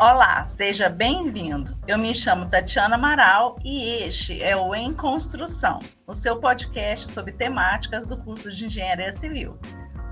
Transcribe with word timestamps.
Olá, 0.00 0.44
seja 0.44 0.88
bem-vindo. 0.88 1.76
Eu 1.84 1.98
me 1.98 2.14
chamo 2.14 2.48
Tatiana 2.48 2.94
Amaral 2.94 3.58
e 3.64 4.04
este 4.04 4.40
é 4.40 4.56
o 4.56 4.72
Em 4.72 4.94
Construção, 4.94 5.80
o 6.06 6.14
seu 6.14 6.38
podcast 6.38 7.08
sobre 7.08 7.32
temáticas 7.32 8.06
do 8.06 8.16
curso 8.16 8.48
de 8.52 8.66
Engenharia 8.66 9.10
Civil, 9.10 9.58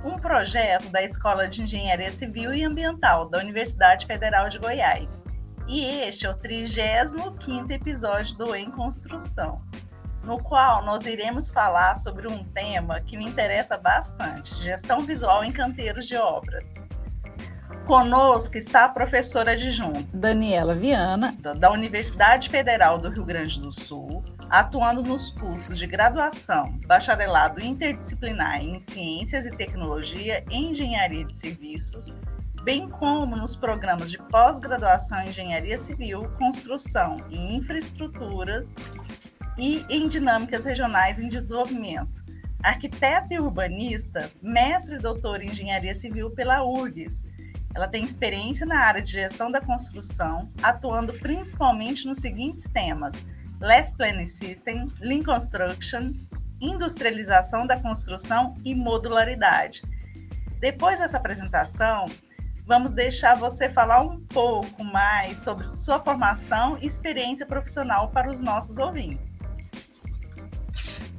um 0.04 0.16
projeto 0.16 0.91
da 0.91 1.04
Escola 1.04 1.46
de 1.46 1.62
Engenharia 1.62 2.10
Civil 2.10 2.52
e 2.52 2.64
Ambiental 2.64 3.28
da 3.28 3.38
Universidade 3.38 4.06
Federal 4.06 4.48
de 4.48 4.59
Goiás. 4.59 5.22
E 5.68 5.84
este 5.84 6.27
é 6.27 6.30
o 6.30 6.34
35º 6.34 7.70
episódio 7.70 8.37
do 8.38 8.56
Em 8.56 8.68
Construção, 8.73 9.64
no 10.24 10.42
qual 10.42 10.84
nós 10.84 11.06
iremos 11.06 11.48
falar 11.48 11.95
sobre 11.95 12.27
um 12.27 12.42
tema 12.42 13.00
que 13.02 13.16
me 13.16 13.24
interessa 13.24 13.78
bastante, 13.78 14.52
gestão 14.56 14.98
visual 14.98 15.45
em 15.45 15.52
canteiros 15.52 16.09
de 16.09 16.16
obras. 16.16 16.74
Conosco 17.86 18.58
está 18.58 18.84
a 18.84 18.88
professora 18.88 19.52
adjunta 19.52 20.02
Daniela 20.12 20.74
Viana, 20.74 21.36
da 21.56 21.70
Universidade 21.70 22.48
Federal 22.48 22.98
do 22.98 23.08
Rio 23.08 23.24
Grande 23.24 23.60
do 23.60 23.70
Sul, 23.70 24.24
atuando 24.50 25.04
nos 25.04 25.30
cursos 25.30 25.78
de 25.78 25.86
graduação, 25.86 26.80
bacharelado 26.84 27.64
interdisciplinar 27.64 28.60
em 28.60 28.80
Ciências 28.80 29.46
e 29.46 29.52
Tecnologia 29.52 30.44
e 30.50 30.56
Engenharia 30.56 31.24
de 31.24 31.32
Serviços, 31.32 32.12
bem 32.64 32.88
como 32.88 33.36
nos 33.36 33.54
programas 33.54 34.10
de 34.10 34.18
pós-graduação 34.18 35.22
em 35.22 35.28
Engenharia 35.28 35.78
Civil, 35.78 36.28
Construção 36.36 37.18
e 37.30 37.38
Infraestruturas 37.55 38.74
e 39.56 39.86
em 39.88 40.08
Dinâmicas 40.08 40.64
Regionais 40.64 41.20
em 41.20 41.28
Desenvolvimento. 41.28 42.27
Arquiteta 42.64 43.32
e 43.32 43.38
urbanista, 43.38 44.28
mestre 44.42 44.96
e 44.96 44.98
doutor 44.98 45.41
em 45.41 45.46
Engenharia 45.46 45.94
Civil 45.94 46.33
pela 46.33 46.64
URGS, 46.64 47.24
ela 47.77 47.86
tem 47.86 48.02
experiência 48.02 48.64
na 48.64 48.80
área 48.80 49.02
de 49.02 49.12
gestão 49.12 49.50
da 49.50 49.60
construção, 49.60 50.50
atuando 50.62 51.12
principalmente 51.12 52.06
nos 52.06 52.18
seguintes 52.18 52.70
temas: 52.70 53.27
Less 53.60 53.94
Planning 53.94 54.24
System, 54.24 54.86
Lean 54.98 55.22
Construction, 55.22 56.14
industrialização 56.58 57.66
da 57.66 57.78
construção 57.78 58.56
e 58.64 58.74
modularidade. 58.74 59.83
Depois 60.58 61.00
dessa 61.00 61.18
apresentação, 61.18 62.06
vamos 62.64 62.94
deixar 62.94 63.36
você 63.36 63.68
falar 63.68 64.00
um 64.00 64.20
pouco 64.20 64.83
mais 64.83 65.42
sobre 65.42 65.77
sua 65.77 66.00
formação 66.00 66.78
e 66.80 66.86
experiência 66.86 67.44
profissional 67.44 68.08
para 68.08 68.30
os 68.30 68.40
nossos 68.40 68.78
ouvintes. 68.78 69.45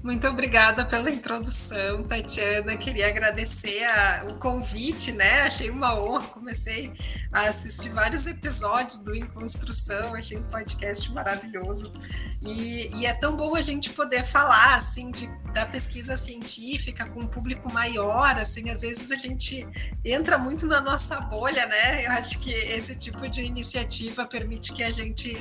Muito 0.03 0.27
obrigada 0.27 0.85
pela 0.85 1.09
introdução, 1.09 2.03
Tatiana. 2.03 2.77
Queria 2.77 3.07
agradecer 3.07 3.83
a, 3.83 4.25
o 4.29 4.35
convite, 4.35 5.11
né? 5.11 5.41
Achei 5.41 5.69
uma 5.69 5.99
honra. 5.99 6.27
Comecei 6.27 6.93
a 7.31 7.41
assistir 7.47 7.89
vários 7.89 8.25
episódios 8.25 8.99
do 8.99 9.13
Em 9.15 9.25
Construção, 9.25 10.15
achei 10.15 10.37
um 10.37 10.43
podcast 10.43 11.11
maravilhoso. 11.11 11.93
E, 12.41 12.95
e, 12.95 13.05
é 13.05 13.13
tão 13.13 13.35
bom 13.35 13.55
a 13.55 13.61
gente 13.61 13.89
poder 13.89 14.23
falar 14.23 14.75
assim 14.75 15.09
de, 15.09 15.27
da 15.53 15.65
pesquisa 15.65 16.15
científica 16.15 17.05
com 17.09 17.21
um 17.21 17.27
público 17.27 17.71
maior, 17.73 18.37
assim, 18.37 18.69
às 18.69 18.81
vezes 18.81 19.11
a 19.11 19.15
gente 19.15 19.67
entra 20.05 20.37
muito 20.37 20.67
na 20.67 20.79
nossa 20.79 21.19
bolha, 21.19 21.65
né? 21.65 22.05
Eu 22.05 22.11
acho 22.11 22.37
que 22.39 22.53
esse 22.53 22.95
tipo 22.95 23.27
de 23.27 23.41
iniciativa 23.41 24.25
permite 24.25 24.71
que 24.71 24.83
a 24.83 24.91
gente 24.91 25.35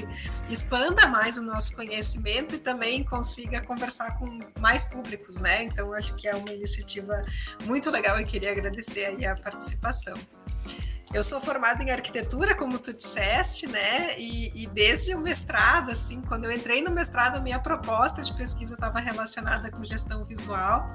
expanda 0.48 1.06
mais 1.06 1.36
o 1.36 1.42
nosso 1.42 1.76
conhecimento 1.76 2.54
e 2.54 2.58
também 2.58 3.04
consiga 3.04 3.60
conversar 3.60 4.18
com 4.18 4.38
mais 4.58 4.84
públicos, 4.84 5.38
né? 5.38 5.64
Então 5.64 5.92
acho 5.92 6.14
que 6.14 6.28
é 6.28 6.34
uma 6.34 6.52
iniciativa 6.52 7.24
muito 7.64 7.90
legal 7.90 8.20
e 8.20 8.24
queria 8.24 8.52
agradecer 8.52 9.06
aí 9.06 9.26
a 9.26 9.34
participação. 9.34 10.16
Eu 11.14 11.22
sou 11.22 11.40
formada 11.40 11.82
em 11.84 11.90
arquitetura, 11.90 12.54
como 12.54 12.78
tu 12.80 12.92
disseste, 12.92 13.68
né? 13.68 14.18
E, 14.18 14.64
e, 14.64 14.66
desde 14.66 15.14
o 15.14 15.20
mestrado, 15.20 15.90
assim, 15.90 16.20
quando 16.20 16.44
eu 16.44 16.52
entrei 16.52 16.82
no 16.82 16.90
mestrado, 16.90 17.36
a 17.36 17.40
minha 17.40 17.60
proposta 17.60 18.22
de 18.22 18.34
pesquisa 18.34 18.74
estava 18.74 18.98
relacionada 18.98 19.70
com 19.70 19.84
gestão 19.84 20.24
visual. 20.24 20.92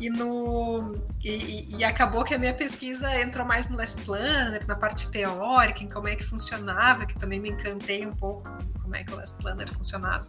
E, 0.00 0.10
no, 0.10 0.92
e, 1.24 1.76
e, 1.76 1.84
acabou 1.84 2.24
que 2.24 2.34
a 2.34 2.38
minha 2.38 2.52
pesquisa 2.52 3.20
entrou 3.20 3.46
mais 3.46 3.68
no 3.68 3.76
Less 3.76 3.96
Planner, 4.00 4.66
na 4.66 4.74
parte 4.74 5.08
teórica, 5.10 5.84
em 5.84 5.88
como 5.88 6.08
é 6.08 6.16
que 6.16 6.24
funcionava, 6.24 7.06
que 7.06 7.16
também 7.16 7.38
me 7.38 7.50
encantei 7.50 8.04
um 8.04 8.12
pouco 8.12 8.42
como 8.82 8.96
é 8.96 9.04
que 9.04 9.14
o 9.14 9.16
Less 9.16 9.34
Planner 9.34 9.72
funcionava. 9.72 10.26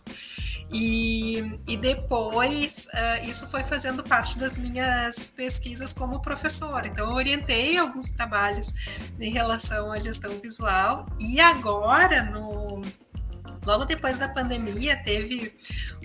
E, 0.71 1.59
e 1.67 1.77
depois 1.77 2.87
uh, 2.87 3.29
isso 3.29 3.47
foi 3.47 3.63
fazendo 3.63 4.03
parte 4.03 4.39
das 4.39 4.57
minhas 4.57 5.29
pesquisas 5.29 5.93
como 5.93 6.21
professora. 6.21 6.87
Então, 6.87 7.09
eu 7.09 7.15
orientei 7.15 7.77
alguns 7.77 8.09
trabalhos 8.09 8.73
em 9.19 9.31
relação 9.31 9.91
à 9.91 9.99
gestão 9.99 10.31
visual, 10.41 11.05
e 11.19 11.39
agora, 11.39 12.23
no, 12.23 12.81
logo 13.65 13.85
depois 13.85 14.17
da 14.17 14.27
pandemia, 14.29 14.95
teve 15.03 15.53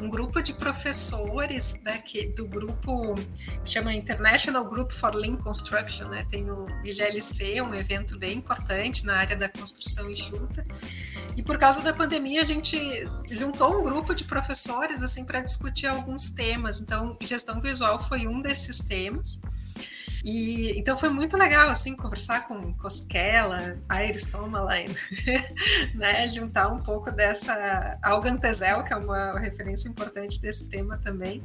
um 0.00 0.08
grupo 0.08 0.40
de 0.42 0.54
professores 0.54 1.80
daqui, 1.82 2.26
do 2.26 2.46
grupo 2.46 3.14
que 3.14 3.68
se 3.68 3.72
chama 3.72 3.94
International 3.94 4.64
Group 4.64 4.90
for 4.92 5.14
Lean 5.14 5.36
Construction, 5.36 6.08
né? 6.08 6.26
Tem 6.30 6.50
o 6.50 6.66
IGLC, 6.84 7.60
um 7.60 7.74
evento 7.74 8.18
bem 8.18 8.38
importante 8.38 9.04
na 9.04 9.16
área 9.16 9.36
da 9.36 9.48
construção 9.48 10.10
enxuta. 10.10 10.64
E 11.36 11.42
por 11.42 11.58
causa 11.58 11.80
da 11.80 11.92
pandemia, 11.92 12.42
a 12.42 12.44
gente 12.44 12.78
juntou 13.30 13.80
um 13.80 13.84
grupo 13.84 14.14
de 14.14 14.24
professores 14.24 15.02
assim 15.02 15.24
para 15.24 15.40
discutir 15.40 15.86
alguns 15.86 16.30
temas. 16.30 16.80
Então, 16.80 17.16
gestão 17.22 17.60
visual 17.60 17.98
foi 17.98 18.26
um 18.26 18.40
desses 18.40 18.78
temas. 18.78 19.40
E 20.24 20.78
então 20.78 20.96
foi 20.96 21.08
muito 21.08 21.36
legal 21.36 21.70
assim 21.70 21.96
conversar 21.96 22.46
com 22.46 22.74
Cosquela, 22.74 23.78
Iris 24.06 24.26
Tomaline, 24.26 24.94
né, 25.94 26.28
juntar 26.28 26.68
um 26.68 26.78
pouco 26.78 27.10
dessa 27.10 27.98
Algantezel, 28.02 28.84
que 28.84 28.92
é 28.92 28.96
uma 28.96 29.38
referência 29.38 29.88
importante 29.88 30.40
desse 30.40 30.68
tema 30.68 30.98
também. 30.98 31.42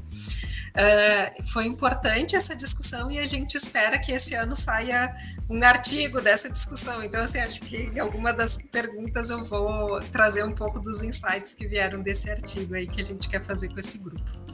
Uh, 0.75 1.43
foi 1.53 1.65
importante 1.65 2.35
essa 2.35 2.53
discussão 2.53 3.09
e 3.09 3.17
a 3.17 3.25
gente 3.25 3.55
espera 3.55 3.97
que 3.97 4.11
esse 4.11 4.35
ano 4.35 4.57
saia 4.57 5.15
um 5.49 5.63
artigo 5.63 6.19
dessa 6.19 6.49
discussão. 6.49 7.01
Então, 7.01 7.21
assim, 7.21 7.39
acho 7.39 7.61
que 7.61 7.89
em 7.93 7.99
alguma 7.99 8.33
das 8.33 8.57
perguntas 8.57 9.29
eu 9.29 9.45
vou 9.45 10.01
trazer 10.11 10.43
um 10.43 10.53
pouco 10.53 10.77
dos 10.77 11.01
insights 11.01 11.53
que 11.53 11.65
vieram 11.65 12.01
desse 12.01 12.29
artigo 12.29 12.75
aí 12.75 12.87
que 12.87 13.01
a 13.01 13.05
gente 13.05 13.29
quer 13.29 13.41
fazer 13.41 13.69
com 13.69 13.79
esse 13.79 13.99
grupo. 13.99 14.44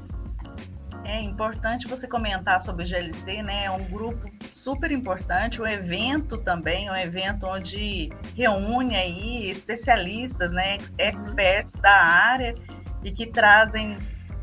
É 1.04 1.22
importante 1.22 1.88
você 1.88 2.08
comentar 2.08 2.62
sobre 2.62 2.84
o 2.84 2.88
GLC, 2.88 3.42
né? 3.42 3.66
É 3.66 3.72
um 3.72 3.84
grupo 3.86 4.32
super 4.54 4.92
importante, 4.92 5.62
um 5.62 5.68
evento 5.68 6.38
também, 6.38 6.90
um 6.90 6.96
evento 6.96 7.48
onde 7.48 8.10
reúne 8.36 8.96
aí 8.96 9.50
especialistas, 9.50 10.54
né, 10.54 10.78
experts 10.98 11.74
da 11.74 11.92
área 11.92 12.56
e 13.04 13.12
que 13.12 13.26
trazem 13.26 13.98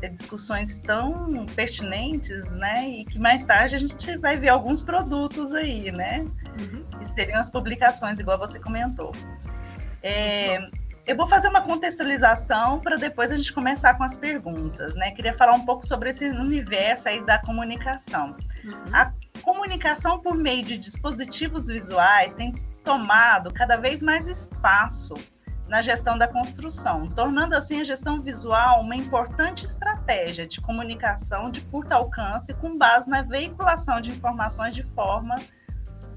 discussões 0.07 0.77
tão 0.77 1.45
pertinentes, 1.47 2.49
né? 2.51 2.87
E 2.87 3.05
que 3.05 3.19
mais 3.19 3.43
tarde 3.43 3.75
a 3.75 3.79
gente 3.79 4.17
vai 4.17 4.37
ver 4.37 4.49
alguns 4.49 4.81
produtos 4.81 5.53
aí, 5.53 5.91
né? 5.91 6.25
Uhum. 6.61 6.83
Que 6.99 7.05
seriam 7.05 7.39
as 7.39 7.49
publicações, 7.49 8.19
igual 8.19 8.37
você 8.37 8.59
comentou. 8.59 9.11
É, 10.01 10.59
eu 11.05 11.15
vou 11.15 11.27
fazer 11.27 11.47
uma 11.47 11.61
contextualização 11.61 12.79
para 12.79 12.95
depois 12.95 13.31
a 13.31 13.37
gente 13.37 13.51
começar 13.51 13.95
com 13.95 14.03
as 14.03 14.15
perguntas, 14.15 14.93
né? 14.95 15.11
Queria 15.11 15.33
falar 15.33 15.53
um 15.53 15.65
pouco 15.65 15.85
sobre 15.87 16.09
esse 16.09 16.27
universo 16.29 17.09
aí 17.09 17.25
da 17.25 17.39
comunicação. 17.39 18.35
Uhum. 18.63 18.83
A 18.93 19.11
comunicação 19.41 20.19
por 20.19 20.35
meio 20.35 20.63
de 20.63 20.77
dispositivos 20.77 21.67
visuais 21.67 22.33
tem 22.33 22.53
tomado 22.83 23.53
cada 23.53 23.75
vez 23.75 24.01
mais 24.01 24.27
espaço 24.27 25.13
na 25.67 25.81
gestão 25.83 26.17
da 26.17 26.27
construção, 26.27 27.07
tornando 27.07 27.55
assim 27.55 27.79
a 27.79 27.83
gestão 27.83 28.19
visual 28.19 28.81
uma 28.81 28.95
importante 28.95 29.65
estratégia 29.65 30.47
de 30.47 30.59
comunicação 30.59 31.51
de 31.51 31.61
curto 31.61 31.91
alcance 31.91 32.53
com 32.55 32.75
base 32.75 33.07
na 33.07 33.21
veiculação 33.21 34.01
de 34.01 34.09
informações 34.09 34.75
de 34.75 34.83
forma 34.83 35.35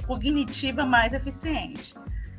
cognitiva 0.06 0.86
mais 0.86 1.12
eficiente. 1.12 1.94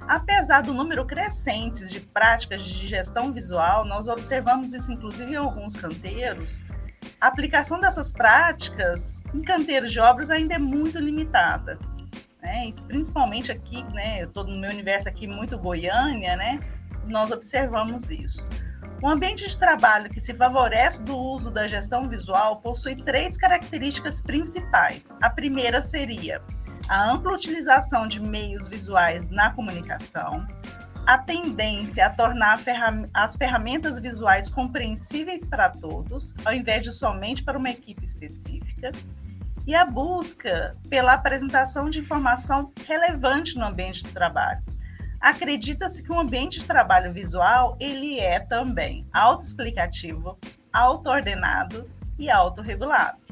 Apesar 0.07 0.61
do 0.61 0.73
número 0.73 1.05
crescente 1.05 1.85
de 1.85 1.99
práticas 1.99 2.63
de 2.63 2.87
gestão 2.87 3.31
visual, 3.31 3.85
nós 3.85 4.07
observamos 4.07 4.73
isso 4.73 4.91
inclusive 4.91 5.33
em 5.33 5.37
alguns 5.37 5.75
canteiros, 5.75 6.61
a 7.19 7.27
aplicação 7.27 7.79
dessas 7.79 8.11
práticas 8.11 9.21
em 9.33 9.41
canteiros 9.41 9.91
de 9.91 9.99
obras 9.99 10.29
ainda 10.29 10.55
é 10.55 10.59
muito 10.59 10.99
limitada. 10.99 11.77
Né? 12.41 12.69
principalmente 12.85 13.53
aqui, 13.53 13.83
né, 13.93 14.23
estou 14.23 14.43
no 14.43 14.59
meu 14.59 14.69
universo 14.69 15.07
aqui 15.07 15.25
muito 15.25 15.57
Goiânia, 15.57 16.35
né, 16.35 16.59
nós 17.07 17.31
observamos 17.31 18.09
isso. 18.09 18.45
O 19.01 19.07
ambiente 19.07 19.47
de 19.47 19.57
trabalho 19.57 20.09
que 20.09 20.19
se 20.19 20.33
favorece 20.33 21.03
do 21.03 21.17
uso 21.17 21.49
da 21.49 21.67
gestão 21.67 22.07
visual 22.09 22.57
possui 22.61 22.95
três 22.97 23.37
características 23.37 24.21
principais. 24.21 25.11
A 25.21 25.29
primeira 25.29 25.81
seria 25.81 26.41
a 26.89 27.11
ampla 27.11 27.33
utilização 27.33 28.07
de 28.07 28.19
meios 28.21 28.67
visuais 28.67 29.29
na 29.29 29.51
comunicação, 29.51 30.45
a 31.05 31.17
tendência 31.17 32.05
a 32.05 32.09
tornar 32.09 32.59
as 33.13 33.35
ferramentas 33.35 33.99
visuais 33.99 34.49
compreensíveis 34.49 35.45
para 35.45 35.69
todos, 35.69 36.33
ao 36.45 36.53
invés 36.53 36.83
de 36.83 36.91
somente 36.91 37.43
para 37.43 37.57
uma 37.57 37.69
equipe 37.69 38.05
específica, 38.05 38.91
e 39.65 39.73
a 39.75 39.85
busca 39.85 40.75
pela 40.89 41.13
apresentação 41.13 41.89
de 41.89 41.99
informação 41.99 42.71
relevante 42.85 43.57
no 43.57 43.65
ambiente 43.65 44.03
de 44.03 44.11
trabalho. 44.11 44.61
acredita-se 45.21 46.03
que 46.03 46.11
o 46.11 46.19
ambiente 46.19 46.59
de 46.59 46.65
trabalho 46.65 47.13
visual 47.13 47.77
ele 47.79 48.19
é 48.19 48.41
também 48.41 49.07
autoexplicativo, 49.13 50.37
auto-ordenado 50.71 51.89
e 52.19 52.29
autorregulado. 52.29 53.25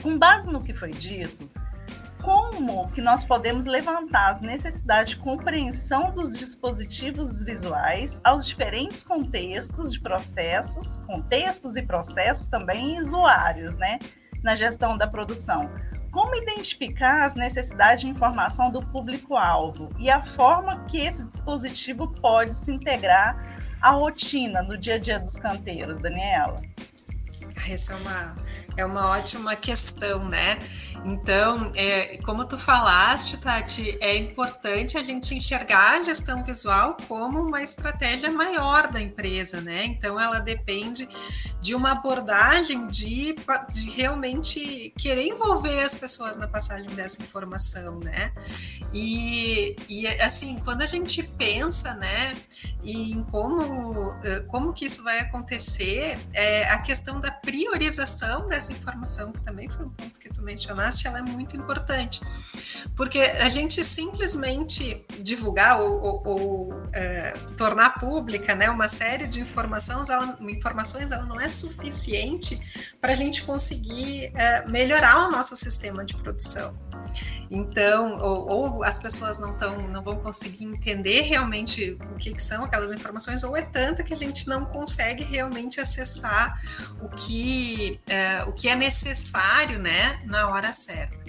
Com 0.00 0.16
base 0.16 0.48
no 0.52 0.62
que 0.62 0.72
foi 0.72 0.90
dito, 0.90 1.50
como 2.24 2.90
que 2.90 3.02
nós 3.02 3.22
podemos 3.22 3.66
levantar 3.66 4.30
as 4.30 4.40
necessidades 4.40 5.10
de 5.10 5.18
compreensão 5.18 6.10
dos 6.10 6.36
dispositivos 6.36 7.42
visuais 7.42 8.18
aos 8.24 8.46
diferentes 8.46 9.02
contextos 9.02 9.92
de 9.92 10.00
processos, 10.00 10.96
contextos 11.06 11.76
e 11.76 11.82
processos 11.82 12.46
também 12.46 12.96
e 12.96 13.00
usuários, 13.00 13.76
né, 13.76 13.98
na 14.42 14.54
gestão 14.54 14.96
da 14.96 15.06
produção. 15.06 15.70
Como 16.10 16.34
identificar 16.34 17.24
as 17.24 17.34
necessidades 17.34 18.00
de 18.00 18.08
informação 18.08 18.70
do 18.70 18.80
público-alvo 18.80 19.90
e 19.98 20.08
a 20.08 20.22
forma 20.22 20.84
que 20.86 20.98
esse 20.98 21.26
dispositivo 21.26 22.08
pode 22.22 22.54
se 22.54 22.72
integrar 22.72 23.36
à 23.82 23.90
rotina 23.90 24.62
no 24.62 24.78
dia 24.78 24.94
a 24.94 24.98
dia 24.98 25.20
dos 25.20 25.38
canteiros, 25.38 25.98
Daniela? 25.98 26.54
Essa 27.68 27.92
é 27.92 27.96
uma, 27.96 28.36
é 28.76 28.84
uma 28.84 29.08
ótima 29.08 29.54
questão, 29.56 30.28
né? 30.28 30.58
Então, 31.04 31.70
é, 31.74 32.16
como 32.18 32.46
tu 32.46 32.58
falaste, 32.58 33.36
Tati, 33.36 33.96
é 34.00 34.16
importante 34.16 34.96
a 34.96 35.02
gente 35.02 35.34
enxergar 35.34 36.00
a 36.00 36.02
gestão 36.02 36.42
visual 36.42 36.96
como 37.06 37.40
uma 37.40 37.62
estratégia 37.62 38.30
maior 38.30 38.90
da 38.90 39.00
empresa, 39.00 39.60
né? 39.60 39.84
Então, 39.84 40.18
ela 40.18 40.40
depende 40.40 41.06
de 41.60 41.74
uma 41.74 41.92
abordagem 41.92 42.86
de, 42.86 43.36
de 43.70 43.90
realmente 43.90 44.92
querer 44.98 45.26
envolver 45.26 45.82
as 45.82 45.94
pessoas 45.94 46.36
na 46.36 46.48
passagem 46.48 46.90
dessa 46.90 47.22
informação, 47.22 48.00
né? 48.00 48.32
E, 48.92 49.76
e 49.88 50.06
assim, 50.06 50.58
quando 50.64 50.82
a 50.82 50.86
gente 50.86 51.22
pensa, 51.22 51.94
né, 51.94 52.36
em 52.84 53.24
como, 53.24 54.14
eh, 54.22 54.40
como 54.46 54.72
que 54.72 54.84
isso 54.84 55.02
vai 55.02 55.18
acontecer, 55.18 56.16
é, 56.32 56.68
a 56.70 56.78
questão 56.78 57.20
da 57.20 57.30
priorização 57.30 58.46
dessa 58.46 58.63
informação, 58.72 59.32
que 59.32 59.40
também 59.40 59.68
foi 59.68 59.86
um 59.86 59.90
ponto 59.90 60.18
que 60.18 60.28
tu 60.28 60.42
mencionaste, 60.42 61.06
ela 61.06 61.18
é 61.18 61.22
muito 61.22 61.56
importante. 61.56 62.20
Porque 62.96 63.18
a 63.18 63.48
gente 63.48 63.84
simplesmente 63.84 65.04
divulgar 65.20 65.80
ou, 65.80 66.02
ou, 66.02 66.22
ou 66.26 66.82
é, 66.92 67.32
tornar 67.56 67.98
pública 67.98 68.54
né, 68.54 68.68
uma 68.70 68.88
série 68.88 69.26
de 69.26 69.40
informações, 69.40 70.10
ela, 70.10 70.36
informações, 70.40 71.10
ela 71.10 71.24
não 71.24 71.40
é 71.40 71.48
suficiente 71.48 72.60
para 73.00 73.12
a 73.12 73.16
gente 73.16 73.42
conseguir 73.42 74.32
é, 74.34 74.66
melhorar 74.66 75.28
o 75.28 75.30
nosso 75.30 75.56
sistema 75.56 76.04
de 76.04 76.14
produção. 76.14 76.83
Então, 77.50 78.18
ou, 78.18 78.48
ou, 78.48 78.84
as 78.84 78.98
pessoas 78.98 79.38
não, 79.38 79.56
tão, 79.56 79.88
não 79.88 80.02
vão 80.02 80.16
conseguir 80.16 80.64
entender 80.64 81.22
realmente 81.22 81.96
o 82.12 82.16
que, 82.16 82.32
que, 82.32 82.42
são 82.42 82.64
aquelas 82.64 82.92
informações, 82.92 83.44
ou 83.44 83.56
é 83.56 83.62
tanta 83.62 84.02
que 84.02 84.12
a 84.12 84.16
gente 84.16 84.48
não 84.48 84.64
consegue 84.64 85.22
realmente 85.22 85.80
acessar 85.80 86.60
o 87.00 87.08
que 87.08 88.00
é, 88.06 88.42
o 88.44 88.52
que 88.52 88.68
é 88.68 88.74
necessário 88.74 89.78
né, 89.78 90.20
na 90.24 90.48
hora 90.48 90.72
certa. 90.72 91.24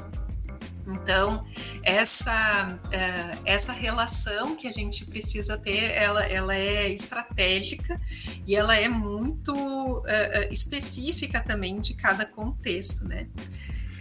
Então, 0.87 1.43
essa, 1.83 2.79
é, 2.91 3.37
essa 3.43 3.73
relação 3.73 4.55
que 4.55 4.67
a 4.67 4.71
gente 4.71 5.03
precisa 5.05 5.57
ter, 5.57 5.91
ela, 5.91 6.23
ela 6.25 6.55
é 6.55 6.89
estratégica 6.89 7.99
e 8.45 8.55
ela 8.55 8.75
é 8.77 8.87
muito 8.87 10.03
é, 10.05 10.43
é 10.43 10.53
específica 10.53 11.41
também 11.41 11.79
de 11.79 11.95
cada 11.95 12.25
contexto, 12.25 13.07
né? 13.07 13.27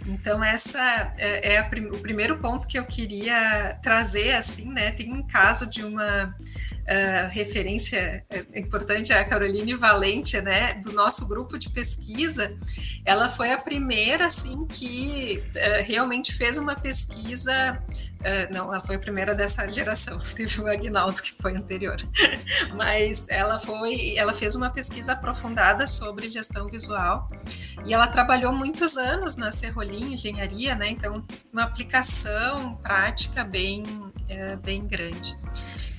Então, 0.07 0.43
essa 0.43 1.13
é, 1.17 1.55
é 1.55 1.57
a, 1.57 1.69
o 1.91 1.99
primeiro 1.99 2.37
ponto 2.37 2.67
que 2.67 2.77
eu 2.77 2.85
queria 2.85 3.77
trazer, 3.81 4.35
assim, 4.35 4.71
né? 4.71 4.91
Tem 4.91 5.11
um 5.11 5.23
caso 5.23 5.69
de 5.69 5.83
uma 5.83 6.33
referência 7.31 8.25
é, 8.29 8.59
importante, 8.59 9.11
a 9.11 9.23
Caroline 9.25 9.73
Valente, 9.73 10.39
né? 10.41 10.75
Do 10.75 10.91
nosso 10.91 11.27
grupo 11.27 11.57
de 11.57 11.69
pesquisa. 11.69 12.55
Ela 13.03 13.29
foi 13.29 13.51
a 13.51 13.57
primeira, 13.57 14.27
assim, 14.27 14.65
que 14.67 15.43
uh, 15.55 15.83
realmente 15.83 16.33
fez 16.33 16.57
uma 16.57 16.75
pesquisa 16.75 17.81
Uh, 18.25 18.51
não, 18.51 18.73
ela 18.73 18.81
foi 18.81 18.95
a 18.95 18.99
primeira 18.99 19.35
dessa 19.35 19.69
geração. 19.69 20.17
Teve 20.35 20.59
o 20.59 20.67
Agnaldo 20.67 21.21
que 21.21 21.31
foi 21.39 21.55
anterior, 21.55 21.97
mas 22.75 23.29
ela 23.29 23.59
foi, 23.59 24.17
ela 24.17 24.33
fez 24.33 24.55
uma 24.55 24.71
pesquisa 24.71 25.13
aprofundada 25.13 25.85
sobre 25.85 26.27
gestão 26.31 26.67
visual 26.67 27.29
e 27.85 27.93
ela 27.93 28.07
trabalhou 28.07 28.51
muitos 28.51 28.97
anos 28.97 29.35
na 29.35 29.51
Serrolim 29.51 30.15
Engenharia, 30.15 30.73
né? 30.73 30.89
Então 30.89 31.23
uma 31.53 31.65
aplicação 31.65 32.77
prática 32.77 33.43
bem, 33.43 33.83
é, 34.27 34.55
bem 34.55 34.87
grande. 34.87 35.37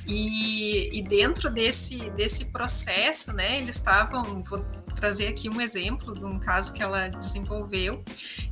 E, 0.09 0.99
e, 0.99 1.03
dentro 1.03 1.51
desse, 1.51 2.11
desse 2.11 2.47
processo, 2.47 3.33
né, 3.33 3.59
eles 3.59 3.77
estavam, 3.77 4.43
vou 4.45 4.65
trazer 4.95 5.29
aqui 5.29 5.49
um 5.49 5.61
exemplo 5.61 6.15
de 6.15 6.25
um 6.25 6.39
caso 6.39 6.73
que 6.73 6.83
ela 6.83 7.09
desenvolveu, 7.09 8.03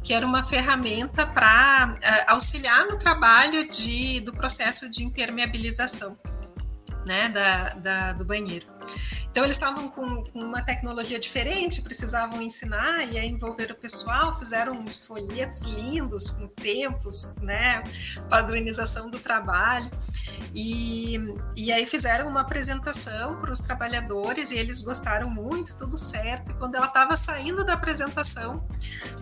que 0.02 0.12
era 0.12 0.26
uma 0.26 0.42
ferramenta 0.42 1.26
para 1.26 1.96
uh, 1.96 2.32
auxiliar 2.32 2.86
no 2.86 2.98
trabalho 2.98 3.68
de, 3.68 4.20
do 4.20 4.32
processo 4.32 4.90
de 4.90 5.04
impermeabilização 5.04 6.18
né, 7.04 7.28
da, 7.28 7.68
da 7.74 8.12
do 8.12 8.24
banheiro. 8.24 8.66
Então, 9.34 9.42
eles 9.42 9.56
estavam 9.56 9.88
com, 9.88 10.22
uma 10.32 10.62
tecnologia 10.62 11.18
diferente, 11.18 11.82
precisavam 11.82 12.40
ensinar 12.40 13.02
e 13.02 13.18
aí 13.18 13.26
envolver 13.26 13.72
o 13.72 13.74
pessoal, 13.74 14.38
fizeram 14.38 14.74
uns 14.74 15.04
folhetos 15.04 15.62
lindos 15.62 16.30
com 16.30 16.46
tempos, 16.46 17.34
né, 17.38 17.82
padronização 18.30 19.10
do 19.10 19.18
trabalho. 19.18 19.90
E, 20.54 21.18
e 21.56 21.72
aí 21.72 21.84
fizeram 21.84 22.28
uma 22.28 22.42
apresentação 22.42 23.40
para 23.40 23.50
os 23.50 23.58
trabalhadores 23.58 24.52
e 24.52 24.56
eles 24.56 24.80
gostaram 24.82 25.28
muito, 25.28 25.76
tudo 25.76 25.98
certo. 25.98 26.52
E 26.52 26.54
quando 26.54 26.76
ela 26.76 26.86
estava 26.86 27.16
saindo 27.16 27.64
da 27.64 27.72
apresentação, 27.72 28.64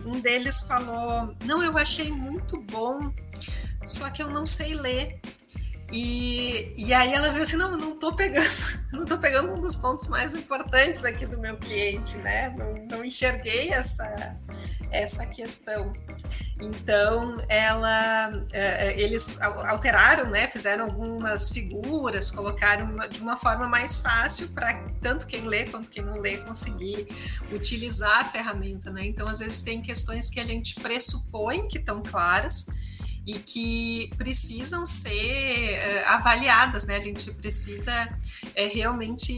um 0.05 0.21
deles 0.21 0.61
falou: 0.61 1.35
Não, 1.43 1.63
eu 1.63 1.75
achei 1.75 2.11
muito 2.11 2.61
bom, 2.61 3.11
só 3.83 4.11
que 4.11 4.21
eu 4.21 4.29
não 4.29 4.45
sei 4.45 4.75
ler. 4.75 5.19
E, 5.93 6.73
e 6.75 6.91
aí 6.91 7.13
ela 7.13 7.31
viu 7.31 7.43
assim, 7.43 7.55
não, 7.55 7.77
não 7.77 7.95
tô 7.95 8.15
pegando, 8.15 8.49
não 8.91 9.05
tô 9.05 9.15
pegando 9.15 9.53
um 9.53 9.59
dos 9.59 9.75
pontos 9.75 10.07
mais 10.07 10.33
importantes 10.33 11.05
aqui 11.05 11.27
do 11.27 11.37
meu 11.39 11.55
cliente, 11.55 12.17
né? 12.17 12.49
Não, 12.57 12.97
não 12.97 13.05
enxerguei 13.05 13.69
essa, 13.69 14.35
essa 14.89 15.23
questão. 15.27 15.93
Então, 16.59 17.45
ela, 17.47 18.43
é, 18.51 18.87
é, 18.87 18.99
eles 18.99 19.39
alteraram, 19.39 20.31
né? 20.31 20.47
Fizeram 20.47 20.85
algumas 20.85 21.49
figuras, 21.49 22.31
colocaram 22.31 22.97
de 23.07 23.19
uma 23.21 23.37
forma 23.37 23.67
mais 23.67 23.97
fácil 23.97 24.47
para 24.47 24.73
tanto 24.99 25.27
quem 25.27 25.45
lê 25.45 25.65
quanto 25.65 25.91
quem 25.91 26.03
não 26.03 26.19
lê 26.19 26.37
conseguir 26.37 27.07
utilizar 27.51 28.21
a 28.21 28.25
ferramenta, 28.25 28.89
né? 28.89 29.05
Então, 29.05 29.27
às 29.27 29.39
vezes 29.39 29.61
tem 29.61 29.79
questões 29.79 30.27
que 30.27 30.39
a 30.39 30.45
gente 30.45 30.73
pressupõe 30.73 31.67
que 31.67 31.77
estão 31.77 32.01
claras 32.01 32.65
e 33.25 33.39
que 33.39 34.11
precisam 34.17 34.85
ser 34.85 35.79
uh, 35.79 36.09
avaliadas, 36.09 36.85
né? 36.85 36.97
A 36.97 37.01
gente 37.01 37.31
precisa 37.31 37.91
uh, 38.05 38.73
realmente 38.73 39.33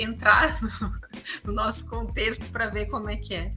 entrar 0.00 0.58
no, 0.62 1.00
no 1.44 1.52
nosso 1.52 1.88
contexto 1.88 2.46
para 2.50 2.66
ver 2.66 2.86
como 2.86 3.08
é 3.08 3.16
que 3.16 3.34
é. 3.34 3.52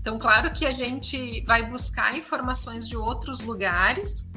Então, 0.00 0.18
claro 0.18 0.52
que 0.52 0.64
a 0.64 0.72
gente 0.72 1.40
vai 1.42 1.68
buscar 1.68 2.16
informações 2.16 2.88
de 2.88 2.96
outros 2.96 3.40
lugares, 3.40 4.30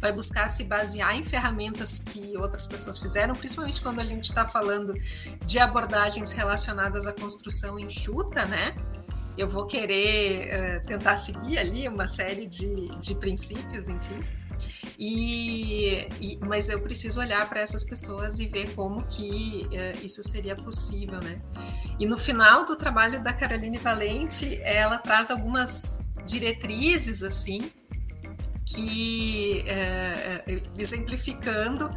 vai 0.00 0.12
buscar 0.12 0.48
se 0.48 0.64
basear 0.64 1.14
em 1.14 1.22
ferramentas 1.22 2.00
que 2.00 2.36
outras 2.36 2.66
pessoas 2.66 2.98
fizeram, 2.98 3.34
principalmente 3.34 3.80
quando 3.80 4.00
a 4.00 4.04
gente 4.04 4.24
está 4.24 4.46
falando 4.46 4.94
de 5.44 5.58
abordagens 5.58 6.32
relacionadas 6.32 7.06
à 7.06 7.12
construção 7.12 7.78
enxuta, 7.78 8.44
né? 8.46 8.74
Eu 9.36 9.48
vou 9.48 9.66
querer 9.66 10.82
uh, 10.82 10.86
tentar 10.86 11.16
seguir 11.16 11.58
ali 11.58 11.88
uma 11.88 12.06
série 12.06 12.46
de, 12.46 12.88
de 12.98 13.14
princípios, 13.16 13.88
enfim. 13.88 14.20
E, 14.98 16.06
e, 16.20 16.38
mas 16.46 16.68
eu 16.68 16.80
preciso 16.80 17.20
olhar 17.20 17.48
para 17.48 17.60
essas 17.60 17.82
pessoas 17.82 18.38
e 18.38 18.46
ver 18.46 18.74
como 18.74 19.02
que 19.06 19.66
uh, 19.66 20.04
isso 20.04 20.22
seria 20.22 20.54
possível, 20.54 21.20
né? 21.20 21.40
E 21.98 22.06
no 22.06 22.18
final 22.18 22.66
do 22.66 22.76
trabalho 22.76 23.22
da 23.22 23.32
Caroline 23.32 23.78
Valente, 23.78 24.60
ela 24.62 24.98
traz 24.98 25.30
algumas 25.30 26.06
diretrizes 26.26 27.22
assim 27.22 27.70
que 28.66 29.64
uh, 29.66 30.70
exemplificando 30.78 31.90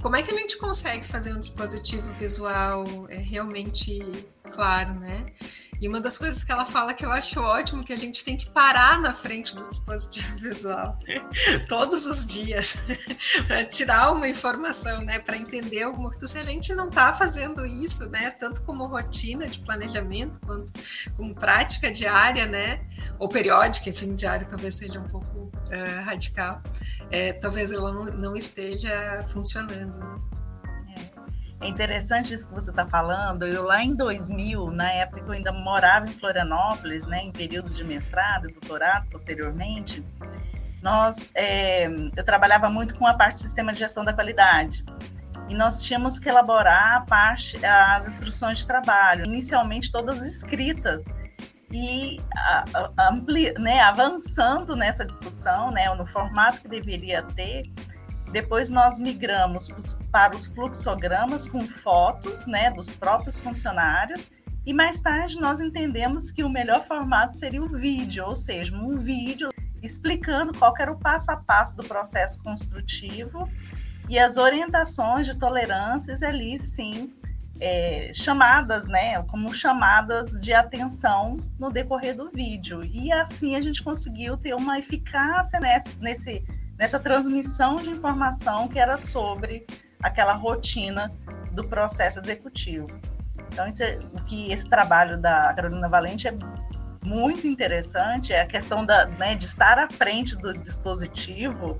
como 0.00 0.16
é 0.16 0.22
que 0.22 0.30
a 0.30 0.36
gente 0.36 0.56
consegue 0.58 1.06
fazer 1.06 1.34
um 1.34 1.40
dispositivo 1.40 2.12
visual 2.14 2.84
realmente 3.08 4.00
claro, 4.50 4.94
né? 5.00 5.26
E 5.80 5.88
uma 5.88 6.00
das 6.00 6.18
coisas 6.18 6.44
que 6.44 6.52
ela 6.52 6.66
fala 6.66 6.92
que 6.92 7.04
eu 7.04 7.10
acho 7.10 7.40
ótimo 7.40 7.82
que 7.82 7.92
a 7.92 7.96
gente 7.96 8.22
tem 8.22 8.36
que 8.36 8.50
parar 8.50 9.00
na 9.00 9.14
frente 9.14 9.54
do 9.54 9.66
dispositivo 9.66 10.36
visual 10.40 10.98
todos 11.68 12.04
os 12.06 12.26
dias 12.26 12.76
para 13.48 13.64
tirar 13.64 14.12
uma 14.12 14.28
informação, 14.28 15.00
né, 15.02 15.18
para 15.18 15.38
entender 15.38 15.82
alguma 15.82 16.10
coisa. 16.10 16.26
Se 16.26 16.38
a 16.38 16.44
gente 16.44 16.74
não 16.74 16.88
está 16.88 17.14
fazendo 17.14 17.64
isso, 17.64 18.08
né, 18.10 18.30
tanto 18.30 18.62
como 18.62 18.86
rotina 18.86 19.46
de 19.46 19.58
planejamento 19.60 20.38
quanto 20.40 20.72
como 21.16 21.34
prática 21.34 21.90
diária, 21.90 22.44
né, 22.44 22.84
ou 23.18 23.28
periódica, 23.28 23.88
enfim, 23.88 24.14
diária 24.14 24.46
talvez 24.46 24.74
seja 24.74 25.00
um 25.00 25.08
pouco 25.08 25.50
uh, 25.70 26.04
radical, 26.04 26.62
é, 27.10 27.32
talvez 27.32 27.72
ela 27.72 27.90
não, 27.90 28.04
não 28.04 28.36
esteja 28.36 29.24
funcionando. 29.28 29.96
Né? 29.96 30.39
É 31.60 31.68
interessante 31.68 32.32
isso 32.32 32.48
que 32.48 32.54
você 32.54 32.70
está 32.70 32.86
falando. 32.86 33.46
Eu 33.46 33.64
lá 33.64 33.84
em 33.84 33.94
2000, 33.94 34.70
na 34.70 34.90
época 34.92 35.20
eu 35.26 35.32
ainda 35.32 35.52
morava 35.52 36.06
em 36.06 36.12
Florianópolis, 36.12 37.06
né, 37.06 37.22
em 37.22 37.30
período 37.32 37.70
de 37.70 37.84
mestrado 37.84 38.48
e 38.48 38.52
doutorado 38.52 39.06
posteriormente, 39.10 40.02
nós, 40.82 41.30
é, 41.34 41.86
eu 42.16 42.24
trabalhava 42.24 42.70
muito 42.70 42.94
com 42.94 43.06
a 43.06 43.14
parte 43.14 43.34
de 43.34 43.40
sistema 43.42 43.72
de 43.72 43.78
gestão 43.78 44.04
da 44.04 44.12
qualidade. 44.12 44.84
E 45.48 45.54
nós 45.54 45.82
tínhamos 45.82 46.18
que 46.18 46.28
elaborar 46.28 46.94
a 46.94 47.00
parte, 47.00 47.64
as 47.64 48.06
instruções 48.06 48.58
de 48.58 48.66
trabalho, 48.66 49.24
inicialmente 49.26 49.90
todas 49.90 50.24
escritas. 50.24 51.04
E 51.72 52.18
ampli, 52.98 53.52
né, 53.58 53.80
avançando 53.80 54.74
nessa 54.74 55.04
discussão, 55.04 55.70
né, 55.70 55.92
no 55.94 56.06
formato 56.06 56.62
que 56.62 56.68
deveria 56.68 57.22
ter, 57.22 57.64
depois 58.32 58.70
nós 58.70 58.98
migramos 58.98 59.68
para 60.10 60.36
os 60.36 60.46
fluxogramas 60.46 61.46
com 61.46 61.60
fotos 61.60 62.46
né, 62.46 62.70
dos 62.70 62.94
próprios 62.94 63.40
funcionários. 63.40 64.30
E 64.64 64.72
mais 64.72 65.00
tarde 65.00 65.40
nós 65.40 65.60
entendemos 65.60 66.30
que 66.30 66.44
o 66.44 66.48
melhor 66.48 66.86
formato 66.86 67.36
seria 67.36 67.62
o 67.62 67.68
vídeo, 67.68 68.24
ou 68.24 68.36
seja, 68.36 68.76
um 68.76 68.98
vídeo 68.98 69.48
explicando 69.82 70.56
qual 70.56 70.74
era 70.78 70.92
o 70.92 70.98
passo 70.98 71.30
a 71.30 71.36
passo 71.36 71.76
do 71.76 71.82
processo 71.82 72.40
construtivo 72.42 73.48
e 74.08 74.18
as 74.18 74.36
orientações 74.36 75.26
de 75.26 75.38
tolerâncias 75.38 76.22
ali, 76.22 76.58
sim, 76.58 77.14
é, 77.60 78.10
chamadas, 78.12 78.88
né, 78.88 79.22
como 79.24 79.52
chamadas 79.52 80.32
de 80.32 80.52
atenção 80.52 81.38
no 81.58 81.70
decorrer 81.70 82.16
do 82.16 82.30
vídeo. 82.30 82.84
E 82.84 83.12
assim 83.12 83.56
a 83.56 83.60
gente 83.60 83.82
conseguiu 83.82 84.36
ter 84.36 84.54
uma 84.54 84.78
eficácia 84.78 85.58
nesse, 85.60 85.98
nesse 86.00 86.44
nessa 86.80 86.98
transmissão 86.98 87.76
de 87.76 87.90
informação 87.90 88.66
que 88.66 88.78
era 88.78 88.96
sobre 88.96 89.66
aquela 90.02 90.32
rotina 90.32 91.12
do 91.52 91.62
processo 91.62 92.18
executivo. 92.18 92.86
Então, 93.52 93.66
é, 93.66 93.98
o 94.14 94.24
que 94.24 94.50
esse 94.50 94.66
trabalho 94.66 95.20
da 95.20 95.52
Carolina 95.52 95.90
Valente 95.90 96.26
é 96.26 96.34
muito 97.04 97.46
interessante 97.46 98.32
é 98.32 98.40
a 98.40 98.46
questão 98.46 98.86
da, 98.86 99.04
né, 99.04 99.34
de 99.34 99.44
estar 99.44 99.78
à 99.78 99.90
frente 99.90 100.34
do 100.34 100.54
dispositivo. 100.54 101.78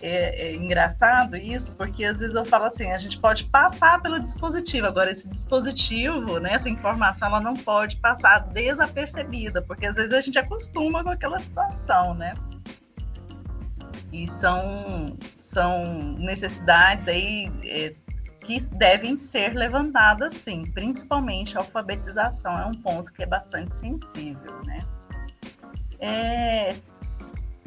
É, 0.00 0.48
é, 0.48 0.56
engraçado 0.56 1.36
isso, 1.36 1.76
porque 1.76 2.04
às 2.04 2.18
vezes 2.18 2.34
eu 2.34 2.44
falo 2.44 2.64
assim, 2.64 2.90
a 2.90 2.98
gente 2.98 3.18
pode 3.18 3.44
passar 3.44 4.00
pelo 4.02 4.18
dispositivo, 4.18 4.86
agora 4.86 5.12
esse 5.12 5.28
dispositivo, 5.28 6.40
né, 6.40 6.54
essa 6.54 6.68
informação, 6.68 7.28
ela 7.28 7.40
não 7.40 7.54
pode 7.54 7.96
passar 7.98 8.40
desapercebida, 8.40 9.62
porque 9.62 9.86
às 9.86 9.96
vezes 9.96 10.12
a 10.12 10.20
gente 10.20 10.38
acostuma 10.38 11.04
com 11.04 11.10
aquela 11.10 11.38
situação, 11.38 12.14
né? 12.14 12.34
E 14.14 14.28
são, 14.28 15.16
são 15.36 16.14
necessidades 16.20 17.08
aí 17.08 17.50
é, 17.64 17.92
que 18.42 18.56
devem 18.68 19.16
ser 19.16 19.54
levantadas, 19.54 20.34
sim, 20.34 20.62
principalmente 20.70 21.56
a 21.56 21.60
alfabetização 21.60 22.56
é 22.56 22.64
um 22.64 22.80
ponto 22.80 23.12
que 23.12 23.24
é 23.24 23.26
bastante 23.26 23.76
sensível, 23.76 24.62
né? 24.62 24.86
É, 25.98 26.76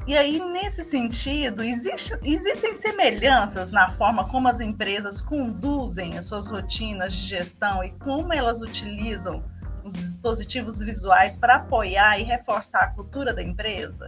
e 0.08 0.16
aí, 0.16 0.40
nesse 0.40 0.86
sentido, 0.86 1.62
existe, 1.62 2.18
existem 2.24 2.76
semelhanças 2.76 3.70
na 3.70 3.90
forma 3.90 4.30
como 4.30 4.48
as 4.48 4.62
empresas 4.62 5.22
conduzem 5.22 6.18
as 6.18 6.28
suas 6.28 6.48
rotinas 6.48 7.12
de 7.12 7.28
gestão 7.28 7.84
e 7.84 7.92
como 7.92 8.34
elas 8.34 8.62
utilizam 8.62 9.44
os 9.84 9.96
dispositivos 9.96 10.80
visuais 10.80 11.36
para 11.36 11.58
apoiar 11.58 12.18
e 12.22 12.24
reforçar 12.24 12.84
a 12.84 12.92
cultura 12.92 13.34
da 13.34 13.44
empresa? 13.44 14.08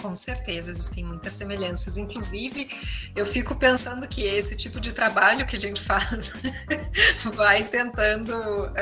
Com 0.00 0.14
certeza, 0.14 0.70
existem 0.70 1.04
muitas 1.04 1.34
semelhanças. 1.34 1.98
Inclusive, 1.98 2.68
eu 3.14 3.26
fico 3.26 3.56
pensando 3.56 4.06
que 4.06 4.22
esse 4.22 4.56
tipo 4.56 4.80
de 4.80 4.92
trabalho 4.92 5.46
que 5.46 5.56
a 5.56 5.60
gente 5.60 5.80
faz 5.82 6.32
vai 7.32 7.64
tentando 7.64 8.32
uh, 8.32 8.72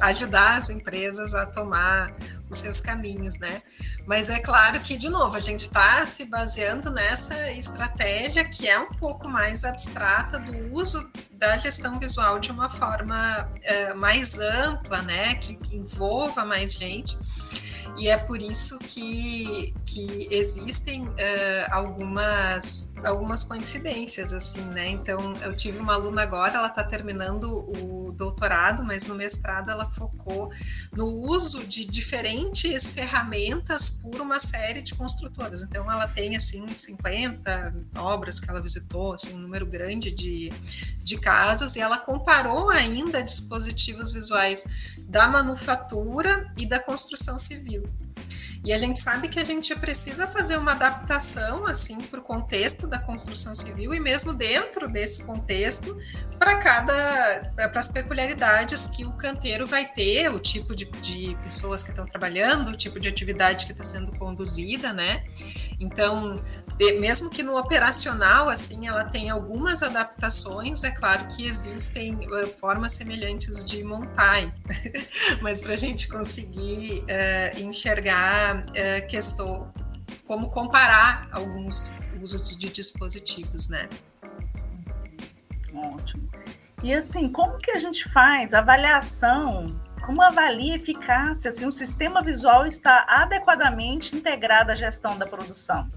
ajudar 0.00 0.56
as 0.56 0.70
empresas 0.70 1.34
a 1.34 1.46
tomar 1.46 2.14
os 2.50 2.58
seus 2.58 2.80
caminhos, 2.80 3.38
né? 3.38 3.62
Mas 4.06 4.28
é 4.28 4.38
claro 4.38 4.80
que, 4.80 4.96
de 4.96 5.08
novo, 5.08 5.36
a 5.36 5.40
gente 5.40 5.60
está 5.60 6.04
se 6.04 6.26
baseando 6.26 6.90
nessa 6.90 7.52
estratégia 7.52 8.44
que 8.44 8.68
é 8.68 8.78
um 8.78 8.92
pouco 8.92 9.28
mais 9.28 9.64
abstrata 9.64 10.38
do 10.38 10.74
uso 10.74 11.10
da 11.32 11.56
gestão 11.56 11.98
visual 11.98 12.38
de 12.38 12.50
uma 12.50 12.68
forma 12.68 13.48
uh, 13.48 13.96
mais 13.96 14.38
ampla, 14.38 15.02
né? 15.02 15.36
Que, 15.36 15.56
que 15.56 15.76
envolva 15.76 16.44
mais 16.44 16.72
gente 16.72 17.16
e 17.96 18.08
é 18.08 18.16
por 18.16 18.40
isso 18.40 18.78
que, 18.78 19.74
que 19.86 20.28
existem 20.30 21.02
uh, 21.02 21.14
algumas, 21.70 22.94
algumas 23.04 23.42
coincidências, 23.42 24.32
assim, 24.32 24.62
né? 24.66 24.88
Então, 24.88 25.32
eu 25.42 25.54
tive 25.54 25.78
uma 25.78 25.94
aluna 25.94 26.22
agora, 26.22 26.54
ela 26.54 26.68
está 26.68 26.84
terminando 26.84 27.44
o 27.50 28.03
doutorado, 28.14 28.82
mas 28.82 29.06
no 29.06 29.14
mestrado 29.14 29.70
ela 29.70 29.86
focou 29.86 30.50
no 30.92 31.06
uso 31.06 31.64
de 31.64 31.84
diferentes 31.84 32.88
ferramentas 32.90 33.90
por 33.90 34.20
uma 34.20 34.40
série 34.40 34.82
de 34.82 34.94
construtoras. 34.94 35.62
Então, 35.62 35.90
ela 35.90 36.06
tem, 36.06 36.36
assim, 36.36 36.66
50 36.72 37.74
obras 37.96 38.40
que 38.40 38.48
ela 38.48 38.60
visitou, 38.60 39.14
assim, 39.14 39.34
um 39.34 39.38
número 39.38 39.66
grande 39.66 40.10
de, 40.10 40.50
de 41.02 41.18
casos, 41.18 41.76
e 41.76 41.80
ela 41.80 41.98
comparou 41.98 42.70
ainda 42.70 43.22
dispositivos 43.22 44.12
visuais 44.12 44.64
da 45.08 45.28
manufatura 45.28 46.50
e 46.56 46.66
da 46.66 46.78
construção 46.78 47.38
civil. 47.38 47.84
E 48.64 48.72
a 48.72 48.78
gente 48.78 48.98
sabe 48.98 49.28
que 49.28 49.38
a 49.38 49.44
gente 49.44 49.74
precisa 49.76 50.26
fazer 50.26 50.56
uma 50.56 50.72
adaptação 50.72 51.66
assim 51.66 52.00
para 52.00 52.18
o 52.18 52.22
contexto 52.22 52.86
da 52.86 52.98
construção 52.98 53.54
civil 53.54 53.94
e 53.94 54.00
mesmo 54.00 54.32
dentro 54.32 54.88
desse 54.88 55.22
contexto 55.22 55.98
para 56.38 56.56
cada 56.58 57.52
para 57.54 57.78
as 57.78 57.88
peculiaridades 57.88 58.86
que 58.86 59.04
o 59.04 59.12
canteiro 59.12 59.66
vai 59.66 59.86
ter, 59.92 60.30
o 60.30 60.38
tipo 60.38 60.74
de, 60.74 60.86
de 60.86 61.36
pessoas 61.44 61.82
que 61.82 61.90
estão 61.90 62.06
trabalhando, 62.06 62.70
o 62.70 62.76
tipo 62.76 62.98
de 62.98 63.06
atividade 63.06 63.66
que 63.66 63.72
está 63.72 63.84
sendo 63.84 64.12
conduzida, 64.18 64.92
né? 64.92 65.24
Então 65.78 66.42
mesmo 66.98 67.30
que 67.30 67.42
no 67.42 67.56
operacional, 67.56 68.48
assim, 68.48 68.88
ela 68.88 69.04
tem 69.04 69.30
algumas 69.30 69.82
adaptações, 69.82 70.82
é 70.82 70.90
claro 70.90 71.26
que 71.28 71.46
existem 71.46 72.14
uh, 72.14 72.46
formas 72.58 72.92
semelhantes 72.92 73.64
de 73.64 73.84
montar, 73.84 74.52
mas 75.40 75.60
para 75.60 75.74
a 75.74 75.76
gente 75.76 76.08
conseguir 76.08 77.04
uh, 77.04 77.60
enxergar 77.60 78.64
uh, 78.66 79.06
questão, 79.08 79.72
como 80.26 80.50
comparar 80.50 81.28
alguns 81.30 81.94
usos 82.20 82.56
de 82.56 82.68
dispositivos, 82.68 83.68
né? 83.68 83.88
Ótimo. 85.72 86.28
E 86.82 86.92
assim, 86.92 87.28
como 87.28 87.58
que 87.58 87.70
a 87.70 87.78
gente 87.78 88.08
faz 88.12 88.52
avaliação 88.52 89.66
como 90.04 90.20
avalia 90.20 90.74
a 90.74 90.76
eficácia 90.76 91.50
se 91.50 91.64
um 91.64 91.70
sistema 91.70 92.22
visual 92.22 92.66
está 92.66 93.06
adequadamente 93.08 94.14
integrado 94.14 94.70
à 94.70 94.74
gestão 94.74 95.16
da 95.16 95.26
produção? 95.26 95.88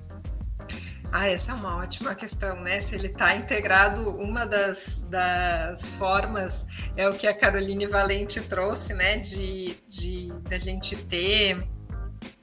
Ah, 1.11 1.27
essa 1.27 1.53
é 1.53 1.55
uma 1.55 1.77
ótima 1.77 2.13
questão, 2.13 2.61
né? 2.61 2.81
Se 2.81 2.95
ele 2.95 3.07
está 3.07 3.35
integrado, 3.35 4.09
uma 4.17 4.45
das, 4.45 5.07
das 5.09 5.91
formas 5.91 6.67
é 6.95 7.07
o 7.07 7.13
que 7.13 7.25
a 7.25 7.33
Caroline 7.33 7.87
Valente 7.87 8.41
trouxe, 8.41 8.93
né? 8.93 9.17
De, 9.17 9.77
de, 9.87 10.27
de 10.27 10.55
a 10.55 10.59
gente 10.59 10.95
ter 10.95 11.67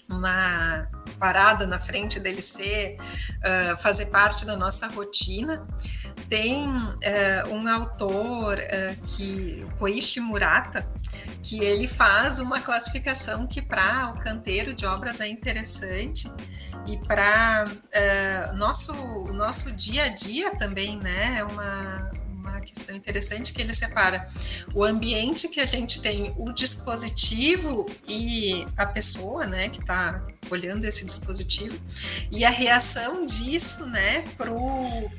uma 0.09 0.89
parada 1.19 1.67
na 1.67 1.79
frente 1.79 2.19
dele 2.19 2.43
ser, 2.43 2.97
uh, 2.99 3.77
fazer 3.77 4.07
parte 4.07 4.45
da 4.45 4.57
nossa 4.57 4.87
rotina. 4.89 5.67
Tem 6.29 6.67
uh, 6.67 7.49
um 7.51 7.69
autor 7.69 8.59
uh, 8.59 9.07
que, 9.07 9.61
Koichi 9.79 10.21
Murata, 10.21 10.87
que 11.43 11.63
ele 11.63 11.87
faz 11.87 12.39
uma 12.39 12.61
classificação 12.61 13.47
que 13.47 13.61
para 13.61 14.11
o 14.11 14.19
canteiro 14.19 14.75
de 14.75 14.87
obras 14.87 15.21
é 15.21 15.29
interessante 15.29 16.31
e 16.87 16.97
para 16.99 17.67
uh, 17.67 18.57
nosso 18.57 18.93
nosso 19.33 19.73
dia 19.73 20.05
a 20.05 20.09
dia 20.09 20.55
também, 20.57 20.97
né? 20.99 21.39
É 21.39 21.45
uma, 21.45 22.11
uma 22.29 22.61
questão 22.61 22.95
interessante 22.95 23.53
que 23.53 23.61
ele 23.61 23.73
separa 23.73 24.29
o 24.75 24.85
ambiente 24.85 25.49
que 25.49 25.61
a 25.61 25.67
gente 25.67 26.01
tem, 26.01 26.35
o 26.37 26.53
dispositivo 26.53 27.87
e 28.07 28.67
a 28.77 28.87
pessoa, 28.87 29.47
né, 29.47 29.69
que 29.69 29.81
está 29.81 30.25
olhando 30.51 30.85
esse 30.85 31.05
dispositivo 31.05 31.81
e 32.31 32.45
a 32.45 32.51
reação 32.51 33.25
disso, 33.25 33.87
né, 33.87 34.23
pro 34.37 34.55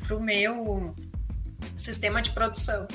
pro 0.07 0.19
meu 0.19 0.95
sistema 1.75 2.22
de 2.22 2.31
produção. 2.31 2.88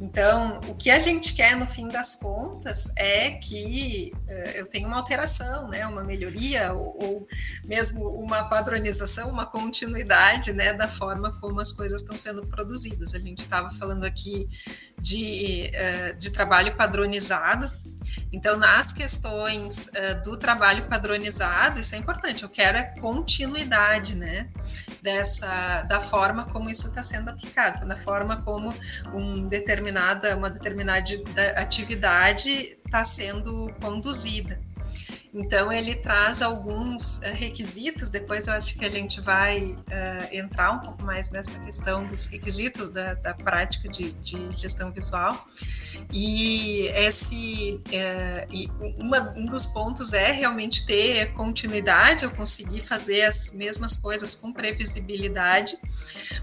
Então, 0.00 0.58
o 0.66 0.74
que 0.74 0.90
a 0.90 0.98
gente 0.98 1.34
quer 1.34 1.54
no 1.54 1.66
fim 1.66 1.86
das 1.86 2.14
contas 2.14 2.90
é 2.96 3.32
que 3.32 4.10
uh, 4.26 4.50
eu 4.54 4.66
tenha 4.66 4.88
uma 4.88 4.96
alteração, 4.96 5.68
né, 5.68 5.86
uma 5.86 6.02
melhoria 6.02 6.72
ou, 6.72 6.96
ou, 7.02 7.28
mesmo 7.64 8.08
uma 8.08 8.44
padronização, 8.44 9.28
uma 9.28 9.44
continuidade, 9.44 10.54
né, 10.54 10.72
da 10.72 10.88
forma 10.88 11.38
como 11.38 11.60
as 11.60 11.70
coisas 11.70 12.00
estão 12.00 12.16
sendo 12.16 12.46
produzidas. 12.46 13.14
A 13.14 13.18
gente 13.18 13.40
estava 13.40 13.68
falando 13.68 14.04
aqui 14.04 14.48
de, 14.98 15.70
uh, 15.74 16.16
de 16.16 16.30
trabalho 16.30 16.74
padronizado 16.74 17.70
Então, 18.32 18.56
nas 18.56 18.94
questões 18.94 19.88
uh, 19.88 20.22
do 20.24 20.34
trabalho 20.36 20.86
padronizado, 20.86 21.78
isso 21.78 21.94
é 21.94 21.98
importante. 21.98 22.42
Eu 22.42 22.48
quero 22.48 22.78
é 22.78 22.84
continuidade, 22.84 24.14
né? 24.14 24.48
Dessa, 25.02 25.82
da 25.82 26.00
forma 26.00 26.44
como 26.44 26.68
isso 26.68 26.88
está 26.88 27.02
sendo 27.02 27.30
aplicado, 27.30 27.86
da 27.86 27.96
forma 27.96 28.42
como 28.42 28.74
um 29.14 29.48
determinada, 29.48 30.36
uma 30.36 30.50
determinada 30.50 31.00
atividade 31.56 32.78
está 32.84 33.02
sendo 33.04 33.72
conduzida. 33.80 34.60
Então, 35.32 35.72
ele 35.72 35.94
traz 35.94 36.42
alguns 36.42 37.18
uh, 37.18 37.32
requisitos, 37.32 38.10
depois 38.10 38.48
eu 38.48 38.54
acho 38.54 38.76
que 38.76 38.84
a 38.84 38.90
gente 38.90 39.20
vai 39.20 39.62
uh, 39.62 39.76
entrar 40.32 40.72
um 40.72 40.80
pouco 40.80 41.02
mais 41.04 41.30
nessa 41.30 41.58
questão 41.60 42.04
dos 42.04 42.26
requisitos 42.26 42.90
da, 42.90 43.14
da 43.14 43.32
prática 43.32 43.88
de, 43.88 44.10
de, 44.12 44.50
gestão 44.56 44.90
visual. 44.90 45.46
E 46.12 46.86
esse 46.88 47.80
é, 47.92 48.46
e 48.50 48.68
uma, 48.98 49.32
um 49.36 49.46
dos 49.46 49.66
pontos 49.66 50.12
é 50.12 50.32
realmente 50.32 50.84
ter 50.86 51.32
continuidade, 51.32 52.24
eu 52.24 52.30
conseguir 52.30 52.80
fazer 52.80 53.22
as 53.22 53.52
mesmas 53.52 53.94
coisas 53.96 54.34
com 54.34 54.52
previsibilidade, 54.52 55.76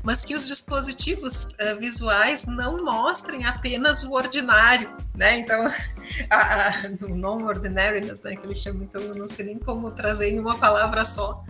mas 0.04 0.24
que 0.24 0.36
os 0.36 0.48
dispositivos 0.48 1.54
uh, 1.54 1.78
visuais 1.80 2.46
não 2.46 2.84
mostrem 2.84 3.46
apenas 3.46 4.04
o 4.04 4.14
ordinário, 4.14 4.96
né? 5.14 5.40
Então, 5.40 5.66
a, 6.30 6.68
a, 6.68 6.72
o 7.02 7.16
non-ordinariness, 7.16 8.22
né, 8.22 8.36
que 8.36 8.46
ele 8.46 8.56
chama 8.56 8.77
então 8.84 9.02
eu 9.02 9.16
não 9.16 9.28
sei 9.28 9.46
nem 9.46 9.60
como 9.60 9.92
trazer 9.92 10.30
em 10.30 10.40
uma 10.40 10.58
palavra 10.58 11.06
só 11.06 11.44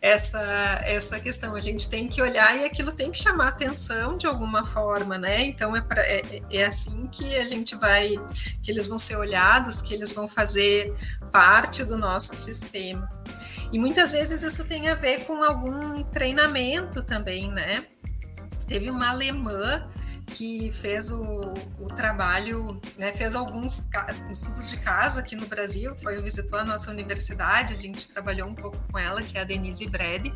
essa, 0.00 0.40
essa 0.84 1.20
questão. 1.20 1.54
A 1.54 1.60
gente 1.60 1.88
tem 1.88 2.08
que 2.08 2.20
olhar 2.20 2.56
e 2.58 2.64
aquilo 2.64 2.92
tem 2.92 3.10
que 3.10 3.18
chamar 3.18 3.48
atenção 3.48 4.16
de 4.16 4.26
alguma 4.26 4.64
forma, 4.64 5.18
né? 5.18 5.42
Então 5.42 5.76
é, 5.76 5.80
pra, 5.80 6.02
é, 6.02 6.42
é 6.50 6.64
assim 6.64 7.06
que 7.06 7.36
a 7.36 7.48
gente 7.48 7.74
vai, 7.76 8.14
que 8.62 8.70
eles 8.70 8.86
vão 8.86 8.98
ser 8.98 9.16
olhados, 9.16 9.80
que 9.80 9.94
eles 9.94 10.10
vão 10.10 10.26
fazer 10.26 10.92
parte 11.30 11.84
do 11.84 11.96
nosso 11.96 12.34
sistema. 12.34 13.08
E 13.72 13.78
muitas 13.78 14.10
vezes 14.10 14.42
isso 14.42 14.64
tem 14.64 14.88
a 14.88 14.94
ver 14.94 15.24
com 15.24 15.42
algum 15.42 16.02
treinamento 16.04 17.02
também, 17.02 17.50
né? 17.50 17.86
Teve 18.66 18.90
uma 18.90 19.10
alemã 19.10 19.88
que 20.32 20.70
fez 20.70 21.10
o, 21.10 21.52
o 21.78 21.88
trabalho, 21.94 22.80
né, 22.98 23.12
fez 23.12 23.34
alguns 23.34 23.88
estudos 24.30 24.70
de 24.70 24.78
caso 24.78 25.20
aqui 25.20 25.36
no 25.36 25.46
Brasil, 25.46 25.94
foi 25.96 26.20
visitou 26.20 26.58
a 26.58 26.64
nossa 26.64 26.90
universidade, 26.90 27.74
a 27.74 27.76
gente 27.76 28.08
trabalhou 28.08 28.48
um 28.48 28.54
pouco 28.54 28.78
com 28.90 28.98
ela, 28.98 29.22
que 29.22 29.36
é 29.36 29.42
a 29.42 29.44
Denise 29.44 29.88
Brede, 29.88 30.32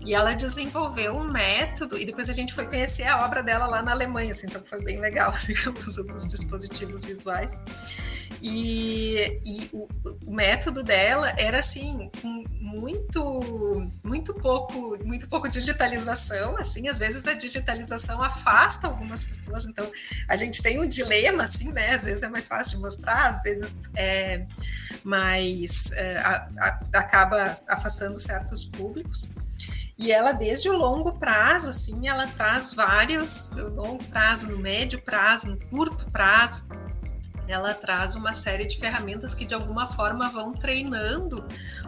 e 0.00 0.14
ela 0.14 0.32
desenvolveu 0.32 1.14
um 1.14 1.30
método, 1.30 1.98
e 1.98 2.06
depois 2.06 2.30
a 2.30 2.32
gente 2.32 2.54
foi 2.54 2.66
conhecer 2.66 3.04
a 3.04 3.24
obra 3.24 3.42
dela 3.42 3.66
lá 3.66 3.82
na 3.82 3.92
Alemanha, 3.92 4.32
assim, 4.32 4.46
então 4.46 4.62
foi 4.64 4.82
bem 4.82 4.98
legal, 4.98 5.30
assim, 5.36 5.52
o 5.68 5.78
uso 5.86 6.06
dispositivos 6.26 7.04
visuais. 7.04 7.60
E, 8.42 9.40
e 9.44 9.70
o, 9.72 9.88
o, 10.24 10.34
método 10.34 10.82
dela 10.82 11.34
era 11.36 11.58
assim, 11.58 12.10
muito, 12.22 13.90
muito 14.02 14.32
pouco, 14.34 14.96
muito 15.04 15.28
pouco 15.28 15.48
digitalização, 15.48 16.56
assim, 16.56 16.88
às 16.88 16.96
vezes 16.96 17.26
a 17.26 17.34
digitalização 17.34 18.22
afasta 18.22 18.86
algumas 18.86 19.22
pessoas, 19.22 19.66
então 19.66 19.90
a 20.26 20.36
gente 20.36 20.62
tem 20.62 20.80
um 20.80 20.86
dilema, 20.86 21.42
assim, 21.42 21.70
né? 21.72 21.94
Às 21.94 22.04
vezes 22.04 22.22
é 22.22 22.28
mais 22.28 22.48
fácil 22.48 22.76
de 22.76 22.82
mostrar, 22.82 23.28
às 23.28 23.42
vezes 23.42 23.90
é 23.94 24.46
mais 25.04 25.92
é, 25.92 26.18
a, 26.18 26.48
a, 26.58 26.98
acaba 26.98 27.58
afastando 27.68 28.18
certos 28.18 28.64
públicos. 28.64 29.28
E 30.00 30.10
ela, 30.12 30.32
desde 30.32 30.66
o 30.70 30.72
longo 30.72 31.12
prazo, 31.18 31.68
assim, 31.68 32.08
ela 32.08 32.26
traz 32.26 32.72
vários, 32.72 33.50
no 33.50 33.68
longo 33.68 34.02
prazo, 34.04 34.46
no 34.46 34.56
médio 34.56 34.98
prazo, 35.02 35.48
no 35.48 35.58
curto 35.58 36.10
prazo, 36.10 36.66
ela 37.50 37.74
traz 37.74 38.14
uma 38.14 38.32
série 38.32 38.64
de 38.64 38.78
ferramentas 38.78 39.34
que 39.34 39.44
de 39.44 39.54
alguma 39.54 39.90
forma 39.92 40.28
vão 40.30 40.52
treinando 40.52 41.46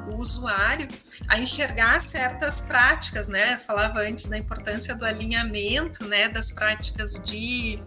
o 0.08 0.16
usuário 0.16 0.88
a 1.28 1.38
enxergar 1.38 2.00
certas 2.00 2.60
práticas, 2.60 3.28
né? 3.28 3.54
Eu 3.54 3.58
falava 3.58 4.00
antes 4.00 4.26
da 4.26 4.36
importância 4.36 4.94
do 4.94 5.04
alinhamento, 5.04 6.04
né, 6.04 6.28
das 6.28 6.50
práticas 6.50 7.22
de 7.24 7.78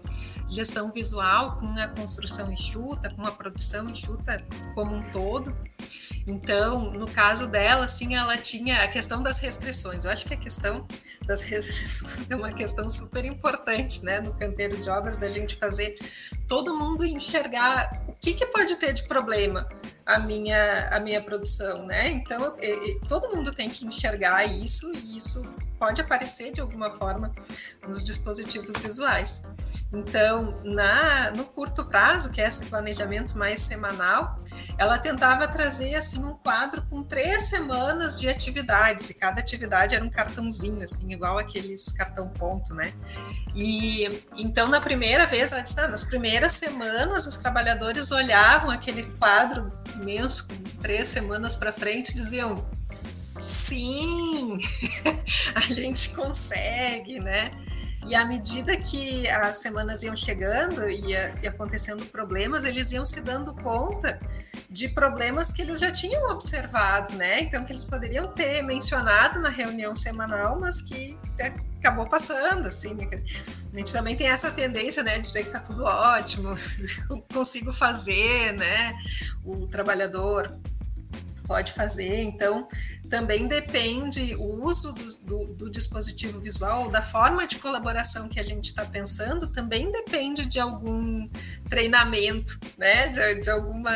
gestão 0.48 0.92
visual 0.92 1.56
com 1.56 1.68
a 1.78 1.88
construção 1.88 2.52
enxuta, 2.52 3.10
com 3.10 3.26
a 3.26 3.32
produção 3.32 3.90
enxuta 3.90 4.44
como 4.74 4.96
um 4.96 5.10
todo. 5.10 5.56
Então, 6.28 6.92
no 6.92 7.06
caso 7.06 7.48
dela, 7.48 7.86
assim, 7.86 8.16
ela 8.16 8.36
tinha 8.38 8.84
a 8.84 8.88
questão 8.88 9.22
das 9.22 9.38
restrições. 9.38 10.06
Eu 10.06 10.12
acho 10.12 10.26
que 10.26 10.34
a 10.34 10.38
questão 10.38 10.86
das 11.26 11.42
restrições 11.44 12.26
é 12.30 12.36
uma 12.36 12.52
questão 12.52 12.90
super 12.90 13.24
importante, 13.26 14.04
né, 14.04 14.20
no 14.20 14.34
canteiro 14.34 14.76
de 14.78 14.90
obras, 14.90 15.18
da 15.18 15.30
gente 15.30 15.56
fazer 15.56 15.96
todo 16.48 16.78
mundo 16.78 17.06
enxergar 17.06 18.04
o 18.08 18.14
que, 18.14 18.34
que 18.34 18.46
pode 18.48 18.76
ter 18.78 18.94
de 18.94 19.04
problema 19.04 19.68
a 20.06 20.20
minha, 20.20 20.90
a 20.92 21.00
minha 21.00 21.22
produção, 21.22 21.86
né? 21.86 22.10
Então, 22.10 22.56
todo 23.08 23.36
mundo 23.36 23.54
tem 23.54 23.70
que 23.70 23.86
enxergar 23.86 24.46
isso 24.46 24.92
e 24.96 25.18
isso 25.18 25.44
pode 25.86 26.02
aparecer 26.02 26.52
de 26.52 26.60
alguma 26.60 26.90
forma 26.90 27.32
nos 27.88 28.04
dispositivos 28.04 28.76
visuais. 28.80 29.46
Então, 29.94 30.60
na, 30.64 31.30
no 31.30 31.46
curto 31.46 31.86
prazo, 31.86 32.32
que 32.32 32.42
é 32.42 32.48
esse 32.48 32.66
planejamento 32.66 33.38
mais 33.38 33.60
semanal, 33.60 34.40
ela 34.80 34.98
tentava 34.98 35.48
trazer 35.48 35.94
assim 35.94 36.24
um 36.24 36.34
quadro 36.34 36.82
com 36.90 37.04
três 37.04 37.44
semanas 37.44 38.20
de 38.20 38.28
atividades, 38.28 39.12
e 39.12 39.14
cada 39.14 39.40
atividade 39.42 39.94
era 39.94 40.04
um 40.04 40.10
cartãozinho, 40.10 40.82
assim, 40.82 41.14
igual 41.14 41.38
aqueles 41.38 41.92
cartão 41.92 42.30
ponto, 42.30 42.74
né? 42.74 42.92
E 43.54 44.06
então, 44.38 44.68
na 44.68 44.82
primeira 44.82 45.28
vez, 45.28 45.52
ela 45.52 45.62
disse, 45.62 45.80
ah, 45.80 45.88
nas 45.88 46.04
primeiras 46.04 46.54
semanas, 46.54 47.28
os 47.28 47.38
trabalhadores 47.38 48.12
olhavam 48.12 48.72
aquele 48.72 49.04
quadro 49.20 49.72
imenso, 49.94 50.48
com 50.48 50.56
três 50.82 51.10
semanas 51.10 51.56
para 51.56 51.72
frente, 51.72 52.10
e 52.10 52.16
diziam 52.16 52.66
Sim, 53.38 54.58
a 55.54 55.60
gente 55.60 56.10
consegue, 56.16 57.20
né? 57.20 57.52
E 58.08 58.14
à 58.14 58.24
medida 58.24 58.78
que 58.78 59.28
as 59.28 59.58
semanas 59.58 60.04
iam 60.04 60.16
chegando 60.16 60.88
e 60.88 61.16
acontecendo 61.48 62.06
problemas, 62.06 62.64
eles 62.64 62.92
iam 62.92 63.04
se 63.04 63.20
dando 63.20 63.54
conta 63.56 64.20
de 64.70 64.90
problemas 64.90 65.52
que 65.52 65.62
eles 65.62 65.80
já 65.80 65.92
tinham 65.92 66.30
observado, 66.30 67.14
né? 67.14 67.40
Então, 67.40 67.66
que 67.66 67.72
eles 67.72 67.84
poderiam 67.84 68.28
ter 68.28 68.62
mencionado 68.62 69.40
na 69.40 69.50
reunião 69.50 69.96
semanal, 69.96 70.60
mas 70.60 70.82
que 70.82 71.18
acabou 71.80 72.08
passando, 72.08 72.68
assim. 72.68 72.96
A 73.74 73.78
gente 73.78 73.92
também 73.92 74.16
tem 74.16 74.28
essa 74.28 74.52
tendência, 74.52 75.02
né, 75.02 75.16
de 75.16 75.22
dizer 75.22 75.46
que 75.46 75.52
tá 75.52 75.60
tudo 75.60 75.84
ótimo, 75.84 76.56
consigo 77.34 77.74
fazer, 77.74 78.54
né? 78.54 78.94
O 79.44 79.68
trabalhador 79.68 80.60
pode 81.46 81.72
fazer. 81.72 82.22
Então, 82.22 82.68
também 83.10 83.48
depende 83.48 84.36
o 84.36 84.64
uso 84.64 84.92
do, 84.92 85.06
do, 85.24 85.46
do 85.54 85.70
dispositivo 85.70 86.40
visual, 86.40 86.90
da 86.90 87.02
forma 87.02 87.48
de 87.48 87.58
colaboração 87.58 88.28
que 88.28 88.40
a 88.40 88.44
gente 88.44 88.66
está 88.66 88.86
pensando, 88.86 89.48
também 89.48 89.92
depende 89.92 90.46
de 90.46 90.60
algum 90.60 91.28
treinamento, 91.70 92.60
né? 92.78 93.08
De, 93.08 93.42
de, 93.42 93.50
alguma. 93.50 93.92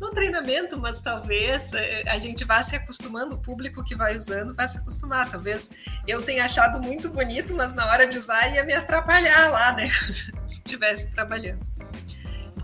Não 0.00 0.12
treinamento, 0.12 0.78
mas 0.78 1.00
talvez 1.00 1.72
eh, 1.72 2.04
a 2.06 2.18
gente 2.18 2.44
vá 2.44 2.62
se 2.62 2.74
acostumando, 2.74 3.34
o 3.34 3.38
público 3.38 3.84
que 3.84 3.94
vai 3.94 4.16
usando 4.16 4.54
vai 4.54 4.66
se 4.66 4.78
acostumar. 4.78 5.30
Talvez 5.30 5.70
eu 6.06 6.22
tenha 6.22 6.44
achado 6.44 6.80
muito 6.80 7.08
bonito, 7.10 7.54
mas 7.54 7.74
na 7.74 7.86
hora 7.86 8.06
de 8.06 8.16
usar 8.16 8.48
ia 8.48 8.64
me 8.64 8.72
atrapalhar 8.72 9.50
lá, 9.50 9.72
né? 9.72 9.90
se 10.46 10.58
estivesse 10.58 11.10
trabalhando. 11.10 11.72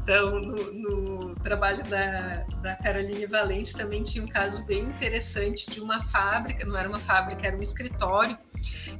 Então, 0.09 0.41
no, 0.41 0.73
no 0.73 1.35
trabalho 1.35 1.85
da, 1.85 2.47
da 2.63 2.75
Caroline 2.77 3.27
Valente 3.27 3.77
também 3.77 4.03
tinha 4.03 4.25
um 4.25 4.27
caso 4.27 4.65
bem 4.65 4.85
interessante 4.85 5.69
de 5.69 5.83
uma 5.83 6.01
fábrica, 6.01 6.65
não 6.65 6.79
era 6.79 6.89
uma 6.89 6.99
fábrica, 6.99 7.47
era 7.47 7.55
um 7.55 7.61
escritório, 7.61 8.39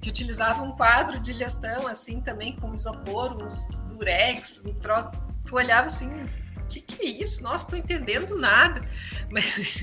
que 0.03 0.11
utilizava 0.11 0.63
um 0.63 0.73
quadro 0.73 1.19
de 1.19 1.33
gestão, 1.33 1.87
assim, 1.87 2.21
também 2.21 2.55
com 2.57 2.75
isopor, 2.75 3.43
uns 3.43 3.71
durex, 3.87 4.63
um 4.67 4.75
troço, 4.75 5.09
tu 5.47 5.57
olhava 5.57 5.87
assim, 5.87 6.29
que, 6.69 6.81
que 6.81 7.07
é 7.07 7.11
isso? 7.23 7.43
Nossa, 7.43 7.65
estou 7.65 7.79
entendendo 7.79 8.37
nada. 8.37 8.81
Mas 9.31 9.83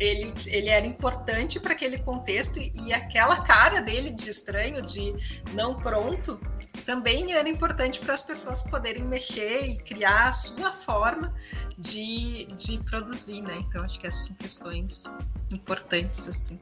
ele, 0.00 0.32
ele 0.48 0.68
era 0.68 0.86
importante 0.86 1.60
para 1.60 1.72
aquele 1.72 1.98
contexto 1.98 2.58
e, 2.58 2.72
e 2.86 2.92
aquela 2.92 3.40
cara 3.40 3.80
dele 3.80 4.10
de 4.10 4.28
estranho, 4.28 4.82
de 4.82 5.14
não 5.52 5.74
pronto, 5.74 6.40
também 6.84 7.32
era 7.32 7.48
importante 7.48 8.00
para 8.00 8.14
as 8.14 8.22
pessoas 8.22 8.62
poderem 8.62 9.04
mexer 9.04 9.66
e 9.66 9.76
criar 9.78 10.28
a 10.28 10.32
sua 10.32 10.72
forma 10.72 11.32
de, 11.78 12.46
de 12.56 12.78
produzir, 12.78 13.40
né? 13.40 13.56
Então, 13.68 13.84
acho 13.84 14.00
que 14.00 14.06
essas 14.06 14.26
são 14.26 14.36
questões 14.36 15.04
importantes, 15.50 16.28
assim. 16.28 16.60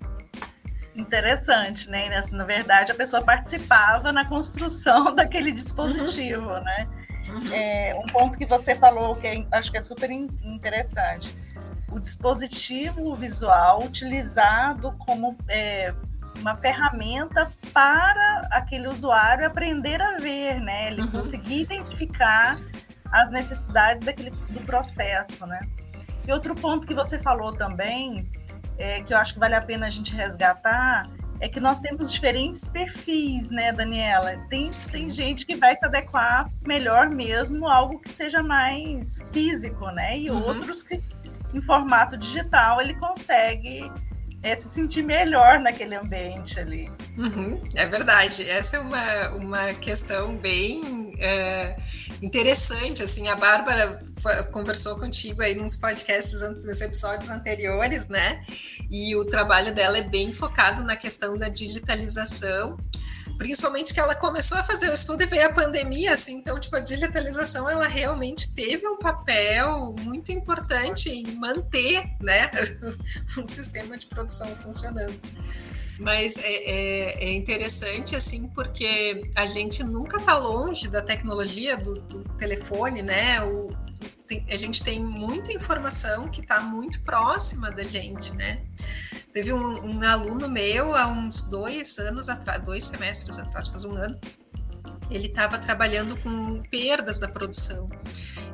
Interessante, 0.94 1.88
né? 1.88 2.08
Na 2.32 2.44
verdade, 2.44 2.92
a 2.92 2.94
pessoa 2.94 3.22
participava 3.22 4.12
na 4.12 4.28
construção 4.28 5.14
daquele 5.14 5.52
dispositivo, 5.52 6.48
uhum. 6.48 6.64
né? 6.64 6.88
É, 7.52 7.92
um 7.96 8.06
ponto 8.06 8.36
que 8.36 8.46
você 8.46 8.74
falou 8.74 9.14
que 9.16 9.26
é, 9.26 9.46
acho 9.52 9.70
que 9.70 9.78
é 9.78 9.80
super 9.80 10.10
interessante. 10.10 11.34
O 11.90 11.98
dispositivo 11.98 13.14
visual 13.16 13.82
utilizado 13.82 14.92
como 14.98 15.36
é, 15.48 15.92
uma 16.38 16.56
ferramenta 16.56 17.50
para 17.72 18.48
aquele 18.50 18.88
usuário 18.88 19.46
aprender 19.46 20.00
a 20.00 20.16
ver, 20.16 20.60
né? 20.60 20.92
Ele 20.92 21.02
uhum. 21.02 21.10
conseguir 21.10 21.62
identificar 21.62 22.58
às 23.12 23.30
necessidades 23.30 24.04
daquele, 24.04 24.30
do 24.30 24.60
processo, 24.60 25.46
né? 25.46 25.60
E 26.26 26.32
outro 26.32 26.54
ponto 26.54 26.86
que 26.86 26.94
você 26.94 27.18
falou 27.18 27.52
também, 27.52 28.30
é, 28.78 29.02
que 29.02 29.12
eu 29.12 29.18
acho 29.18 29.34
que 29.34 29.40
vale 29.40 29.54
a 29.54 29.60
pena 29.60 29.86
a 29.86 29.90
gente 29.90 30.14
resgatar, 30.14 31.08
é 31.40 31.48
que 31.48 31.58
nós 31.58 31.80
temos 31.80 32.12
diferentes 32.12 32.68
perfis, 32.68 33.50
né, 33.50 33.72
Daniela? 33.72 34.36
Tem, 34.48 34.68
tem 34.90 35.10
gente 35.10 35.46
que 35.46 35.56
vai 35.56 35.74
se 35.74 35.84
adequar 35.84 36.50
melhor 36.66 37.08
mesmo 37.08 37.66
a 37.66 37.74
algo 37.74 37.98
que 37.98 38.10
seja 38.10 38.42
mais 38.42 39.18
físico, 39.32 39.86
né? 39.86 40.18
E 40.18 40.30
uhum. 40.30 40.46
outros 40.46 40.82
que 40.82 41.00
em 41.54 41.60
formato 41.60 42.16
digital 42.16 42.80
ele 42.80 42.94
consegue 42.94 43.90
é, 44.42 44.54
se 44.54 44.68
sentir 44.68 45.02
melhor 45.02 45.58
naquele 45.60 45.94
ambiente 45.94 46.58
ali. 46.58 46.90
Uhum, 47.16 47.62
é 47.74 47.86
verdade. 47.86 48.48
Essa 48.48 48.78
é 48.78 48.80
uma, 48.80 49.28
uma 49.30 49.74
questão 49.74 50.36
bem 50.36 51.12
é, 51.18 51.76
interessante. 52.22 53.02
Assim, 53.02 53.28
a 53.28 53.36
Bárbara 53.36 54.02
conversou 54.50 54.98
contigo 54.98 55.42
aí 55.42 55.54
nos 55.54 55.76
podcasts, 55.76 56.40
nos 56.64 56.80
episódios 56.80 57.30
anteriores, 57.30 58.08
né? 58.08 58.44
E 58.90 59.14
o 59.14 59.24
trabalho 59.24 59.74
dela 59.74 59.98
é 59.98 60.02
bem 60.02 60.32
focado 60.32 60.82
na 60.82 60.96
questão 60.96 61.36
da 61.36 61.48
digitalização 61.48 62.78
principalmente 63.40 63.94
que 63.94 63.98
ela 63.98 64.14
começou 64.14 64.58
a 64.58 64.62
fazer 64.62 64.90
o 64.90 64.92
estudo 64.92 65.22
e 65.22 65.26
veio 65.26 65.46
a 65.46 65.52
pandemia, 65.52 66.12
assim, 66.12 66.34
então, 66.34 66.60
tipo, 66.60 66.76
a 66.76 66.78
digitalização, 66.78 67.70
ela 67.70 67.86
realmente 67.86 68.54
teve 68.54 68.86
um 68.86 68.98
papel 68.98 69.94
muito 70.02 70.30
importante 70.30 71.08
em 71.08 71.24
manter, 71.36 72.04
né, 72.20 72.50
um 73.38 73.46
sistema 73.46 73.96
de 73.96 74.06
produção 74.08 74.46
funcionando. 74.56 75.18
Mas 75.98 76.36
é, 76.36 76.52
é, 76.52 77.24
é, 77.24 77.32
interessante, 77.32 78.14
assim, 78.14 78.46
porque 78.48 79.30
a 79.34 79.46
gente 79.46 79.82
nunca 79.82 80.18
está 80.18 80.36
longe 80.36 80.86
da 80.86 81.00
tecnologia, 81.00 81.78
do, 81.78 81.94
do 81.98 82.24
telefone, 82.36 83.00
né? 83.00 83.42
O, 83.42 83.68
tem, 84.26 84.44
a 84.50 84.56
gente 84.58 84.82
tem 84.82 85.00
muita 85.02 85.50
informação 85.50 86.28
que 86.28 86.42
está 86.42 86.60
muito 86.60 87.00
próxima 87.02 87.70
da 87.70 87.84
gente, 87.84 88.32
né? 88.34 88.62
Teve 89.32 89.52
um, 89.52 89.84
um, 89.84 90.02
aluno 90.02 90.48
meu 90.48 90.94
há 90.96 91.06
uns 91.06 91.42
dois 91.42 91.98
anos 91.98 92.28
atrás, 92.28 92.62
dois 92.62 92.84
semestres 92.84 93.38
atrás, 93.38 93.68
faz 93.68 93.84
um 93.84 93.94
ano, 93.94 94.18
ele 95.10 95.26
estava 95.26 95.58
trabalhando 95.58 96.16
com 96.16 96.62
perdas 96.70 97.18
da 97.18 97.28
produção. 97.28 97.88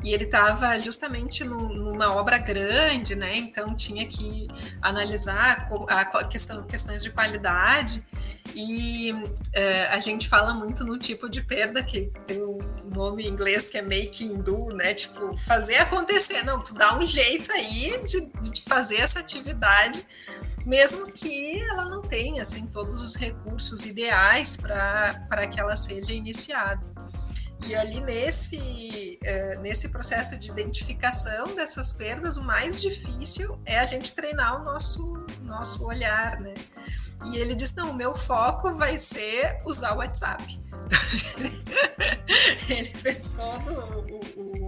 E 0.02 0.12
ele 0.12 0.24
estava 0.24 0.78
justamente 0.78 1.42
no, 1.44 1.68
numa 1.74 2.14
obra 2.14 2.38
grande, 2.38 3.16
né? 3.16 3.36
Então 3.36 3.74
tinha 3.74 4.06
que 4.06 4.46
analisar 4.80 5.68
a 5.88 6.24
questão, 6.24 6.64
questões 6.64 7.02
de 7.02 7.10
qualidade. 7.10 8.06
E 8.54 9.12
é, 9.52 9.88
a 9.88 9.98
gente 9.98 10.28
fala 10.28 10.54
muito 10.54 10.84
no 10.84 10.96
tipo 10.96 11.28
de 11.28 11.42
perda 11.42 11.82
que 11.82 12.12
tem 12.26 12.42
um 12.42 12.58
nome 12.94 13.24
em 13.24 13.28
inglês 13.28 13.68
que 13.68 13.78
é 13.78 13.82
making 13.82 14.40
do, 14.42 14.68
né? 14.68 14.94
Tipo, 14.94 15.36
fazer 15.36 15.76
acontecer. 15.76 16.42
Não, 16.44 16.62
tu 16.62 16.72
dá 16.74 16.96
um 16.96 17.04
jeito 17.04 17.50
aí 17.52 18.00
de, 18.04 18.30
de 18.50 18.62
fazer 18.62 18.96
essa 18.96 19.18
atividade 19.18 20.06
mesmo 20.66 21.10
que 21.12 21.58
ela 21.70 21.84
não 21.84 22.02
tenha 22.02 22.42
assim 22.42 22.66
todos 22.66 23.00
os 23.00 23.14
recursos 23.14 23.84
ideais 23.84 24.56
para 24.56 25.46
que 25.46 25.60
ela 25.60 25.76
seja 25.76 26.12
iniciada. 26.12 26.84
E 27.66 27.74
ali 27.74 28.00
nesse, 28.00 29.18
uh, 29.22 29.60
nesse 29.60 29.88
processo 29.88 30.36
de 30.36 30.48
identificação 30.48 31.54
dessas 31.54 31.92
perdas, 31.92 32.36
o 32.36 32.44
mais 32.44 32.82
difícil 32.82 33.58
é 33.64 33.78
a 33.78 33.86
gente 33.86 34.12
treinar 34.12 34.60
o 34.60 34.64
nosso, 34.64 35.24
nosso 35.40 35.84
olhar, 35.84 36.38
né? 36.40 36.54
E 37.24 37.38
ele 37.38 37.54
disse: 37.54 37.76
não, 37.76 37.90
o 37.90 37.94
meu 37.94 38.14
foco 38.16 38.72
vai 38.72 38.98
ser 38.98 39.60
usar 39.64 39.94
o 39.94 39.98
WhatsApp. 39.98 40.60
ele 42.68 42.94
fez 42.94 43.28
todo 43.28 43.72
o, 43.72 44.40
o, 44.40 44.65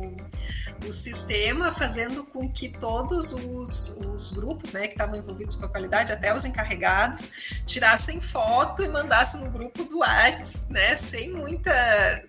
o, 0.86 0.92
sistema, 0.92 1.72
fazendo 1.72 2.24
com 2.24 2.50
que 2.50 2.68
todos 2.68 3.32
os, 3.32 3.96
os 4.14 4.30
grupos 4.32 4.72
né, 4.72 4.86
que 4.86 4.94
estavam 4.94 5.16
envolvidos 5.16 5.56
com 5.56 5.64
a 5.64 5.68
qualidade, 5.68 6.12
até 6.12 6.34
os 6.34 6.44
encarregados, 6.44 7.62
tirassem 7.66 8.20
foto 8.20 8.82
e 8.82 8.88
mandassem 8.88 9.44
no 9.44 9.50
grupo 9.50 9.84
do 9.84 9.98
WhatsApp, 9.98 10.72
né, 10.72 10.96
sem 10.96 11.32
muita 11.32 11.72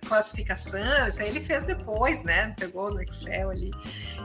classificação. 0.06 1.06
Isso 1.06 1.20
aí 1.22 1.28
ele 1.28 1.40
fez 1.40 1.64
depois, 1.64 2.22
né? 2.22 2.54
Pegou 2.58 2.92
no 2.92 3.02
Excel 3.02 3.50
ali. 3.50 3.70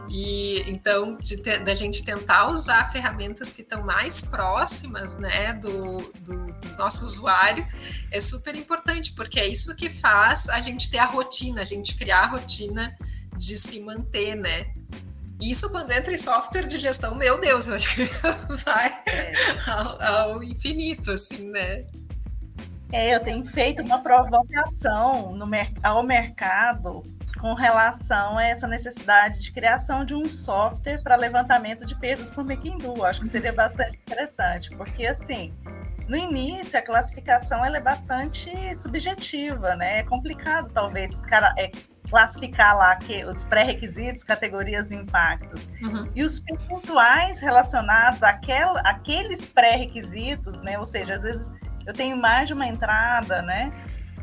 E 0.09 0.63
então, 0.69 1.17
de, 1.17 1.37
da 1.59 1.73
gente 1.73 2.03
tentar 2.03 2.47
usar 2.47 2.91
ferramentas 2.91 3.51
que 3.51 3.61
estão 3.61 3.83
mais 3.83 4.21
próximas 4.21 5.17
né, 5.17 5.53
do, 5.53 5.97
do 6.21 6.55
nosso 6.77 7.05
usuário 7.05 7.65
é 8.11 8.19
super 8.19 8.55
importante, 8.55 9.13
porque 9.13 9.39
é 9.39 9.47
isso 9.47 9.75
que 9.75 9.89
faz 9.89 10.49
a 10.49 10.61
gente 10.61 10.89
ter 10.89 10.99
a 10.99 11.05
rotina, 11.05 11.61
a 11.61 11.65
gente 11.65 11.95
criar 11.95 12.23
a 12.23 12.27
rotina 12.27 12.95
de 13.37 13.57
se 13.57 13.79
manter, 13.79 14.35
né? 14.35 14.67
Isso 15.39 15.69
quando 15.69 15.91
entra 15.91 16.13
em 16.13 16.17
software 16.17 16.65
de 16.65 16.79
gestão, 16.79 17.13
meu 17.13 17.39
Deus, 17.39 17.67
eu 17.67 17.75
acho 17.75 17.95
que 17.95 18.05
vai 18.63 19.03
é. 19.05 19.33
ao, 19.69 20.01
ao, 20.01 20.43
infinito, 20.43 21.11
assim, 21.11 21.49
né? 21.49 21.85
É, 22.91 23.13
eu 23.13 23.19
tenho 23.19 23.43
feito 23.45 23.83
uma 23.83 24.01
provocação 24.01 25.35
no, 25.35 25.45
ao 25.83 26.03
mercado 26.03 27.03
com 27.39 27.53
relação 27.53 28.37
a 28.37 28.45
essa 28.45 28.67
necessidade 28.67 29.39
de 29.39 29.51
criação 29.51 30.05
de 30.05 30.15
um 30.15 30.25
software 30.25 31.01
para 31.03 31.15
levantamento 31.15 31.85
de 31.85 31.93
perdas 31.95 32.31
por 32.31 32.45
Mequindu. 32.45 33.03
Acho 33.03 33.21
que 33.21 33.27
seria 33.27 33.51
bastante 33.51 33.97
interessante, 33.97 34.69
porque 34.71 35.05
assim, 35.05 35.53
no 36.07 36.15
início, 36.15 36.77
a 36.77 36.81
classificação 36.81 37.65
ela 37.65 37.77
é 37.77 37.81
bastante 37.81 38.51
subjetiva, 38.75 39.75
né? 39.75 39.99
É 39.99 40.03
complicado, 40.03 40.69
talvez, 40.71 41.19
é, 41.57 41.71
classificar 42.07 42.77
lá 42.77 42.95
que, 42.95 43.25
os 43.25 43.43
pré-requisitos, 43.43 44.23
categorias 44.23 44.91
e 44.91 44.95
impactos. 44.95 45.71
Uhum. 45.81 46.09
E 46.15 46.23
os 46.23 46.39
percentuais 46.39 47.39
relacionados 47.39 48.21
àquela, 48.21 48.79
àqueles 48.81 49.45
pré-requisitos, 49.45 50.61
né? 50.61 50.77
Ou 50.77 50.85
seja, 50.85 51.15
às 51.15 51.23
vezes 51.23 51.51
eu 51.87 51.93
tenho 51.93 52.15
mais 52.15 52.47
de 52.47 52.53
uma 52.53 52.67
entrada, 52.67 53.41
né? 53.41 53.71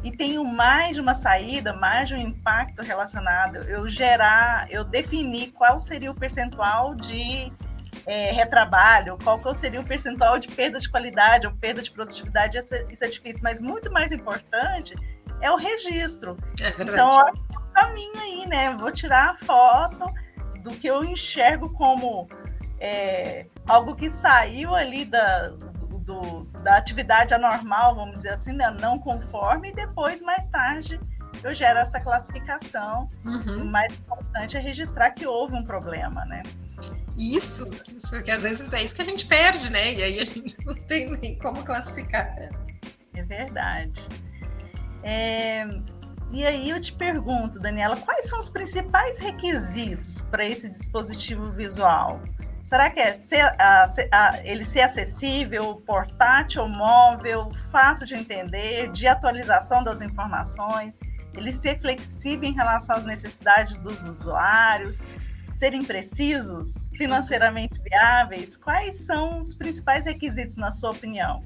E 0.04 0.10
tenho 0.10 0.44
mais 0.44 0.96
de 0.96 1.00
uma 1.00 1.14
saída, 1.14 1.72
mais 1.72 2.08
de 2.08 2.14
um 2.14 2.18
impacto 2.18 2.82
relacionado. 2.82 3.56
Eu 3.56 3.88
gerar, 3.88 4.66
eu 4.68 4.84
definir 4.84 5.52
qual 5.52 5.78
seria 5.78 6.10
o 6.10 6.14
percentual 6.14 6.94
de 6.94 7.52
é, 8.06 8.32
retrabalho, 8.32 9.16
qual 9.22 9.54
seria 9.54 9.80
o 9.80 9.84
percentual 9.84 10.38
de 10.38 10.48
perda 10.48 10.80
de 10.80 10.90
qualidade 10.90 11.46
ou 11.46 11.52
perda 11.54 11.82
de 11.82 11.90
produtividade, 11.90 12.58
isso 12.58 12.74
é, 12.74 12.86
isso 12.90 13.04
é 13.04 13.08
difícil, 13.08 13.42
mas 13.42 13.60
muito 13.60 13.92
mais 13.92 14.12
importante 14.12 14.94
é 15.40 15.50
o 15.50 15.56
registro. 15.56 16.36
É 16.60 16.68
então, 16.82 17.10
olha 17.10 17.32
o 17.32 17.72
caminho 17.72 18.20
aí, 18.20 18.46
né? 18.46 18.76
Vou 18.76 18.90
tirar 18.90 19.30
a 19.30 19.44
foto 19.44 20.06
do 20.62 20.70
que 20.70 20.86
eu 20.86 21.04
enxergo 21.04 21.72
como 21.72 22.28
é, 22.78 23.46
algo 23.68 23.94
que 23.94 24.10
saiu 24.10 24.74
ali 24.74 25.04
da, 25.04 25.48
do, 25.48 26.44
da 26.62 26.76
atividade 26.76 27.34
anormal, 27.34 27.94
vamos 27.94 28.16
dizer 28.18 28.30
assim, 28.30 28.52
né? 28.52 28.74
não 28.80 28.98
conforme, 28.98 29.70
e 29.70 29.72
depois, 29.72 30.20
mais 30.22 30.48
tarde, 30.48 31.00
eu 31.44 31.54
gero 31.54 31.78
essa 31.78 32.00
classificação. 32.00 33.08
Uhum. 33.24 33.62
O 33.62 33.64
mais 33.64 33.98
importante 33.98 34.56
é 34.56 34.60
registrar 34.60 35.10
que 35.10 35.26
houve 35.26 35.54
um 35.54 35.64
problema, 35.64 36.24
né? 36.24 36.42
Isso, 37.16 37.70
isso, 37.94 38.22
que 38.22 38.30
às 38.30 38.42
vezes 38.42 38.72
é 38.72 38.82
isso 38.82 38.94
que 38.94 39.02
a 39.02 39.04
gente 39.04 39.26
perde, 39.26 39.70
né? 39.70 39.92
E 39.94 40.02
aí 40.02 40.20
a 40.20 40.24
gente 40.24 40.64
não 40.64 40.74
tem 40.74 41.10
nem 41.10 41.38
como 41.38 41.62
classificar. 41.64 42.34
É 43.14 43.22
verdade. 43.22 44.08
É, 45.02 45.66
e 46.32 46.46
aí 46.46 46.70
eu 46.70 46.80
te 46.80 46.92
pergunto, 46.92 47.58
Daniela, 47.58 47.96
quais 47.96 48.28
são 48.28 48.38
os 48.38 48.48
principais 48.48 49.18
requisitos 49.18 50.20
para 50.22 50.46
esse 50.46 50.68
dispositivo 50.68 51.50
visual? 51.52 52.22
Será 52.64 52.88
que 52.88 53.00
é 53.00 53.12
ser, 53.12 53.42
a, 53.60 53.84
a, 54.10 54.38
ele 54.42 54.64
ser 54.64 54.80
acessível, 54.80 55.82
portátil, 55.86 56.66
móvel, 56.66 57.52
fácil 57.70 58.06
de 58.06 58.14
entender, 58.14 58.90
de 58.92 59.06
atualização 59.06 59.84
das 59.84 60.00
informações, 60.00 60.98
ele 61.36 61.52
ser 61.52 61.80
flexível 61.80 62.48
em 62.48 62.54
relação 62.54 62.96
às 62.96 63.04
necessidades 63.04 63.78
dos 63.78 64.02
usuários, 64.04 65.00
serem 65.56 65.84
precisos, 65.84 66.88
financeiramente 66.96 67.80
viáveis? 67.80 68.56
Quais 68.56 68.96
são 68.96 69.40
os 69.40 69.54
principais 69.54 70.04
requisitos, 70.04 70.56
na 70.56 70.72
sua 70.72 70.90
opinião? 70.90 71.44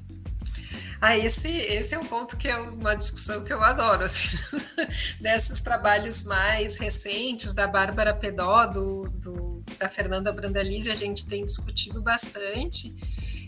Ah, 0.99 1.15
esse, 1.15 1.47
esse 1.47 1.93
é 1.93 1.99
um 1.99 2.05
ponto 2.05 2.35
que 2.37 2.47
é 2.47 2.57
uma 2.57 2.95
discussão 2.95 3.43
que 3.43 3.53
eu 3.53 3.63
adoro, 3.63 4.03
assim, 4.03 4.35
desses 5.21 5.61
trabalhos 5.61 6.23
mais 6.23 6.75
recentes 6.77 7.53
da 7.53 7.67
Bárbara 7.67 8.13
Pedó, 8.15 8.65
do, 8.65 9.03
do, 9.03 9.63
da 9.77 9.87
Fernanda 9.87 10.31
Brandalize, 10.31 10.89
a 10.89 10.95
gente 10.95 11.27
tem 11.27 11.45
discutido 11.45 12.01
bastante. 12.01 12.95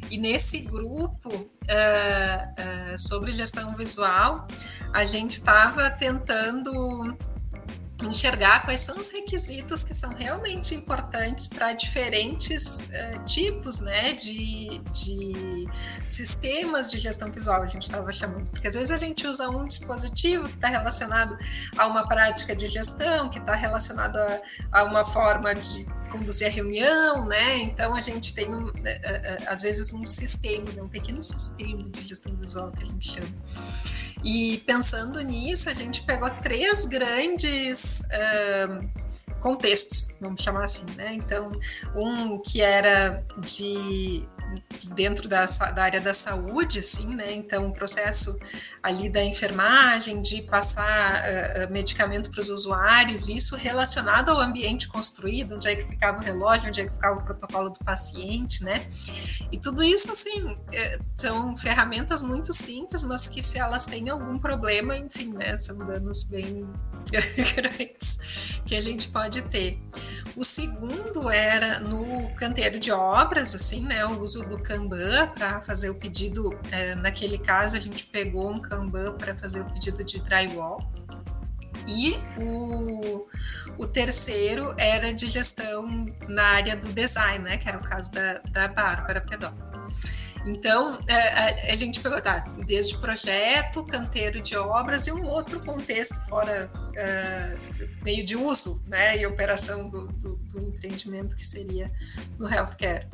E 0.10 0.18
nesse 0.18 0.60
grupo 0.60 1.30
uh, 1.30 2.94
uh, 2.94 2.98
sobre 2.98 3.32
gestão 3.32 3.76
visual, 3.76 4.48
a 4.94 5.06
gente 5.06 5.34
estava 5.34 5.90
tentando 5.90 7.18
enxergar 8.06 8.64
quais 8.64 8.82
são 8.82 8.98
os 8.98 9.10
requisitos 9.10 9.84
que 9.84 9.94
são 9.94 10.14
realmente 10.14 10.74
importantes 10.74 11.48
para 11.48 11.74
diferentes 11.74 12.90
uh, 12.90 13.26
tipos 13.26 13.80
né, 13.80 14.14
de, 14.14 14.82
de 14.92 15.68
sistemas 16.06 16.90
de 16.92 16.98
gestão 16.98 17.32
visual, 17.32 17.64
a 17.64 17.68
gente 17.68 17.84
estava 17.84 18.12
chamando, 18.12 18.50
porque 18.50 18.68
às 18.68 18.76
vezes 18.76 18.92
a 18.92 18.98
gente 18.98 19.28
usa 19.28 19.50
um 19.50 19.66
dispositivo 19.66 20.48
que 20.48 20.56
está 20.56 20.70
relacionado 20.70 21.38
a 21.78 21.88
uma 21.88 22.08
prática 22.08 22.56
de 22.56 22.70
gestão, 22.70 23.30
que 23.30 23.40
está 23.40 23.56
relacionado 23.56 24.18
a, 24.18 24.42
a, 24.72 24.84
uma 24.84 25.06
forma 25.06 25.54
de 25.54 25.86
conduzir 26.10 26.48
a 26.48 26.50
reunião, 26.50 27.26
né? 27.26 27.58
Então 27.58 27.96
a 27.96 28.02
gente 28.02 28.34
tem 28.34 28.48
eh, 28.84 29.02
eh, 29.04 29.38
às 29.48 29.62
vezes 29.62 29.94
um 29.94 30.06
sistema, 30.08 30.66
né, 30.72 30.82
um 30.82 30.90
pequeno 30.90 31.22
sistema 31.22 31.88
de 31.90 32.08
gestão 32.08 32.36
visual 32.36 32.72
que 32.72 32.82
a 32.82 32.86
gente 32.86 33.14
chama. 33.14 33.99
E 34.24 34.58
pensando 34.66 35.22
nisso, 35.22 35.70
a 35.70 35.74
gente 35.74 36.02
pegou 36.04 36.30
três 36.30 36.86
grandes 36.86 38.02
uh, 38.02 39.40
contextos, 39.40 40.16
vamos 40.20 40.42
chamar 40.42 40.66
assim, 40.66 40.86
né? 40.96 41.14
Então, 41.14 41.52
um 41.96 42.38
que 42.38 42.62
era 42.62 43.24
de 43.38 44.28
dentro 44.96 45.28
da, 45.28 45.46
da, 45.46 45.84
área 45.84 46.02
da 46.02 46.14
saúde, 46.14 46.80
assim, 46.80 47.16
né? 47.16 47.34
Então, 47.34 47.68
o 47.68 47.74
processo 47.74 48.38
ali 48.82 49.10
da 49.10 49.24
enfermagem, 49.24 50.22
de 50.22 50.42
passar 50.44 51.22
uh, 51.22 51.72
medicamento 51.72 52.32
para 52.32 52.42
os 52.42 52.50
usuários, 52.50 53.28
isso 53.28 53.56
relacionado 53.56 54.30
ao 54.30 54.40
ambiente 54.40 54.88
construído, 54.88 55.56
onde 55.56 55.68
é 55.68 55.76
que 55.76 55.84
ficava 55.84 56.20
o 56.20 56.22
relógio, 56.22 56.70
onde 56.70 56.82
é 56.82 56.86
que 56.86 56.94
ficava 56.94 57.20
o 57.20 57.24
protocolo 57.24 57.70
do 57.70 57.80
paciente, 57.80 58.64
né? 58.64 58.86
E 59.52 59.58
tudo 59.58 59.84
isso, 59.84 60.12
assim, 60.12 60.58
é, 60.72 61.00
são 61.18 61.58
ferramentas 61.58 62.22
muito 62.22 62.54
simples, 62.54 63.04
mas 63.04 63.28
que 63.28 63.42
se 63.44 63.58
elas 63.58 63.86
têm 63.86 64.10
algum 64.10 64.38
problema, 64.40 64.96
enfim, 64.96 65.34
né? 65.34 65.58
São 65.58 65.78
danos 65.78 66.24
bem 66.24 66.68
grandes 67.56 68.62
que 68.66 68.76
a 68.76 68.82
gente 68.82 69.10
pode 69.10 69.42
ter. 69.44 69.82
O 70.36 70.44
segundo 70.44 71.30
era 71.30 71.80
no 71.80 72.30
canteiro 72.36 72.80
de 72.80 72.92
obras, 72.92 73.56
assim, 73.56 73.82
né? 73.82 74.06
O 74.06 74.22
uso 74.22 74.39
do 74.46 74.58
Kanban 74.58 75.28
para 75.28 75.62
fazer 75.62 75.90
o 75.90 75.96
pedido. 75.96 76.58
É, 76.72 76.96
naquele 76.96 77.38
caso, 77.38 77.76
a 77.76 77.80
gente 77.80 78.06
pegou 78.06 78.50
um 78.50 78.60
Kanban 78.60 79.14
para 79.14 79.36
fazer 79.36 79.62
o 79.62 79.66
pedido 79.66 80.04
de 80.04 80.20
drywall. 80.20 80.92
E 81.88 82.20
o, 82.38 83.28
o 83.78 83.88
terceiro 83.88 84.76
era 84.78 85.14
de 85.14 85.28
gestão 85.28 86.06
na 86.28 86.44
área 86.44 86.76
do 86.76 86.88
design, 86.90 87.44
né? 87.44 87.58
Que 87.58 87.68
era 87.68 87.78
o 87.78 87.84
caso 87.84 88.12
da, 88.12 88.34
da 88.52 88.68
Bárbara 88.68 89.22
Pedó. 89.22 89.52
Então, 90.46 91.00
é, 91.08 91.70
a, 91.70 91.74
a, 91.74 91.76
gente 91.76 92.00
pegou, 92.00 92.22
tá, 92.22 92.40
desde 92.66 92.98
projeto, 92.98 93.84
canteiro 93.84 94.42
de 94.42 94.56
obras 94.56 95.08
e 95.08 95.12
um 95.12 95.26
outro 95.26 95.60
contexto 95.60 96.16
fora 96.28 96.72
é, 96.96 97.56
meio 98.04 98.26
de 98.26 98.36
uso, 98.36 98.82
né, 98.88 99.18
e 99.18 99.26
operação 99.26 99.90
do, 99.90 100.08
do, 100.08 100.36
do, 100.36 100.68
empreendimento 100.68 101.36
que 101.36 101.46
seria 101.46 101.92
no 102.38 102.52
healthcare. 102.52 103.08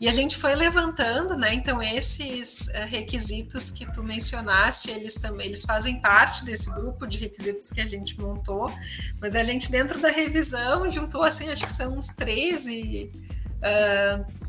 E 0.00 0.08
a 0.08 0.12
gente 0.12 0.36
foi 0.36 0.54
levantando, 0.54 1.36
né, 1.36 1.54
então 1.54 1.82
esses 1.82 2.68
é, 2.68 2.84
requisitos 2.84 3.70
que 3.70 3.90
tu 3.92 4.02
mencionaste, 4.02 4.90
eles 4.90 5.14
também, 5.14 5.46
eles 5.46 5.64
fazem 5.64 6.00
parte 6.00 6.44
desse 6.44 6.70
grupo 6.70 7.06
de 7.06 7.18
requisitos 7.18 7.70
que 7.70 7.80
a 7.80 7.86
gente 7.86 8.18
montou, 8.20 8.70
mas 9.20 9.34
a 9.34 9.42
gente 9.42 9.70
dentro 9.70 9.98
da 9.98 10.10
revisão 10.10 10.90
juntou, 10.90 11.22
assim, 11.22 11.50
acho 11.50 11.66
que 11.66 11.72
são 11.72 11.96
uns 11.96 12.08
13 12.08 13.10
uh, 13.58 14.47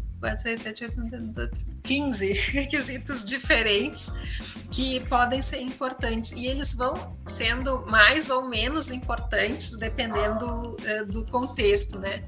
15 1.84 2.34
requisitos 2.52 3.24
diferentes 3.24 4.12
que 4.72 5.00
podem 5.02 5.42
ser 5.42 5.62
importantes 5.62 6.32
e 6.32 6.46
eles 6.46 6.74
vão 6.74 7.18
sendo 7.26 7.86
mais 7.88 8.30
ou 8.30 8.48
menos 8.48 8.92
importantes 8.92 9.78
dependendo 9.78 10.76
uh, 10.76 11.06
do 11.06 11.26
contexto, 11.26 11.98
né? 12.00 12.24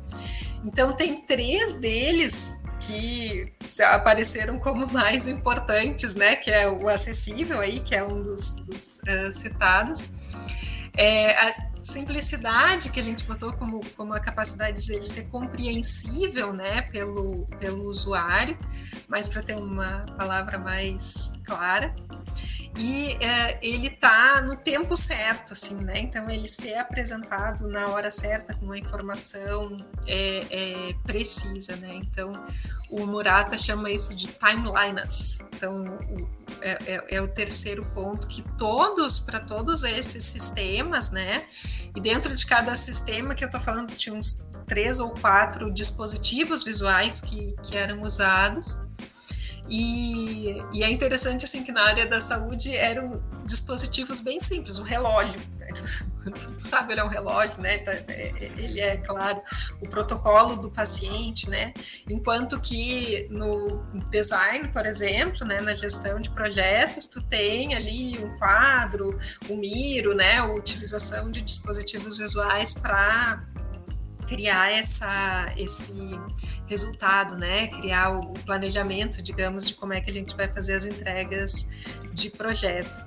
Então 0.66 0.94
tem 0.94 1.22
três 1.22 1.76
deles 1.76 2.64
que 2.80 3.52
apareceram 3.92 4.58
como 4.58 4.92
mais 4.92 5.28
importantes, 5.28 6.16
né? 6.16 6.36
Que 6.36 6.50
é 6.50 6.68
o 6.68 6.90
acessível 6.90 7.60
aí, 7.60 7.80
que 7.80 7.96
é 7.96 8.04
um 8.04 8.22
dos, 8.22 8.56
dos 8.56 9.00
uh, 9.00 9.32
citados. 9.32 10.10
É, 10.98 11.32
a, 11.32 11.71
simplicidade 11.82 12.90
que 12.90 13.00
a 13.00 13.04
gente 13.04 13.24
botou 13.24 13.54
como, 13.54 13.82
como 13.96 14.14
a 14.14 14.20
capacidade 14.20 14.86
de 14.86 14.94
ele 14.94 15.04
ser 15.04 15.24
compreensível 15.24 16.54
né, 16.54 16.82
pelo, 16.84 17.48
pelo 17.60 17.84
usuário, 17.86 18.58
mas 19.08 19.28
para 19.28 19.42
ter 19.42 19.56
uma 19.56 20.06
palavra 20.18 20.58
mais 20.58 21.34
clara. 21.44 21.96
E 22.78 23.18
é, 23.24 23.60
ele 23.62 23.88
está 23.88 24.42
no 24.42 24.56
tempo 24.56 24.96
certo, 24.96 25.54
assim, 25.54 25.76
né? 25.84 26.00
Então 26.00 26.30
ele 26.30 26.48
ser 26.48 26.76
apresentado 26.76 27.68
na 27.68 27.88
hora 27.88 28.10
certa 28.10 28.54
com 28.54 28.66
uma 28.66 28.78
informação 28.78 29.78
é, 30.08 30.46
é 30.50 30.94
precisa, 31.04 31.76
né? 31.76 31.96
Então 31.96 32.32
o 32.90 33.06
Murata 33.06 33.58
chama 33.58 33.92
isso 33.92 34.16
de 34.16 34.28
timeliness. 34.28 35.50
Então 35.54 35.84
o, 35.84 36.30
é, 36.62 36.78
é, 36.86 37.16
é, 37.16 37.22
o 37.22 37.28
terceiro 37.28 37.86
ponto 37.94 38.28
que 38.28 38.42
todos, 38.58 39.20
para 39.20 39.40
todos 39.40 39.84
esses 39.84 40.24
sistemas, 40.24 41.12
né? 41.12 41.46
E 41.96 42.00
dentro 42.00 42.34
de 42.34 42.46
cada 42.46 42.76
sistema 42.76 43.36
que 43.36 43.44
eu 43.44 43.48
estou 43.48 43.60
falando, 43.60 43.92
tinha 43.94 44.16
uns 44.16 44.48
três 44.66 45.02
ou 45.02 45.10
quatro 45.10 45.72
dispositivos 45.72 46.64
visuais 46.64 47.20
que, 47.20 47.54
que 47.64 47.76
eram 47.76 48.02
usados. 48.04 48.82
E, 49.74 50.62
e, 50.74 50.84
é 50.84 50.92
interessante 50.92 51.46
assim 51.46 51.64
que 51.64 51.72
na 51.72 51.84
área 51.84 52.06
da 52.06 52.20
saúde 52.20 52.76
eram 52.76 53.24
dispositivos 53.46 54.20
bem 54.20 54.38
simples, 54.42 54.78
um 54.78 54.84
relógio. 54.84 55.40
Tu 56.24 56.68
sabe, 56.68 56.92
ele 56.92 57.00
é 57.00 57.04
um 57.06 57.08
relógio, 57.08 57.60
né? 57.62 57.78
Tá, 57.78 57.94
é, 57.94 58.52
ele 58.58 58.82
é, 58.82 58.98
claro, 58.98 59.42
o 59.82 59.88
protocolo 59.88 60.58
do 60.58 60.70
paciente, 60.70 61.50
né? 61.50 61.74
Enquanto 62.10 62.60
que 62.60 63.28
no 63.32 63.82
design, 64.10 64.68
por 64.68 64.86
exemplo, 64.86 65.48
né, 65.48 65.62
na 65.62 65.74
gestão 65.74 66.20
de 66.20 66.30
projetos, 66.32 67.08
tu 67.08 67.22
tem 67.22 67.74
ali 67.74 68.20
um 68.20 68.38
quadro, 68.38 69.18
um 69.50 69.56
miro, 69.56 70.14
né? 70.14 70.40
A 70.40 70.52
utilização 70.52 71.32
de 71.32 71.42
dispositivos 71.42 72.18
visuais 72.18 72.74
para 72.74 73.42
criar 74.32 74.72
essa, 74.72 75.54
esse 75.58 75.94
resultado, 76.66 77.36
né? 77.36 77.68
Criar 77.68 78.18
o 78.18 78.32
planejamento, 78.46 79.22
digamos, 79.22 79.68
de 79.68 79.76
como 79.76 79.92
é 79.92 80.00
que 80.00 80.10
a 80.10 80.14
gente 80.14 80.38
vai 80.38 80.48
fazer 80.48 80.74
as 80.74 80.86
entregas 80.86 81.70
de 82.14 82.30
projeto. 82.30 83.06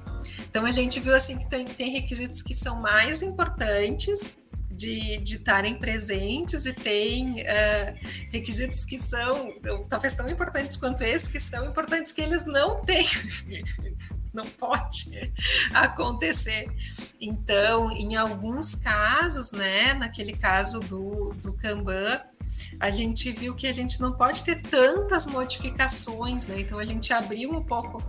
Então 0.51 0.67
a 0.67 0.71
gente 0.71 1.01
viu 1.01 1.15
assim 1.15 1.39
que 1.39 1.49
tem, 1.49 1.65
tem 1.65 1.93
requisitos 1.93 2.43
que 2.43 2.55
são 2.55 2.79
mais 2.83 3.23
importantes 3.23 4.37
de, 4.71 5.23
estarem 5.23 5.79
presentes 5.79 6.67
e 6.67 6.75
tem 6.75 7.41
uh, 7.41 7.95
requisitos 8.31 8.85
que 8.85 8.99
são 8.99 9.55
talvez 9.89 10.15
tão 10.15 10.29
importantes 10.29 10.77
quanto 10.77 11.03
esses, 11.03 11.31
que 11.31 11.41
são 11.41 11.65
importantes 11.65 12.13
que 12.13 12.21
eles 12.21 12.45
não 12.45 12.85
têm. 12.85 13.07
não 14.35 14.45
pode 14.45 15.33
acontecer. 15.73 16.67
Então, 17.27 17.91
em 17.91 18.17
alguns 18.17 18.75
casos, 18.75 19.53
né, 19.53 19.95
naquele 19.95 20.35
caso 20.35 20.79
do, 20.81 21.31
do 21.43 21.55
Kanban, 21.55 22.21
a 22.79 22.91
gente 22.91 23.33
viu 23.33 23.55
que 23.55 23.67
a 23.67 23.73
gente 23.73 23.99
não 24.01 24.13
pode 24.13 24.45
ter 24.45 24.61
tantas 24.61 25.27
modificações, 25.27 26.47
né? 26.47 26.61
Então 26.61 26.79
a 26.79 26.85
gente 26.85 27.13
abriu 27.13 27.51
um 27.51 27.65
pouco 27.65 28.03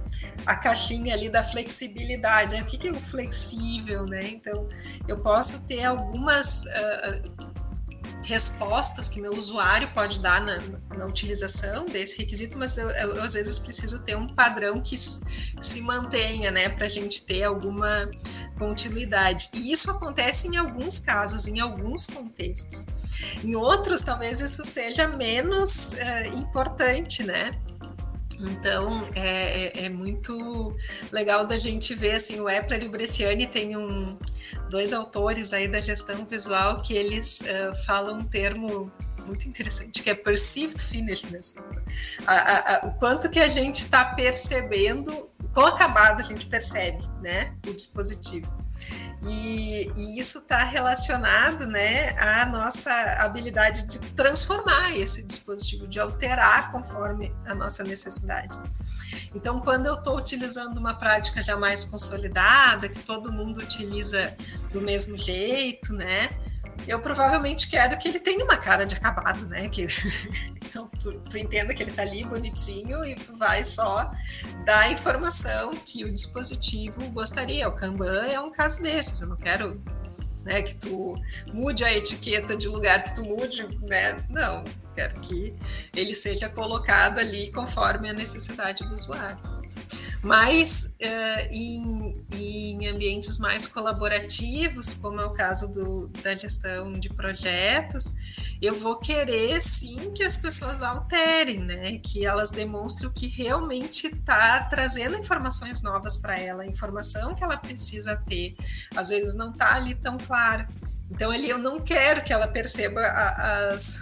a 0.46 0.56
caixinha 0.56 1.14
ali 1.14 1.30
da 1.30 1.44
flexibilidade. 1.44 2.56
Né? 2.56 2.62
O 2.62 2.66
que, 2.66 2.78
que 2.78 2.88
é 2.88 2.92
o 2.92 2.96
flexível, 2.96 4.06
né? 4.06 4.22
Então 4.24 4.68
eu 5.08 5.18
posso 5.18 5.66
ter 5.66 5.84
algumas 5.84 6.66
uh, 6.66 7.55
respostas 8.26 9.08
que 9.10 9.22
meu 9.22 9.34
usuário 9.34 9.92
pode 9.94 10.20
dar 10.20 10.42
na, 10.42 10.58
na 10.98 11.06
utilização 11.06 11.86
desse 11.86 12.18
requisito, 12.18 12.58
mas 12.58 12.78
eu, 12.78 12.90
eu, 12.90 13.24
às 13.24 13.34
vezes 13.34 13.60
preciso 13.60 14.00
ter 14.00 14.16
um 14.16 14.28
padrão 14.28 14.82
que 14.82 14.98
se 14.98 15.82
mantenha, 15.82 16.52
né, 16.52 16.70
para 16.70 16.86
a 16.86 16.90
gente 16.90 17.22
ter 17.22 17.44
alguma 17.44 18.10
continuidade. 18.58 19.50
E 19.54 19.72
isso 19.72 19.90
acontece 19.92 20.48
em 20.48 20.58
alguns 20.58 21.00
casos, 21.00 21.48
em 21.48 21.60
alguns 21.60 22.08
contextos. 22.08 22.86
Em 23.44 23.56
outros, 23.56 24.02
talvez 24.02 24.42
isso 24.42 24.66
seja 24.66 25.08
menos 25.08 25.94
é, 25.94 26.28
importante, 26.28 27.24
né? 27.24 27.52
Então 28.42 29.08
é, 29.16 29.82
é, 29.82 29.86
é, 29.86 29.90
muito 29.90 30.76
legal 31.12 31.46
da 31.46 31.58
gente 31.58 31.94
ver 31.96 32.16
assim 32.16 32.40
o 32.40 32.50
Epler 32.50 32.84
e 32.84 32.88
o 32.88 32.90
Bresciani 32.90 33.48
tem 33.48 33.76
um, 33.76 34.18
dois 34.70 34.94
autores 34.94 35.54
aí 35.54 35.68
da 35.68 35.82
gestão 35.82 36.26
visual 36.26 36.82
que 36.82 36.94
eles 36.94 37.42
uh, 37.42 37.86
falam 37.86 38.18
um 38.18 38.24
termo 38.24 38.92
muito 39.26 39.48
interessante 39.48 40.04
que 40.04 40.10
é 40.10 40.14
perceived 40.14 40.80
finishness 40.80 41.56
a, 42.28 42.34
a, 42.34 42.76
a, 42.76 42.88
o 42.88 42.94
quanto 42.94 43.28
que 43.30 43.40
a 43.40 43.48
gente 43.48 43.78
está 43.78 44.06
percebendo 44.06 45.30
quão 45.52 45.66
acabado 45.66 46.20
a 46.20 46.24
gente 46.24 46.46
percebe 46.46 47.00
né 47.22 47.56
o 47.68 47.74
dispositivo 47.74 48.65
E, 49.22 49.90
e 49.96 50.20
isso 50.20 50.40
está 50.40 50.64
relacionado 50.64 51.66
né, 51.66 52.10
à 52.20 52.46
nossa 52.46 52.92
habilidade 53.20 53.88
de 53.88 54.00
transformar 54.14 54.96
esse 54.96 55.24
dispositivo, 55.24 55.88
de 55.88 56.00
alterar 56.00 56.72
conforme 56.72 57.34
a 57.46 57.56
nossa 57.56 57.84
necessidade. 57.84 58.58
Então, 59.34 59.60
quando 59.60 59.88
eu 59.88 59.96
estou 59.96 60.18
utilizando 60.18 60.78
uma 60.78 60.94
prática 60.94 61.42
já 61.42 61.58
mais 61.58 61.84
consolidada, 61.84 62.88
que 62.88 63.00
todo 63.00 63.32
mundo 63.32 63.62
utiliza 63.62 64.36
do 64.72 64.80
mesmo 64.80 65.18
jeito, 65.18 65.94
né? 65.94 66.30
Eu 66.88 67.00
provavelmente 67.00 67.70
quero 67.70 67.98
que 67.98 68.08
ele 68.08 68.20
tenha 68.20 68.44
uma 68.44 68.58
cara 68.58 68.86
de 68.86 68.96
acabado, 68.96 69.48
né? 69.48 69.68
Que, 69.70 69.88
tu, 71.06 71.20
tu 71.30 71.38
entenda 71.38 71.74
que 71.74 71.84
ele 71.84 71.92
está 71.92 72.02
ali 72.02 72.24
bonitinho 72.24 73.06
e 73.06 73.14
tu 73.14 73.38
vai 73.38 73.64
só 73.64 74.12
dar 74.66 74.80
a 74.80 74.92
informação 74.92 75.72
que 75.72 76.04
o 76.04 76.12
dispositivo 76.12 77.08
gostaria. 77.12 77.70
O 77.70 77.74
Kanban 77.74 78.26
é 78.26 78.40
um 78.40 78.52
caso 78.52 78.82
desses. 78.82 79.22
Eu 79.22 79.28
não 79.28 79.38
quero 79.38 79.82
né, 80.44 80.64
que 80.64 80.76
tu 80.76 81.16
mude 81.54 81.84
a 81.84 81.94
etiqueta 81.94 82.58
de 82.58 82.68
lugar 82.68 83.04
que 83.04 83.16
tu 83.16 83.24
mude, 83.24 83.68
né? 83.82 84.18
Não, 84.30 84.64
quero 84.96 85.20
que 85.22 85.54
ele 85.96 86.16
seja 86.16 86.50
colocado 86.50 87.20
ali 87.20 87.52
conforme 87.52 88.10
a 88.10 88.14
necessidade 88.14 88.84
do 88.84 88.94
usuário. 88.94 89.38
Mas 90.24 90.98
uh, 91.00 91.54
em, 91.54 92.26
em, 92.34 92.88
ambientes 92.88 93.38
mais 93.38 93.68
colaborativos, 93.68 94.96
como 94.96 95.22
é 95.22 95.26
o 95.26 95.30
caso 95.30 95.72
do, 95.72 96.08
da 96.24 96.36
gestão 96.36 96.94
de 96.94 97.10
projetos, 97.10 98.12
eu 98.62 98.74
vou 98.76 98.98
querer 98.98 99.62
sim 99.62 100.12
que 100.14 100.24
as 100.24 100.38
pessoas 100.38 100.82
alterem, 100.82 101.60
né? 101.60 101.98
Que 102.00 102.26
elas 102.26 102.52
demonstrem 102.52 103.10
o 103.10 103.14
que 103.14 103.28
realmente 103.28 104.08
está 104.08 104.64
trazendo 104.66 105.18
informações 105.18 105.82
novas 105.82 106.18
para 106.18 106.40
ela, 106.40 106.64
a 106.64 106.68
informação 106.68 107.36
que 107.36 107.44
ela 107.44 107.58
precisa 107.58 108.16
ter. 108.16 108.56
Às 108.96 109.10
vezes 109.10 109.36
não 109.36 109.52
está 109.52 109.76
ali 109.76 109.96
tão 109.96 110.18
clara. 110.18 110.68
Então, 111.10 111.32
ali 111.32 111.50
eu 111.50 111.58
não 111.58 111.80
quero 111.80 112.24
que 112.24 112.34
ela 112.34 112.48
perceba 112.48 113.02
as, 113.02 114.00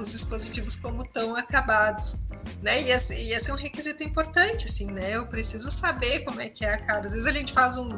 os 0.00 0.12
dispositivos 0.12 0.76
como 0.76 1.04
tão 1.04 1.36
acabados 1.36 2.26
né? 2.62 2.82
E 2.82 2.90
esse, 2.90 3.14
e 3.14 3.32
esse, 3.32 3.50
é 3.50 3.54
um 3.54 3.56
requisito 3.56 4.02
importante, 4.02 4.66
assim, 4.66 4.90
né? 4.90 5.16
Eu 5.16 5.26
preciso 5.26 5.70
saber 5.70 6.20
como 6.20 6.40
é 6.40 6.48
que 6.48 6.64
é 6.64 6.74
a 6.74 6.78
cara. 6.78 7.06
Às 7.06 7.12
vezes 7.12 7.26
a 7.26 7.32
gente 7.32 7.52
faz 7.52 7.76
um 7.76 7.90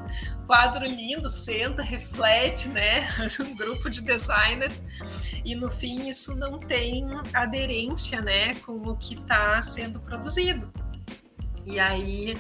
quadro 0.47 0.85
lindo, 0.85 1.29
senta, 1.31 1.83
reflete, 1.83 2.69
né? 2.69 3.09
Um 3.41 3.55
grupo 3.55 3.89
de 3.89 4.03
designers 4.03 4.83
e 5.45 5.55
no 5.55 5.71
fim 5.71 6.09
isso 6.09 6.35
não 6.35 6.59
tem 6.59 7.05
aderência, 7.33 8.21
né, 8.21 8.55
com 8.67 8.73
o 8.73 8.97
que 8.97 9.15
está 9.15 9.61
sendo 9.63 10.01
produzido. 10.01 10.71
E 11.71 11.79
aí 11.79 12.35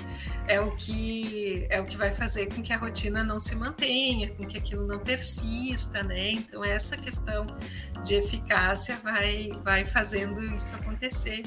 é 0.46 0.58
o 0.60 0.74
que 0.74 1.66
é 1.68 1.80
o 1.80 1.84
que 1.84 1.96
vai 1.96 2.14
fazer 2.14 2.46
com 2.46 2.62
que 2.62 2.72
a 2.72 2.78
rotina 2.78 3.22
não 3.22 3.38
se 3.38 3.54
mantenha, 3.54 4.30
com 4.30 4.46
que 4.46 4.56
aquilo 4.56 4.86
não 4.86 4.98
persista, 4.98 6.02
né? 6.02 6.30
Então 6.30 6.64
essa 6.64 6.96
questão 6.96 7.46
de 8.04 8.14
eficácia 8.14 8.96
vai 9.02 9.50
vai 9.62 9.84
fazendo 9.84 10.42
isso 10.54 10.74
acontecer. 10.74 11.42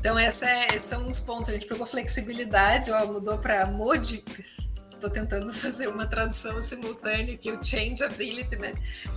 Então, 0.00 0.18
é, 0.18 0.28
esses 0.28 0.82
são 0.82 1.06
os 1.06 1.20
pontos. 1.20 1.50
A 1.50 1.52
gente 1.52 1.66
pegou 1.66 1.86
flexibilidade, 1.86 2.90
ó, 2.90 3.06
mudou 3.06 3.36
para 3.36 3.66
modi. 3.66 4.24
Estou 5.00 5.08
tentando 5.08 5.50
fazer 5.54 5.88
uma 5.88 6.06
tradução 6.06 6.60
simultânea 6.60 7.34
aqui, 7.34 7.50
o 7.50 7.64
changeability, 7.64 8.56
né? 8.56 8.74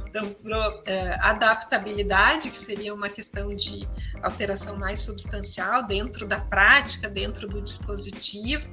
Então, 0.08 0.30
pro, 0.30 0.82
é, 0.86 1.18
adaptabilidade, 1.20 2.50
que 2.50 2.58
seria 2.58 2.94
uma 2.94 3.10
questão 3.10 3.54
de 3.54 3.86
alteração 4.22 4.78
mais 4.78 5.02
substancial 5.02 5.84
dentro 5.84 6.26
da 6.26 6.40
prática, 6.40 7.10
dentro 7.10 7.50
do 7.50 7.62
dispositivo, 7.62 8.70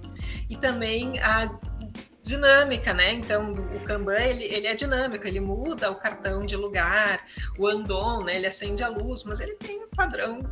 e 0.49 0.57
também 0.57 1.19
a 1.19 1.51
dinâmica, 2.23 2.95
né? 2.95 3.13
Então, 3.15 3.55
o 3.55 3.85
Kanban, 3.85 4.21
ele, 4.21 4.45
ele 4.45 4.69
é 4.69 4.75
dinâmico, 4.75 5.27
ele 5.27 5.41
muda 5.41 5.91
o 5.91 5.97
cartão 5.97 6.47
de 6.47 6.55
lugar, 6.55 7.25
o 7.59 7.67
Andon, 7.67 8.23
né? 8.23 8.37
Ele 8.37 8.47
acende 8.47 8.85
a 8.85 8.89
luz, 8.89 9.25
mas 9.25 9.41
ele 9.41 9.57
tem 9.57 9.83
um 9.83 9.89
padrão 9.89 10.43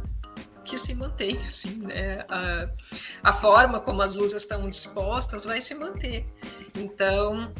que 0.69 0.79
se 0.79 0.95
mantém, 0.95 1.37
assim, 1.39 1.79
né? 1.79 2.25
A, 2.29 2.69
a 3.31 3.33
forma 3.33 3.81
como 3.81 4.03
as 4.03 4.15
luzes 4.15 4.43
estão 4.43 4.69
dispostas 4.69 5.45
vai 5.45 5.63
se 5.63 5.75
manter. 5.75 6.27
Então, 6.77 7.53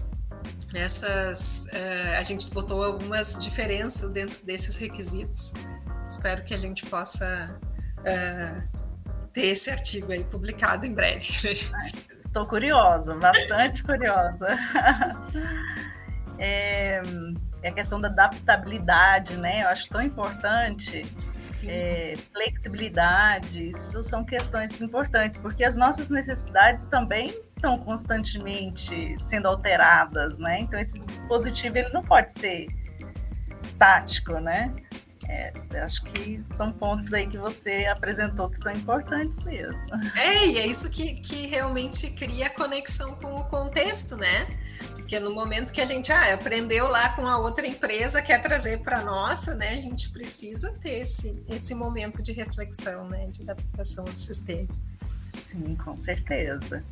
essas 0.75 1.67
uh, 1.73 2.19
a 2.19 2.23
gente 2.23 2.51
botou 2.51 2.85
algumas 2.85 3.43
diferenças 3.43 4.11
dentro 4.11 4.45
desses 4.45 4.77
requisitos. 4.77 5.55
Espero 6.07 6.45
que 6.45 6.55
a 6.55 6.59
gente 6.59 6.85
possa 6.87 7.59
uh, 7.99 8.79
ter 9.33 9.47
esse 9.47 9.71
artigo 9.71 10.13
aí 10.13 10.23
publicado 10.25 10.85
em 10.85 10.93
breve. 10.93 11.27
Estou 12.25 12.47
curiosa, 12.47 13.15
bastante 13.15 13.83
curiosa. 13.83 14.49
é, 16.39 17.01
é 17.63 17.69
a 17.71 17.73
questão 17.73 18.01
da 18.01 18.09
adaptabilidade, 18.09 19.37
né? 19.37 19.63
Eu 19.63 19.69
acho 19.69 19.89
tão 19.89 20.03
importante. 20.03 21.03
É, 21.67 22.15
flexibilidade, 22.33 23.71
isso 23.71 24.03
são 24.05 24.25
questões 24.25 24.81
importantes, 24.81 25.41
porque 25.41 25.65
as 25.65 25.77
nossas 25.77 26.11
necessidades 26.11 26.87
também 26.87 27.35
estão 27.49 27.79
constantemente 27.79 29.17
sendo 29.19 29.49
alteradas, 29.49 30.39
né? 30.39 30.61
Então 30.61 30.79
esse 30.79 30.99
dispositivo 31.01 31.79
ele 31.79 31.91
não 31.91 32.03
pode 32.03 32.33
ser 32.33 32.67
estático, 33.65 34.35
né? 34.35 34.73
É, 35.29 35.53
acho 35.83 36.03
que 36.05 36.43
são 36.49 36.73
pontos 36.73 37.13
aí 37.13 37.27
que 37.27 37.37
você 37.37 37.85
apresentou 37.85 38.49
que 38.49 38.59
são 38.59 38.73
importantes 38.73 39.39
mesmo. 39.41 39.87
É, 40.17 40.47
e 40.47 40.59
é 40.59 40.67
isso 40.67 40.91
que, 40.91 41.15
que 41.21 41.47
realmente 41.47 42.11
cria 42.11 42.49
conexão 42.49 43.15
com 43.17 43.37
o 43.37 43.45
contexto, 43.45 44.17
né? 44.17 44.47
Porque 45.09 45.21
no 45.21 45.31
momento 45.31 45.73
que 45.73 45.81
a 45.81 45.87
gente 45.87 46.13
ah, 46.13 46.35
aprendeu 46.35 46.87
lá 46.87 47.09
com 47.09 47.27
a 47.27 47.39
outra 47.39 47.67
empresa, 47.67 48.21
quer 48.21 48.43
trazer 48.43 48.81
para 48.81 48.99
a 48.99 49.03
nossa, 49.03 49.55
né? 49.55 49.71
A 49.71 49.81
gente 49.81 50.11
precisa 50.11 50.71
ter 50.83 50.99
esse, 50.99 51.43
esse 51.49 51.75
momento 51.75 52.23
de 52.23 52.31
reflexão, 52.33 53.09
né? 53.09 53.27
De 53.29 53.41
adaptação 53.41 54.05
do 54.05 54.15
sistema. 54.15 54.69
Sim, 55.47 55.75
com 55.77 55.97
certeza. 55.97 56.85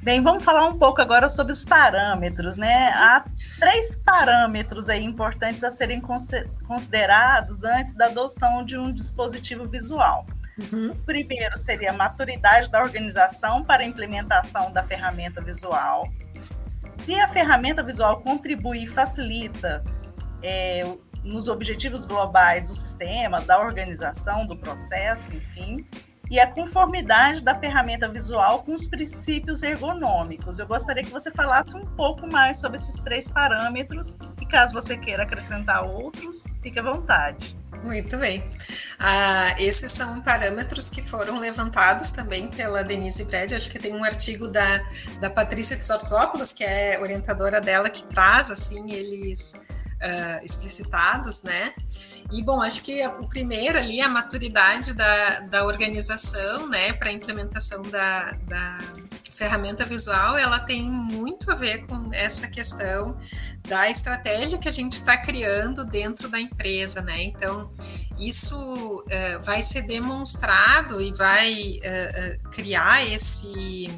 Bem, 0.00 0.22
vamos 0.22 0.44
falar 0.44 0.68
um 0.68 0.78
pouco 0.78 1.02
agora 1.02 1.28
sobre 1.28 1.52
os 1.52 1.64
parâmetros, 1.64 2.56
né? 2.56 2.92
Há 2.94 3.24
três 3.58 3.96
parâmetros 3.96 4.88
aí 4.88 5.02
importantes 5.02 5.64
a 5.64 5.72
serem 5.72 6.00
considerados 6.00 7.64
antes 7.64 7.92
da 7.96 8.06
adoção 8.06 8.64
de 8.64 8.78
um 8.78 8.92
dispositivo 8.92 9.66
visual. 9.66 10.24
Uhum. 10.72 10.92
O 10.92 10.96
primeiro 10.96 11.58
seria 11.58 11.90
a 11.90 11.92
maturidade 11.92 12.70
da 12.70 12.80
organização 12.80 13.64
para 13.64 13.82
a 13.82 13.86
implementação 13.86 14.72
da 14.72 14.84
ferramenta 14.84 15.40
visual 15.40 16.08
se 17.08 17.18
a 17.18 17.26
ferramenta 17.26 17.82
visual 17.82 18.20
contribui 18.20 18.84
e 18.84 18.86
facilita 18.86 19.82
é, 20.42 20.82
nos 21.24 21.48
objetivos 21.48 22.04
globais 22.04 22.68
do 22.68 22.74
sistema, 22.74 23.40
da 23.40 23.58
organização, 23.58 24.46
do 24.46 24.54
processo, 24.54 25.34
enfim, 25.34 25.86
e 26.30 26.38
a 26.38 26.46
conformidade 26.46 27.40
da 27.40 27.54
ferramenta 27.54 28.08
visual 28.08 28.62
com 28.62 28.74
os 28.74 28.86
princípios 28.86 29.62
ergonômicos. 29.62 30.58
Eu 30.58 30.66
gostaria 30.66 31.02
que 31.02 31.10
você 31.10 31.30
falasse 31.30 31.76
um 31.76 31.86
pouco 31.86 32.30
mais 32.30 32.58
sobre 32.58 32.78
esses 32.78 33.00
três 33.00 33.28
parâmetros 33.28 34.14
e 34.40 34.46
caso 34.46 34.72
você 34.72 34.96
queira 34.96 35.22
acrescentar 35.22 35.84
outros, 35.84 36.44
fique 36.62 36.78
à 36.78 36.82
vontade. 36.82 37.56
Muito 37.82 38.16
bem. 38.18 38.42
Ah, 38.98 39.54
esses 39.58 39.92
são 39.92 40.20
parâmetros 40.20 40.90
que 40.90 41.00
foram 41.00 41.38
levantados 41.38 42.10
também 42.10 42.48
pela 42.48 42.82
Denise 42.82 43.24
Brede. 43.24 43.54
Acho 43.54 43.70
que 43.70 43.78
tem 43.78 43.94
um 43.94 44.02
artigo 44.02 44.48
da, 44.48 44.84
da 45.20 45.30
Patrícia 45.30 45.80
Xortzopoulos, 45.80 46.52
que 46.52 46.64
é 46.64 46.98
orientadora 47.00 47.60
dela, 47.60 47.88
que 47.88 48.02
traz 48.02 48.50
assim 48.50 48.90
eles 48.90 49.54
uh, 50.02 50.44
explicitados, 50.44 51.42
né? 51.42 51.72
E, 52.30 52.42
bom, 52.42 52.60
acho 52.60 52.82
que 52.82 53.06
o 53.06 53.26
primeiro 53.26 53.78
ali, 53.78 54.00
a 54.00 54.08
maturidade 54.08 54.92
da, 54.92 55.40
da 55.40 55.64
organização, 55.64 56.68
né, 56.68 56.92
para 56.92 57.08
a 57.08 57.12
implementação 57.12 57.82
da, 57.82 58.32
da 58.46 58.78
ferramenta 59.32 59.86
visual, 59.86 60.36
ela 60.36 60.58
tem 60.58 60.82
muito 60.82 61.50
a 61.50 61.54
ver 61.54 61.86
com 61.86 62.10
essa 62.12 62.48
questão 62.48 63.16
da 63.66 63.88
estratégia 63.88 64.58
que 64.58 64.68
a 64.68 64.72
gente 64.72 64.94
está 64.94 65.16
criando 65.16 65.84
dentro 65.84 66.28
da 66.28 66.40
empresa, 66.40 67.00
né? 67.00 67.22
Então, 67.22 67.70
isso 68.18 68.58
uh, 68.58 69.42
vai 69.42 69.62
ser 69.62 69.82
demonstrado 69.82 71.00
e 71.00 71.12
vai 71.12 71.52
uh, 71.52 72.46
uh, 72.46 72.50
criar 72.50 73.06
esse, 73.06 73.88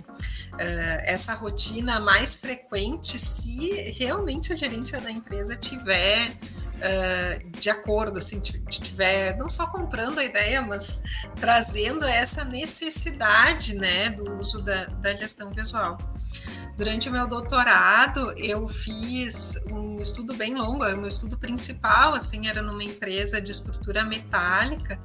essa 1.04 1.34
rotina 1.34 1.98
mais 1.98 2.36
frequente 2.36 3.18
se 3.18 3.70
realmente 3.92 4.52
a 4.52 4.56
gerência 4.56 5.00
da 5.00 5.10
empresa 5.10 5.56
tiver 5.56 6.30
uh, 6.80 7.50
de 7.50 7.70
acordo, 7.70 8.18
assim, 8.18 8.40
tiver 8.40 9.36
não 9.36 9.48
só 9.48 9.66
comprando 9.66 10.18
a 10.18 10.24
ideia, 10.24 10.62
mas 10.62 11.04
trazendo 11.36 12.04
essa 12.04 12.44
necessidade, 12.44 13.74
né, 13.74 14.10
do 14.10 14.38
uso 14.38 14.62
da, 14.62 14.86
da 14.86 15.14
gestão 15.14 15.50
visual. 15.50 15.98
Durante 16.80 17.10
o 17.10 17.12
meu 17.12 17.26
doutorado, 17.26 18.32
eu 18.38 18.66
fiz 18.66 19.54
um 19.70 20.00
estudo 20.00 20.32
bem 20.32 20.54
longo, 20.54 20.82
o 20.82 20.96
meu 20.96 21.08
estudo 21.08 21.36
principal, 21.36 22.14
assim, 22.14 22.48
era 22.48 22.62
numa 22.62 22.82
empresa 22.82 23.38
de 23.38 23.50
estrutura 23.50 24.02
metálica 24.02 24.98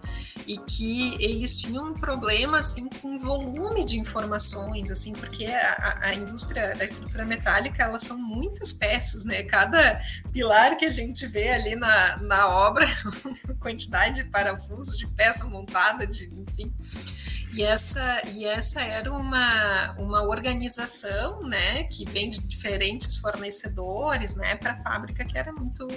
e 0.48 0.58
que 0.58 1.22
eles 1.22 1.60
tinham 1.60 1.88
um 1.92 1.94
problema, 1.94 2.60
assim, 2.60 2.88
com 3.02 3.20
volume 3.20 3.84
de 3.84 4.00
informações, 4.00 4.90
assim, 4.90 5.12
porque 5.12 5.48
a, 5.48 6.00
a 6.02 6.16
indústria 6.16 6.74
da 6.78 6.86
estrutura 6.86 7.26
metálica, 7.26 7.84
elas 7.84 8.04
são 8.04 8.18
muitas 8.18 8.72
peças, 8.72 9.26
né? 9.26 9.44
Cada 9.44 10.00
pilar 10.32 10.78
que 10.78 10.86
a 10.86 10.92
gente 10.92 11.28
vê 11.28 11.50
ali 11.50 11.76
na, 11.76 12.16
na 12.22 12.48
obra, 12.48 12.86
quantidade 13.60 14.24
de 14.24 14.30
parafusos, 14.30 14.98
de 14.98 15.08
peça 15.08 15.44
montada, 15.44 16.08
de 16.08 16.24
enfim. 16.24 16.74
E 17.54 17.64
essa, 17.64 18.22
e 18.34 18.44
essa 18.44 18.82
era 18.82 19.12
uma, 19.12 19.94
uma 19.98 20.24
organização 20.24 21.42
né, 21.44 21.84
que 21.84 22.04
vem 22.10 22.30
de 22.30 22.40
diferentes 22.46 23.18
fornecedores 23.18 24.36
né, 24.36 24.56
para 24.56 24.74
a 24.74 24.84
fábrica 24.84 25.24
que 25.24 25.38
era 25.38 25.54
muito, 25.54 25.88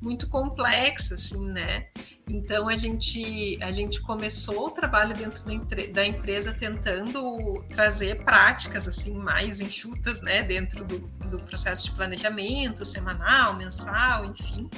muito 0.00 0.28
complexa, 0.28 1.14
assim, 1.14 1.46
né? 1.46 1.86
Então 2.28 2.68
a 2.68 2.76
gente, 2.76 3.56
a 3.62 3.70
gente 3.70 4.00
começou 4.00 4.66
o 4.66 4.70
trabalho 4.70 5.14
dentro 5.14 5.44
da, 5.44 5.86
da 5.92 6.04
empresa 6.04 6.52
tentando 6.52 7.64
trazer 7.70 8.24
práticas 8.24 8.88
assim 8.88 9.16
mais 9.16 9.60
enxutas 9.60 10.20
né, 10.22 10.42
dentro 10.42 10.84
do, 10.84 10.98
do 10.98 11.38
processo 11.38 11.84
de 11.84 11.92
planejamento 11.92 12.84
semanal, 12.84 13.54
mensal, 13.54 14.24
enfim. 14.24 14.68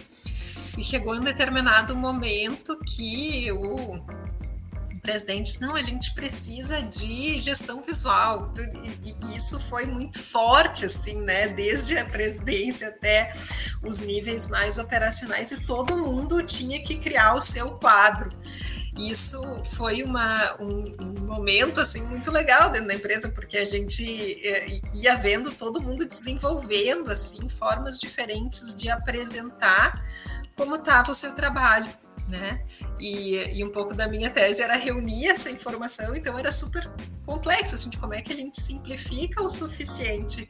E 0.76 0.84
chegou 0.84 1.14
em 1.14 1.20
um 1.20 1.24
determinado 1.24 1.96
momento 1.96 2.78
que 2.84 3.50
o 3.50 3.98
presidentes, 4.98 5.58
não, 5.60 5.74
a 5.74 5.82
gente 5.82 6.14
precisa 6.14 6.82
de 6.82 7.40
gestão 7.40 7.80
visual. 7.82 8.52
E, 9.02 9.36
isso 9.36 9.58
foi 9.60 9.86
muito 9.86 10.20
forte, 10.20 10.84
assim, 10.84 11.22
né? 11.22 11.48
Desde 11.48 11.96
a 11.96 12.04
presidência 12.04 12.88
até 12.88 13.34
os 13.82 14.00
níveis 14.00 14.46
mais 14.46 14.78
operacionais, 14.78 15.52
e 15.52 15.60
todo 15.64 15.96
mundo 15.96 16.42
tinha 16.42 16.82
que 16.82 16.96
criar 16.96 17.34
o 17.34 17.40
seu 17.40 17.72
quadro. 17.72 18.30
Isso 18.98 19.40
foi 19.64 20.02
uma, 20.02 20.60
um, 20.60 20.92
um 21.00 21.26
momento 21.26 21.80
assim 21.80 22.02
muito 22.02 22.32
legal 22.32 22.68
dentro 22.68 22.88
da 22.88 22.94
empresa, 22.94 23.28
porque 23.28 23.56
a 23.56 23.64
gente 23.64 24.04
eh, 24.44 24.80
ia 24.96 25.14
vendo 25.14 25.52
todo 25.52 25.80
mundo 25.80 26.04
desenvolvendo 26.04 27.08
assim 27.12 27.48
formas 27.48 28.00
diferentes 28.00 28.74
de 28.74 28.90
apresentar 28.90 30.04
como 30.56 30.74
estava 30.74 31.12
o 31.12 31.14
seu 31.14 31.32
trabalho 31.32 31.88
né? 32.28 32.62
E, 33.00 33.58
e 33.58 33.64
um 33.64 33.70
pouco 33.70 33.94
da 33.94 34.06
minha 34.06 34.30
tese 34.30 34.62
era 34.62 34.76
reunir 34.76 35.26
essa 35.26 35.50
informação, 35.50 36.14
então 36.14 36.38
era 36.38 36.52
super 36.52 36.88
complexo, 37.24 37.74
assim, 37.74 37.88
de 37.88 37.96
como 37.96 38.14
é 38.14 38.20
que 38.20 38.32
a 38.32 38.36
gente 38.36 38.60
simplifica 38.60 39.42
o 39.42 39.48
suficiente 39.48 40.46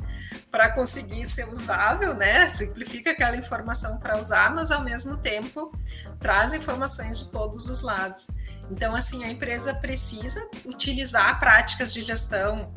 para 0.51 0.71
conseguir 0.71 1.25
ser 1.25 1.49
usável, 1.49 2.15
né? 2.15 2.49
Simplifica 2.49 3.11
aquela 3.13 3.37
informação 3.37 3.99
para 3.99 4.21
usar, 4.21 4.55
mas 4.55 4.71
ao 4.71 4.83
mesmo 4.83 5.17
tempo 5.19 5.73
traz 6.19 6.53
informações 6.53 7.19
de 7.21 7.31
todos 7.31 7.69
os 7.69 7.81
lados. 7.83 8.29
Então, 8.71 8.95
assim, 8.95 9.25
a 9.25 9.31
empresa 9.31 9.75
precisa 9.75 10.41
utilizar 10.67 11.39
práticas 11.39 11.93
de 11.93 12.03
gestão 12.03 12.73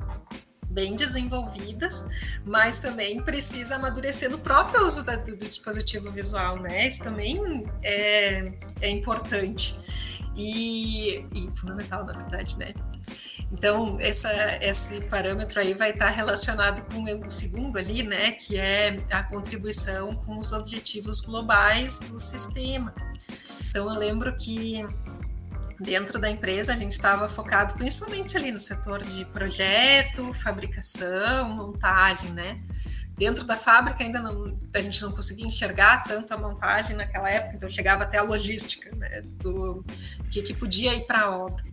bem 0.72 0.96
desenvolvidas, 0.96 2.10
mas 2.46 2.80
também 2.80 3.22
precisa 3.22 3.76
amadurecer 3.76 4.30
no 4.30 4.38
próprio 4.38 4.86
uso 4.86 5.04
da, 5.04 5.16
do, 5.16 5.36
dispositivo 5.36 6.12
visual, 6.12 6.58
né? 6.60 6.88
Isso 6.88 7.04
também 7.04 7.64
é, 7.84 8.54
é 8.82 8.90
importante 8.90 9.78
e, 10.36 11.26
e, 11.34 11.50
fundamental, 11.56 12.06
na 12.06 12.14
verdade, 12.14 12.58
né? 12.58 12.74
Então, 13.52 13.98
essa, 14.00 14.32
esse 14.64 15.02
parâmetro 15.02 15.60
aí 15.60 15.74
vai 15.74 15.90
estar 15.90 16.10
relacionado 16.10 16.86
com 16.86 17.04
o 17.04 17.30
segundo 17.30 17.78
ali, 17.78 18.02
né? 18.02 18.32
Que 18.32 18.58
é 18.58 18.98
a 19.12 19.24
contribuição 19.24 20.16
com 20.16 20.40
os 20.40 20.54
objetivos 20.54 21.20
globais 21.20 22.00
do 22.00 22.18
sistema. 22.18 22.96
Então, 23.70 23.92
eu 23.92 24.00
lembro 24.00 24.34
que 24.38 24.86
dentro 25.82 26.20
da 26.20 26.30
empresa 26.30 26.74
a 26.74 26.78
gente 26.78 26.92
estava 26.92 27.28
focado 27.28 27.74
principalmente 27.74 28.38
ali 28.38 28.52
no 28.52 28.62
setor 28.62 29.04
de 29.04 29.26
projeto, 29.26 30.34
fabricação, 30.34 31.50
montagem, 31.50 32.32
né? 32.32 32.62
Dentro 33.18 33.44
da 33.44 33.58
fábrica 33.58 34.04
ainda 34.04 34.22
não, 34.22 34.58
a 34.74 34.82
gente 34.82 35.02
não 35.02 35.12
conseguia 35.12 35.46
enxergar 35.46 36.04
tanto 36.04 36.34
a 36.34 36.38
montagem 36.38 36.96
naquela 36.96 37.30
época, 37.30 37.56
então 37.56 37.70
chegava 37.70 38.04
até 38.04 38.18
a 38.18 38.24
logística, 38.24 38.96
né? 38.96 39.22
Do 39.22 39.84
que, 40.30 40.42
que 40.42 40.54
podia 40.54 40.94
ir 40.94 41.06
para 41.06 41.22
a 41.22 41.38
obra. 41.38 41.64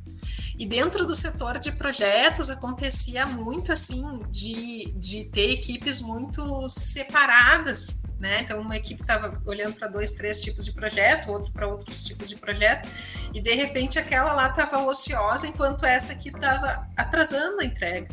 E 0.58 0.66
dentro 0.66 1.06
do 1.06 1.14
setor 1.14 1.58
de 1.58 1.70
projetos 1.72 2.50
acontecia 2.50 3.24
muito 3.24 3.72
assim 3.72 4.20
de, 4.30 4.92
de 4.96 5.24
ter 5.26 5.52
equipes 5.52 6.00
muito 6.00 6.66
separadas 6.68 8.02
né? 8.18 8.40
Então, 8.40 8.60
uma 8.60 8.76
equipe 8.76 9.00
estava 9.00 9.40
olhando 9.46 9.74
para 9.74 9.88
dois, 9.88 10.12
três 10.12 10.40
tipos 10.40 10.64
de 10.64 10.72
projeto, 10.72 11.30
outro 11.30 11.52
para 11.52 11.66
outros 11.68 12.04
tipos 12.04 12.28
de 12.28 12.36
projeto, 12.36 12.88
e 13.32 13.40
de 13.40 13.54
repente 13.54 13.98
aquela 13.98 14.32
lá 14.32 14.48
estava 14.48 14.82
ociosa, 14.82 15.46
enquanto 15.46 15.86
essa 15.86 16.12
aqui 16.12 16.28
estava 16.28 16.86
atrasando 16.96 17.60
a 17.60 17.64
entrega. 17.64 18.08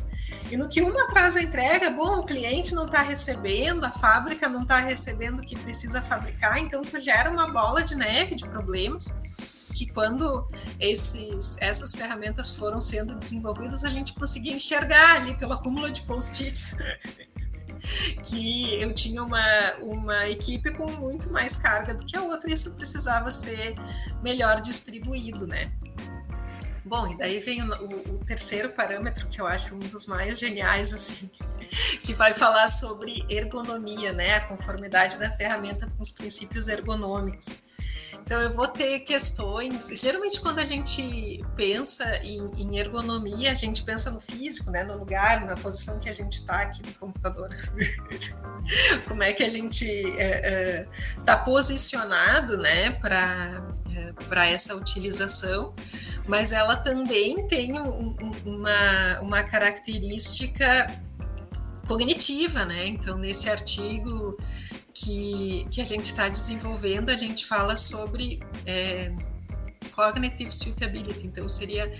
E 0.52 0.58
no 0.58 0.70
que 0.70 0.82
uma 0.82 1.04
atrasa 1.04 1.40
a 1.40 1.44
entrega, 1.44 1.90
bom, 1.90 2.20
o 2.20 2.24
cliente 2.24 2.76
não 2.76 2.86
está 2.86 3.02
recebendo, 3.02 3.84
a 3.84 3.92
fábrica 3.92 4.48
não 4.48 4.62
está 4.62 4.80
recebendo 4.80 5.40
o 5.40 5.42
que 5.42 5.58
precisa 5.58 6.02
fabricar, 6.02 6.60
então 6.60 6.82
tu 6.84 7.00
gera 7.00 7.30
uma 7.30 7.52
bola 7.52 7.84
de 7.84 7.96
neve 7.96 8.36
de 8.36 8.48
problemas 8.48 9.66
que 9.76 9.88
quando 9.88 10.48
esses, 10.80 11.58
essas 11.60 11.94
ferramentas 11.94 12.56
foram 12.56 12.80
sendo 12.80 13.14
desenvolvidas, 13.16 13.84
a 13.84 13.90
gente 13.90 14.14
conseguia 14.14 14.56
enxergar 14.56 15.16
ali 15.16 15.36
pelo 15.36 15.52
acúmulo 15.52 15.92
de 15.92 16.02
post-its 16.04 16.78
que 18.24 18.82
eu 18.82 18.94
tinha 18.94 19.24
uma, 19.24 19.74
uma 19.82 20.28
equipe 20.28 20.72
com 20.72 20.90
muito 20.92 21.32
mais 21.32 21.58
carga 21.58 21.94
do 21.94 22.06
que 22.06 22.16
a 22.16 22.22
outra 22.22 22.50
e 22.50 22.54
isso 22.54 22.74
precisava 22.76 23.32
ser 23.32 23.76
melhor 24.22 24.62
distribuído, 24.62 25.48
né? 25.48 25.72
Bom, 26.84 27.08
e 27.08 27.18
daí 27.18 27.40
vem 27.40 27.64
o, 27.64 27.74
o, 27.84 28.16
o 28.16 28.26
terceiro 28.26 28.70
parâmetro 28.70 29.28
que 29.28 29.42
eu 29.42 29.48
acho 29.48 29.74
um 29.74 29.80
dos 29.80 30.06
mais 30.06 30.38
geniais, 30.38 30.94
assim, 30.94 31.32
que 32.04 32.14
vai 32.14 32.34
falar 32.34 32.68
sobre 32.68 33.26
ergonomia, 33.28 34.14
né? 34.14 34.36
A 34.36 34.42
conformidade 34.42 35.18
da 35.18 35.32
ferramenta 35.32 35.88
com 35.88 36.02
os 36.02 36.12
princípios 36.12 36.68
ergonômicos. 36.68 37.48
Então, 38.22 38.42
eu 38.42 38.52
vou 38.52 38.68
ter 38.68 39.00
questões. 39.02 39.88
Geralmente, 40.00 40.40
quando 40.40 40.60
a 40.60 40.66
gente 40.66 41.44
pensa 41.56 42.18
em, 42.18 42.50
em, 42.58 42.78
ergonomia, 42.78 43.52
a 43.52 43.56
gente 43.56 43.84
pensa 43.84 44.10
no 44.12 44.20
físico, 44.20 44.72
né? 44.72 44.84
no 44.84 44.98
lugar, 44.98 45.46
na 45.46 45.56
posição 45.56 46.00
que 46.00 46.10
a 46.10 46.14
gente 46.14 46.34
está 46.34 46.62
aqui 46.62 46.82
no 46.86 46.94
computador. 46.94 47.50
Como 49.08 49.22
é 49.22 49.34
que 49.34 49.44
a 49.44 49.50
gente 49.50 49.86
está 49.86 51.34
é, 51.34 51.36
é, 51.36 51.38
posicionado 51.46 52.58
né? 52.58 52.92
para 52.92 53.64
é, 54.46 54.54
essa 54.54 54.76
utilização, 54.76 55.74
mas 56.28 56.52
ela 56.52 56.76
também 56.76 57.48
tem 57.48 57.80
um, 57.80 58.16
uma, 58.46 59.20
uma 59.22 59.44
característica 59.44 60.88
cognitiva, 61.88 62.66
né? 62.66 62.88
Então, 62.88 63.18
nesse 63.18 63.50
artigo 63.50 64.38
que, 64.96 65.68
que 65.70 65.82
a 65.82 65.86
gente 65.86 66.06
está 66.06 66.30
desenvolvendo, 66.30 67.10
a 67.10 67.18
gente 67.18 67.46
fala 67.46 67.76
sobre 67.76 68.40
é, 68.66 69.12
cognitive 69.94 70.52
suitability, 70.54 71.28
então 71.28 71.48
seria 71.50 71.92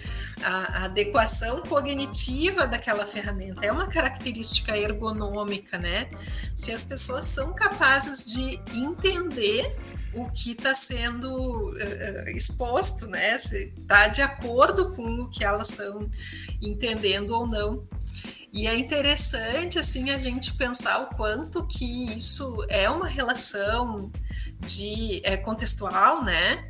a, 0.42 0.50
a, 0.50 0.86
adequação 0.86 1.62
cognitiva 1.64 2.66
daquela 2.66 3.06
ferramenta. 3.06 3.66
É 3.66 3.72
uma 3.72 3.88
característica 3.88 4.78
ergonômica, 4.78 5.78
né? 5.78 6.10
Se 6.56 6.72
as 6.72 6.86
pessoas 6.86 7.26
são 7.26 7.54
capazes 7.54 8.26
de 8.26 8.62
entender 8.74 9.76
o 10.14 10.32
que 10.32 10.52
está 10.52 10.74
sendo 10.74 11.72
uh, 11.72 12.30
exposto, 12.30 13.08
né? 13.08 13.38
Se 13.38 13.74
está 13.78 14.08
de 14.08 14.22
acordo 14.22 14.96
com 14.96 15.24
o 15.24 15.30
que 15.30 15.44
elas 15.44 15.72
estão 15.72 16.10
entendendo 16.62 17.32
ou 17.32 17.46
não. 17.46 17.86
E 18.56 18.68
é 18.68 18.78
interessante 18.78 19.78
assim 19.78 20.12
a 20.12 20.18
gente 20.18 20.54
pensar 20.54 21.00
o 21.00 21.08
quanto 21.14 21.68
que 21.68 22.16
isso 22.16 22.66
é 22.70 22.90
uma 22.90 23.06
relação 23.06 24.10
de 24.62 25.20
é, 25.26 25.36
contextual, 25.36 26.24
né? 26.24 26.66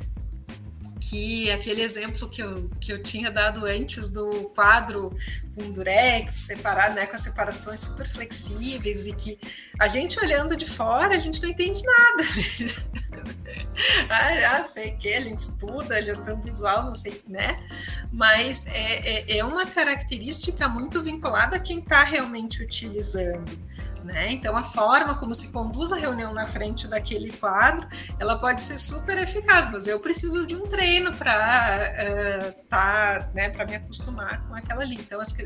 Que 1.08 1.50
aquele 1.50 1.82
exemplo 1.82 2.28
que 2.28 2.42
eu, 2.42 2.68
que 2.80 2.92
eu 2.92 3.02
tinha 3.02 3.30
dado 3.30 3.64
antes 3.64 4.10
do 4.10 4.50
quadro 4.54 5.14
com 5.54 5.70
durex 5.70 6.32
separado, 6.32 6.94
né, 6.94 7.06
com 7.06 7.14
as 7.14 7.22
separações 7.22 7.80
super 7.80 8.06
flexíveis 8.08 9.06
e 9.06 9.14
que 9.14 9.38
a 9.80 9.88
gente 9.88 10.18
olhando 10.20 10.56
de 10.56 10.66
fora 10.66 11.16
a 11.16 11.18
gente 11.18 11.40
não 11.42 11.48
entende 11.48 11.80
nada. 11.82 12.24
ah, 14.10 14.56
ah, 14.56 14.64
sei 14.64 14.92
que 14.92 15.12
a 15.14 15.20
gente 15.20 15.38
estuda 15.38 16.02
gestão 16.02 16.40
visual, 16.40 16.84
não 16.84 16.94
sei, 16.94 17.22
né? 17.26 17.58
Mas 18.12 18.66
é, 18.66 19.32
é, 19.32 19.38
é 19.38 19.44
uma 19.44 19.64
característica 19.64 20.68
muito 20.68 21.02
vinculada 21.02 21.56
a 21.56 21.60
quem 21.60 21.78
está 21.78 22.02
realmente 22.02 22.62
utilizando. 22.62 23.50
Né? 24.06 24.30
Então, 24.30 24.56
a 24.56 24.62
forma 24.62 25.16
como 25.16 25.34
se 25.34 25.50
conduz 25.50 25.92
a 25.92 25.96
reunião 25.96 26.32
na 26.32 26.46
frente 26.46 26.86
daquele 26.86 27.32
quadro, 27.32 27.88
ela 28.20 28.38
pode 28.38 28.62
ser 28.62 28.78
super 28.78 29.18
eficaz, 29.18 29.68
mas 29.68 29.88
eu 29.88 29.98
preciso 29.98 30.46
de 30.46 30.54
um 30.54 30.64
treino 30.68 31.12
para 31.12 31.92
uh, 31.92 32.68
tá, 32.68 33.28
né, 33.34 33.50
para 33.50 33.66
me 33.66 33.74
acostumar 33.74 34.46
com 34.46 34.54
aquela 34.54 34.82
ali. 34.82 34.94
Então, 34.94 35.20
as, 35.20 35.36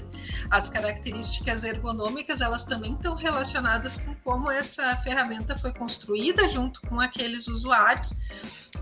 as 0.51 0.69
características 0.69 1.65
ergonômicas, 1.65 2.43
elas 2.43 2.65
também 2.65 2.93
estão 2.93 3.15
relacionadas 3.15 3.97
com 3.97 4.15
como 4.17 4.51
essa 4.51 4.95
ferramenta 4.99 5.57
foi 5.57 5.73
construída 5.73 6.47
junto 6.47 6.83
com 6.83 7.01
aqueles 7.01 7.49
usuários 7.49 8.13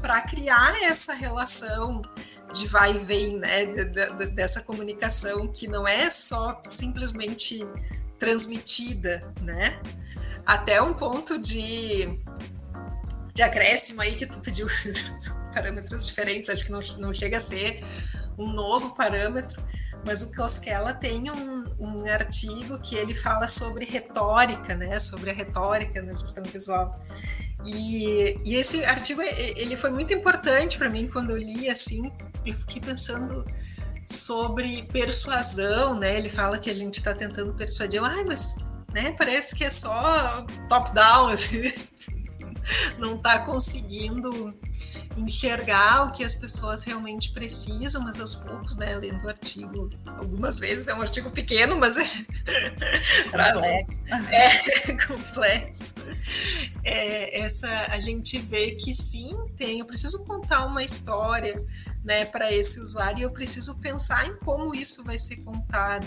para 0.01 0.20
criar 0.22 0.74
essa 0.83 1.14
relação 1.14 2.03
de 2.53 2.66
vai 2.66 2.97
e 2.97 2.99
vem, 2.99 3.39
né, 3.39 3.64
de, 3.64 3.85
de, 3.85 4.26
dessa 4.26 4.61
comunicação 4.61 5.47
que 5.47 5.68
não 5.68 5.87
é 5.87 6.11
só 6.11 6.61
simplesmente 6.64 7.64
transmitida, 8.19 9.23
né? 9.41 9.81
até 10.49 10.81
um 10.81 10.95
ponto 10.95 11.39
de, 11.39 12.09
de 13.35 13.43
acréscimo 13.43 14.01
aí 14.01 14.16
que 14.16 14.25
tu 14.25 14.41
pediu 14.41 14.66
parâmetros 15.53 16.07
diferentes, 16.07 16.49
acho 16.49 16.64
que 16.64 16.73
não, 16.73 16.81
não 16.97 17.12
chega 17.12 17.37
a 17.37 17.41
ser 17.41 17.85
um 18.39 18.51
novo 18.51 18.95
parâmetro, 18.95 19.62
mas 20.07 20.23
o 20.23 20.35
Koskela 20.35 20.95
tem 20.95 21.31
um, 21.31 21.66
um 21.79 22.07
artigo 22.07 22.79
que 22.79 22.97
ele 22.97 23.14
fala 23.14 23.47
sobre 23.47 23.85
retórica, 23.85 24.75
né, 24.75 24.99
sobre 24.99 25.29
a 25.29 25.35
retórica 25.35 26.01
na 26.01 26.14
gestão 26.14 26.45
visual. 26.45 26.99
E, 27.66 28.41
e 28.43 28.55
esse 28.55 28.83
artigo 28.87 29.21
ele 29.21 29.77
foi 29.77 29.91
muito 29.91 30.14
importante 30.14 30.79
para 30.79 30.89
mim 30.89 31.09
quando 31.09 31.31
eu 31.31 31.37
li 31.37 31.69
assim, 31.69 32.11
eu 32.47 32.55
fiquei 32.55 32.81
pensando 32.81 33.45
sobre 34.09 34.84
persuasão, 34.84 35.98
né? 35.98 36.16
Ele 36.16 36.30
fala 36.30 36.59
que 36.59 36.70
a 36.70 36.74
gente 36.74 36.94
está 36.94 37.14
tentando 37.14 37.52
persuadir, 37.54 38.02
ai, 38.02 38.24
mas 38.24 38.56
né, 38.92 39.12
parece 39.12 39.54
que 39.54 39.64
é 39.64 39.70
só 39.70 40.46
top-down, 40.68 41.28
assim, 41.28 41.72
não 42.98 43.16
está 43.16 43.44
conseguindo 43.44 44.54
enxergar 45.16 46.04
o 46.04 46.12
que 46.12 46.22
as 46.22 46.34
pessoas 46.34 46.82
realmente 46.84 47.32
precisam, 47.32 48.02
mas 48.02 48.20
aos 48.20 48.34
poucos, 48.36 48.76
né, 48.76 48.94
lendo 48.96 49.24
o 49.24 49.28
artigo, 49.28 49.90
algumas 50.06 50.59
vezes 50.59 50.86
é 50.86 50.94
um 50.94 51.00
artigo 51.00 51.30
pequeno, 51.30 51.76
mas 51.76 51.96
é, 51.96 52.04
traz 53.30 53.62
é 53.62 53.84
complexo. 55.06 55.94
É, 56.84 57.40
essa 57.40 57.68
a 57.90 58.00
gente 58.00 58.38
vê 58.38 58.72
que 58.72 58.94
sim, 58.94 59.36
tem, 59.56 59.80
eu 59.80 59.86
preciso 59.86 60.24
contar 60.24 60.64
uma 60.66 60.84
história, 60.84 61.64
né, 62.09 62.24
para 62.24 62.50
esse 62.50 62.80
usuário 62.80 63.18
e 63.18 63.22
eu 63.22 63.30
preciso 63.30 63.74
pensar 63.80 64.26
em 64.26 64.34
como 64.36 64.74
isso 64.74 65.04
vai 65.04 65.18
ser 65.18 65.36
contado. 65.36 66.06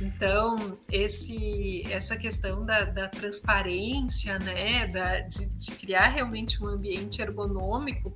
Então, 0.00 0.78
esse, 0.90 1.82
essa 1.90 2.16
questão 2.16 2.64
da, 2.64 2.84
da 2.84 3.08
transparência, 3.08 4.38
né, 4.38 4.86
da, 4.88 5.20
de, 5.20 5.46
de, 5.46 5.70
criar 5.72 6.08
realmente 6.08 6.62
um 6.62 6.66
ambiente 6.66 7.22
ergonômico 7.22 8.14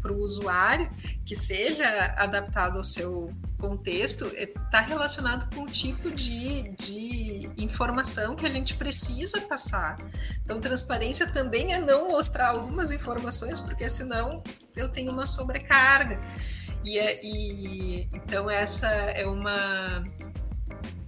para 0.00 0.12
o 0.12 0.22
usuário, 0.22 0.88
que 1.24 1.34
seja 1.34 2.14
adaptado 2.16 2.78
ao 2.78 2.84
seu 2.84 3.30
contexto, 3.58 4.26
está 4.26 4.82
é, 4.82 4.84
relacionado 4.84 5.52
com 5.54 5.62
o 5.62 5.66
tipo 5.66 6.10
de, 6.10 6.74
de 6.76 7.50
informação 7.56 8.36
que 8.36 8.46
a 8.46 8.50
gente 8.50 8.76
precisa 8.76 9.40
passar. 9.40 9.98
Então, 10.44 10.60
transparência 10.60 11.26
também 11.32 11.72
é 11.72 11.80
não 11.80 12.10
mostrar 12.10 12.50
algumas 12.50 12.92
informações, 12.92 13.58
porque 13.58 13.88
senão 13.88 14.42
eu 14.76 14.88
tenho 14.88 15.10
uma 15.10 15.26
sobrecarga. 15.26 16.20
E, 16.84 16.98
é, 16.98 17.20
e 17.20 18.08
então 18.12 18.48
essa 18.48 18.86
é 18.86 19.26
uma 19.26 20.04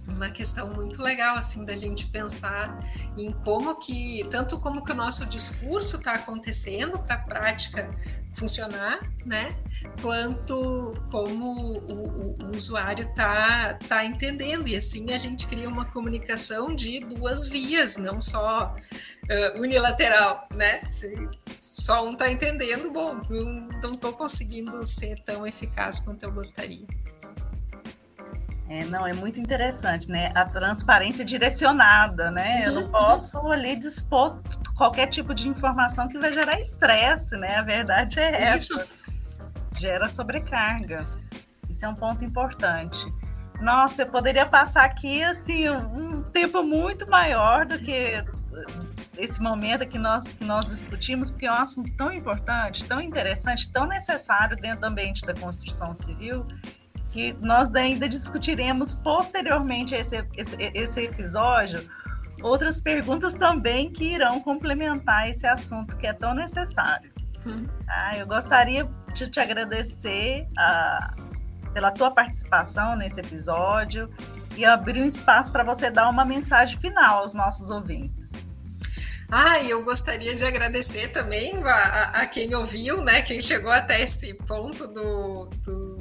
uma 0.09 0.29
questão 0.29 0.73
muito 0.73 1.01
legal 1.01 1.37
assim 1.37 1.65
da 1.65 1.75
gente 1.77 2.07
pensar 2.07 2.79
em 3.17 3.31
como 3.31 3.75
que 3.75 4.25
tanto 4.29 4.59
como 4.59 4.83
que 4.83 4.91
o 4.91 4.95
nosso 4.95 5.25
discurso 5.25 5.97
está 5.97 6.13
acontecendo 6.13 6.99
para 6.99 7.15
a 7.15 7.19
prática 7.19 7.89
funcionar, 8.33 8.99
né? 9.25 9.55
Quanto 10.01 10.93
como 11.11 11.77
o, 11.79 12.37
o, 12.37 12.37
o 12.45 12.55
usuário 12.55 13.05
está 13.07 13.73
tá 13.87 14.05
entendendo 14.05 14.67
e 14.67 14.75
assim 14.75 15.11
a 15.11 15.17
gente 15.17 15.47
cria 15.47 15.67
uma 15.67 15.85
comunicação 15.85 16.73
de 16.73 16.99
duas 16.99 17.47
vias, 17.47 17.97
não 17.97 18.21
só 18.21 18.75
uh, 18.75 19.59
unilateral, 19.59 20.47
né? 20.53 20.81
Se 20.89 21.27
só 21.59 22.05
um 22.07 22.13
está 22.13 22.31
entendendo, 22.31 22.91
bom, 22.91 23.21
eu 23.29 23.45
não 23.81 23.91
estou 23.91 24.13
conseguindo 24.13 24.85
ser 24.85 25.21
tão 25.23 25.45
eficaz 25.45 25.99
quanto 25.99 26.23
eu 26.23 26.31
gostaria. 26.31 26.85
É, 28.69 28.85
não, 28.85 29.05
é 29.05 29.13
muito 29.13 29.39
interessante, 29.39 30.07
né? 30.11 30.31
A 30.35 30.45
transparência 30.45 31.25
direcionada, 31.25 32.29
né? 32.29 32.67
Eu 32.67 32.73
não 32.73 32.83
uhum. 32.83 32.91
posso 32.91 33.39
ali 33.51 33.75
dispor 33.75 34.39
qualquer 34.77 35.07
tipo 35.07 35.33
de 35.33 35.49
informação 35.49 36.07
que 36.07 36.19
vai 36.19 36.31
gerar 36.31 36.59
estresse, 36.59 37.35
né? 37.35 37.57
A 37.57 37.63
verdade 37.63 38.19
é 38.19 38.43
essa. 38.43 38.79
Isso. 38.79 38.99
Gera 39.75 40.07
sobrecarga. 40.07 41.03
Isso 41.67 41.83
é 41.83 41.89
um 41.89 41.95
ponto 41.95 42.23
importante. 42.23 43.11
Nossa, 43.59 44.03
eu 44.03 44.07
poderia 44.07 44.45
passar 44.45 44.85
aqui 44.85 45.23
assim 45.23 45.67
um 45.67 46.21
tempo 46.21 46.61
muito 46.61 47.09
maior 47.09 47.65
do 47.65 47.79
que 47.79 48.23
esse 49.17 49.41
momento 49.41 49.85
que 49.87 49.97
nós, 49.97 50.25
que 50.25 50.45
nós 50.45 50.65
discutimos, 50.65 51.31
porque 51.31 51.47
é 51.47 51.51
um 51.51 51.55
assunto 51.55 51.91
tão 51.97 52.11
importante, 52.11 52.85
tão 52.85 53.01
interessante, 53.01 53.69
tão 53.71 53.87
necessário 53.87 54.55
dentro 54.55 54.81
do 54.81 54.85
ambiente 54.85 55.25
da 55.25 55.33
construção 55.33 55.95
civil 55.95 56.45
que 57.11 57.33
nós 57.41 57.73
ainda 57.73 58.07
discutiremos 58.07 58.95
posteriormente 58.95 59.95
esse, 59.95 60.23
esse, 60.35 60.55
esse 60.73 61.01
episódio 61.01 61.87
outras 62.41 62.79
perguntas 62.79 63.33
também 63.33 63.91
que 63.91 64.13
irão 64.13 64.41
complementar 64.41 65.29
esse 65.29 65.45
assunto 65.45 65.97
que 65.97 66.07
é 66.07 66.13
tão 66.13 66.33
necessário. 66.33 67.11
Hum. 67.45 67.67
Ah, 67.87 68.17
eu 68.17 68.27
gostaria 68.27 68.89
de 69.13 69.29
te 69.29 69.39
agradecer 69.39 70.47
ah, 70.57 71.15
pela 71.73 71.91
tua 71.91 72.11
participação 72.11 72.95
nesse 72.95 73.19
episódio 73.19 74.09
e 74.57 74.65
abrir 74.65 75.01
um 75.01 75.05
espaço 75.05 75.51
para 75.51 75.63
você 75.63 75.89
dar 75.89 76.09
uma 76.09 76.25
mensagem 76.25 76.77
final 76.79 77.19
aos 77.19 77.33
nossos 77.33 77.69
ouvintes. 77.69 78.49
Ah, 79.31 79.61
eu 79.63 79.83
gostaria 79.83 80.33
de 80.33 80.43
agradecer 80.43 81.09
também 81.09 81.55
a, 81.63 81.69
a, 81.69 82.03
a, 82.21 82.25
quem 82.25 82.53
ouviu, 82.55 83.03
né? 83.03 83.21
Quem 83.21 83.41
chegou 83.41 83.71
até 83.71 84.01
esse 84.01 84.33
ponto 84.33 84.87
do, 84.87 85.45
do 85.63 85.97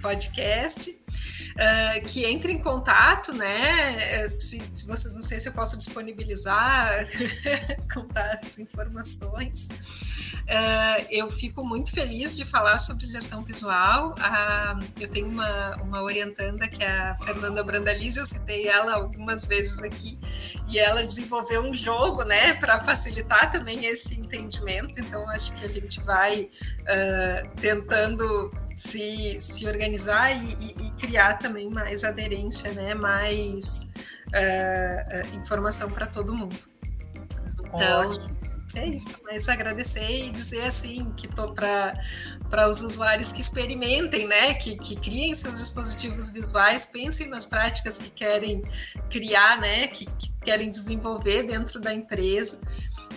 podcast, 0.00 0.90
uh, 0.90 2.08
que 2.08 2.24
entre 2.24 2.52
em 2.52 2.58
contato, 2.58 3.32
né? 3.32 4.28
Se, 4.38 4.62
se 4.72 4.86
vocês 4.86 5.12
não 5.14 5.22
sei 5.22 5.40
se 5.40 5.48
eu 5.48 5.52
posso 5.52 5.76
disponibilizar 5.76 7.06
contatos, 7.92 8.58
informações. 8.58 9.68
Uh, 10.48 11.06
eu 11.10 11.30
fico 11.30 11.64
muito 11.64 11.92
feliz 11.92 12.36
de 12.36 12.44
falar 12.44 12.78
sobre 12.78 13.06
gestão 13.06 13.42
visual. 13.42 14.14
Uh, 14.14 14.84
eu 15.00 15.08
tenho 15.08 15.28
uma, 15.28 15.76
uma 15.76 16.02
orientanda 16.02 16.68
que 16.68 16.82
é 16.82 16.88
a 16.88 17.16
Fernanda 17.18 17.62
Brandalize, 17.62 18.18
eu 18.18 18.26
citei 18.26 18.66
ela 18.66 18.94
algumas 18.94 19.44
vezes 19.44 19.82
aqui, 19.82 20.18
e 20.68 20.78
ela 20.78 21.02
desenvolveu 21.04 21.62
um 21.62 21.74
jogo, 21.74 22.24
né, 22.24 22.54
para 22.54 22.80
facilitar 22.80 23.50
também 23.50 23.84
esse 23.86 24.18
entendimento. 24.18 24.98
Então, 25.00 25.28
acho 25.28 25.52
que 25.54 25.64
a 25.64 25.68
gente 25.68 26.00
vai 26.00 26.48
tentando 27.60 28.50
se, 28.78 29.36
se 29.40 29.66
organizar 29.66 30.30
e, 30.30 30.54
e, 30.54 30.86
e 30.86 30.90
criar 30.92 31.34
também 31.34 31.68
mais 31.68 32.04
aderência, 32.04 32.72
né? 32.72 32.94
mais 32.94 33.90
uh, 34.28 35.32
uh, 35.32 35.36
informação 35.36 35.90
para 35.90 36.06
todo 36.06 36.32
mundo. 36.32 36.56
Então, 37.58 38.08
Ótimo. 38.08 38.36
é 38.76 38.86
isso, 38.86 39.10
mas 39.24 39.48
agradecer 39.48 40.26
e 40.26 40.30
dizer 40.30 40.62
assim 40.62 41.12
que 41.16 41.26
estou 41.26 41.52
para 41.52 42.68
os 42.70 42.80
usuários 42.80 43.32
que 43.32 43.40
experimentem, 43.40 44.28
né? 44.28 44.54
Que, 44.54 44.76
que 44.76 44.94
criem 44.94 45.34
seus 45.34 45.58
dispositivos 45.58 46.28
visuais, 46.28 46.86
pensem 46.86 47.28
nas 47.28 47.44
práticas 47.44 47.98
que 47.98 48.10
querem 48.10 48.62
criar, 49.10 49.60
né? 49.60 49.88
Que, 49.88 50.06
que 50.06 50.32
querem 50.44 50.70
desenvolver 50.70 51.42
dentro 51.42 51.80
da 51.80 51.92
empresa 51.92 52.60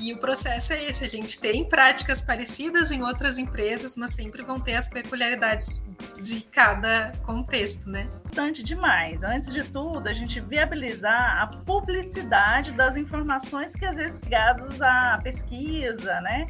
e 0.01 0.13
o 0.13 0.17
processo 0.17 0.73
é 0.73 0.83
esse: 0.85 1.05
a 1.05 1.07
gente 1.07 1.39
tem 1.39 1.63
práticas 1.63 2.19
parecidas 2.19 2.91
em 2.91 3.03
outras 3.03 3.37
empresas, 3.37 3.95
mas 3.95 4.11
sempre 4.11 4.41
vão 4.41 4.59
ter 4.59 4.75
as 4.75 4.87
peculiaridades 4.87 5.87
de 6.19 6.41
cada 6.41 7.11
contexto, 7.23 7.89
né? 7.89 8.07
Importante 8.25 8.63
demais. 8.63 9.23
Antes 9.23 9.53
de 9.53 9.63
tudo, 9.63 10.07
a 10.07 10.13
gente 10.13 10.39
viabilizar 10.39 11.41
a 11.41 11.47
publicidade 11.47 12.71
das 12.71 12.97
informações 12.97 13.75
que 13.75 13.85
às 13.85 13.97
vezes 13.97 14.23
ligados 14.23 14.81
à 14.81 15.19
pesquisa, 15.21 16.19
né? 16.21 16.47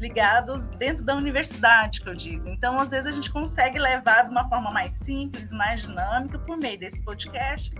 ligados 0.00 0.68
dentro 0.70 1.04
da 1.04 1.14
universidade, 1.16 2.00
que 2.00 2.08
eu 2.08 2.14
digo. 2.14 2.48
Então, 2.48 2.76
às 2.76 2.90
vezes, 2.90 3.06
a 3.10 3.12
gente 3.12 3.30
consegue 3.30 3.78
levar 3.78 4.22
de 4.22 4.30
uma 4.30 4.48
forma 4.48 4.70
mais 4.70 4.94
simples, 4.94 5.50
mais 5.50 5.82
dinâmica, 5.82 6.38
por 6.38 6.56
meio 6.56 6.78
desse 6.78 7.02
podcast, 7.02 7.72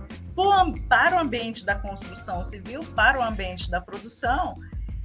para 0.87 1.15
o 1.15 1.19
ambiente 1.19 1.65
da 1.65 1.75
construção 1.75 2.43
civil, 2.43 2.81
para 2.93 3.19
o 3.19 3.23
ambiente 3.23 3.69
da 3.69 3.79
produção, 3.79 4.57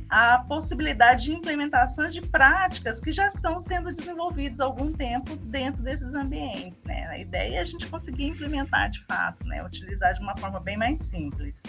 a 0.09 0.39
possibilidade 0.39 1.25
de 1.25 1.33
implementações 1.33 2.13
de 2.15 2.21
práticas 2.21 3.01
que 3.01 3.13
já 3.13 3.27
estão 3.27 3.61
sendo 3.61 3.93
desenvolvidas 3.93 4.61
há 4.61 4.65
algum 4.65 4.93
tempo 4.93 5.37
dentro 5.37 5.83
desses 5.83 6.15
ambientes. 6.15 6.85
Né? 6.85 7.07
A 7.09 7.19
ideia 7.19 7.57
é 7.57 7.61
a 7.61 7.65
gente 7.65 7.87
conseguir 7.87 8.27
implementar 8.27 8.91
de 8.91 9.03
fato, 9.05 9.45
né? 9.47 9.65
utilizar 9.65 10.15
de 10.15 10.21
uma 10.21 10.37
forma 10.37 10.61
bem 10.61 10.77
mais 10.77 11.01
simples. 11.01 11.63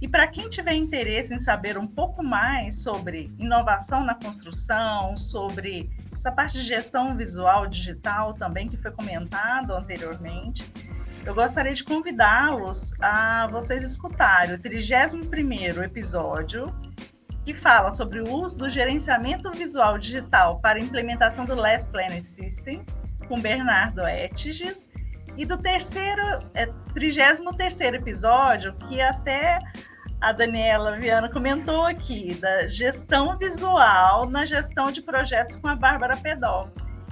E 0.00 0.08
para 0.08 0.26
quem 0.26 0.48
tiver 0.48 0.74
interesse 0.74 1.34
em 1.34 1.38
saber 1.38 1.76
um 1.76 1.86
pouco 1.86 2.22
mais 2.22 2.82
sobre 2.82 3.30
inovação 3.38 4.02
na 4.02 4.14
construção, 4.14 5.18
sobre 5.18 5.90
essa 6.16 6.32
parte 6.32 6.54
de 6.54 6.62
gestão 6.62 7.14
visual 7.14 7.66
digital 7.66 8.32
também 8.32 8.68
que 8.68 8.78
foi 8.78 8.90
comentado 8.90 9.74
anteriormente, 9.74 10.64
eu 11.24 11.34
gostaria 11.34 11.74
de 11.74 11.84
convidá-los 11.84 12.94
a 12.98 13.46
vocês 13.48 13.82
escutarem 13.82 14.54
o 14.54 14.58
31º 14.58 15.82
episódio 15.82 16.74
que 17.44 17.54
fala 17.54 17.90
sobre 17.90 18.20
o 18.20 18.30
uso 18.30 18.58
do 18.58 18.68
gerenciamento 18.68 19.50
visual 19.50 19.98
digital 19.98 20.60
para 20.60 20.78
implementação 20.78 21.44
do 21.44 21.54
Last 21.54 21.90
Planning 21.90 22.20
System, 22.20 22.84
com 23.28 23.40
Bernardo 23.40 24.06
Etges, 24.06 24.88
e 25.36 25.44
do 25.46 25.56
terceiro, 25.56 26.22
é, 26.54 26.66
33 26.92 27.40
terceiro 27.56 27.96
episódio, 27.96 28.74
que 28.74 29.00
até 29.00 29.58
A 30.20 30.32
Daniela 30.32 30.98
Viana 30.98 31.30
comentou 31.30 31.86
aqui 31.86 32.34
da 32.34 32.66
gestão 32.66 33.36
visual 33.38 34.28
na 34.28 34.44
gestão 34.44 34.92
de 34.92 35.00
projetos 35.00 35.56
com 35.56 35.68
a 35.68 35.74
Bárbara 35.74 36.16
Pedó. 36.16 36.68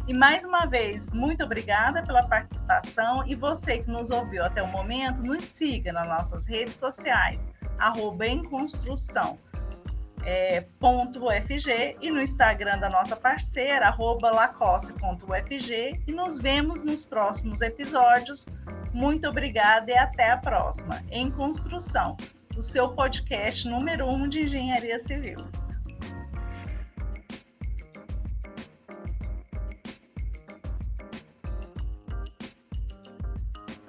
E 0.07 0.15
mais 0.15 0.45
uma 0.45 0.65
vez, 0.65 1.11
muito 1.11 1.45
obrigada 1.45 2.03
pela 2.03 2.23
participação 2.27 3.27
e 3.27 3.35
você 3.35 3.79
que 3.79 3.91
nos 3.91 4.11
ouviu 4.11 4.45
até 4.45 4.63
o 4.63 4.67
momento, 4.67 5.23
nos 5.23 5.45
siga 5.45 5.93
nas 5.93 6.09
nossas 6.09 6.47
redes 6.47 6.75
sociais, 6.75 7.51
arroba 7.79 8.27
em 8.27 8.43
construção. 8.43 9.39
É, 10.31 10.63
.ufg, 10.79 11.97
e 12.03 12.11
no 12.11 12.21
Instagram 12.21 12.79
da 12.79 12.91
nossa 12.91 13.17
parceira, 13.17 13.87
arroba 13.87 14.31
lacosse.ufg, 14.31 16.03
e 16.07 16.13
nos 16.13 16.39
vemos 16.39 16.85
nos 16.85 17.03
próximos 17.03 17.63
episódios. 17.63 18.45
Muito 18.93 19.27
obrigada 19.27 19.91
e 19.91 19.97
até 19.97 20.31
a 20.31 20.37
próxima. 20.37 21.03
Em 21.11 21.31
Construção, 21.31 22.15
o 22.55 22.63
seu 22.63 22.91
podcast 22.91 23.67
número 23.67 24.07
um 24.07 24.29
de 24.29 24.43
engenharia 24.43 24.99
civil. 24.99 25.39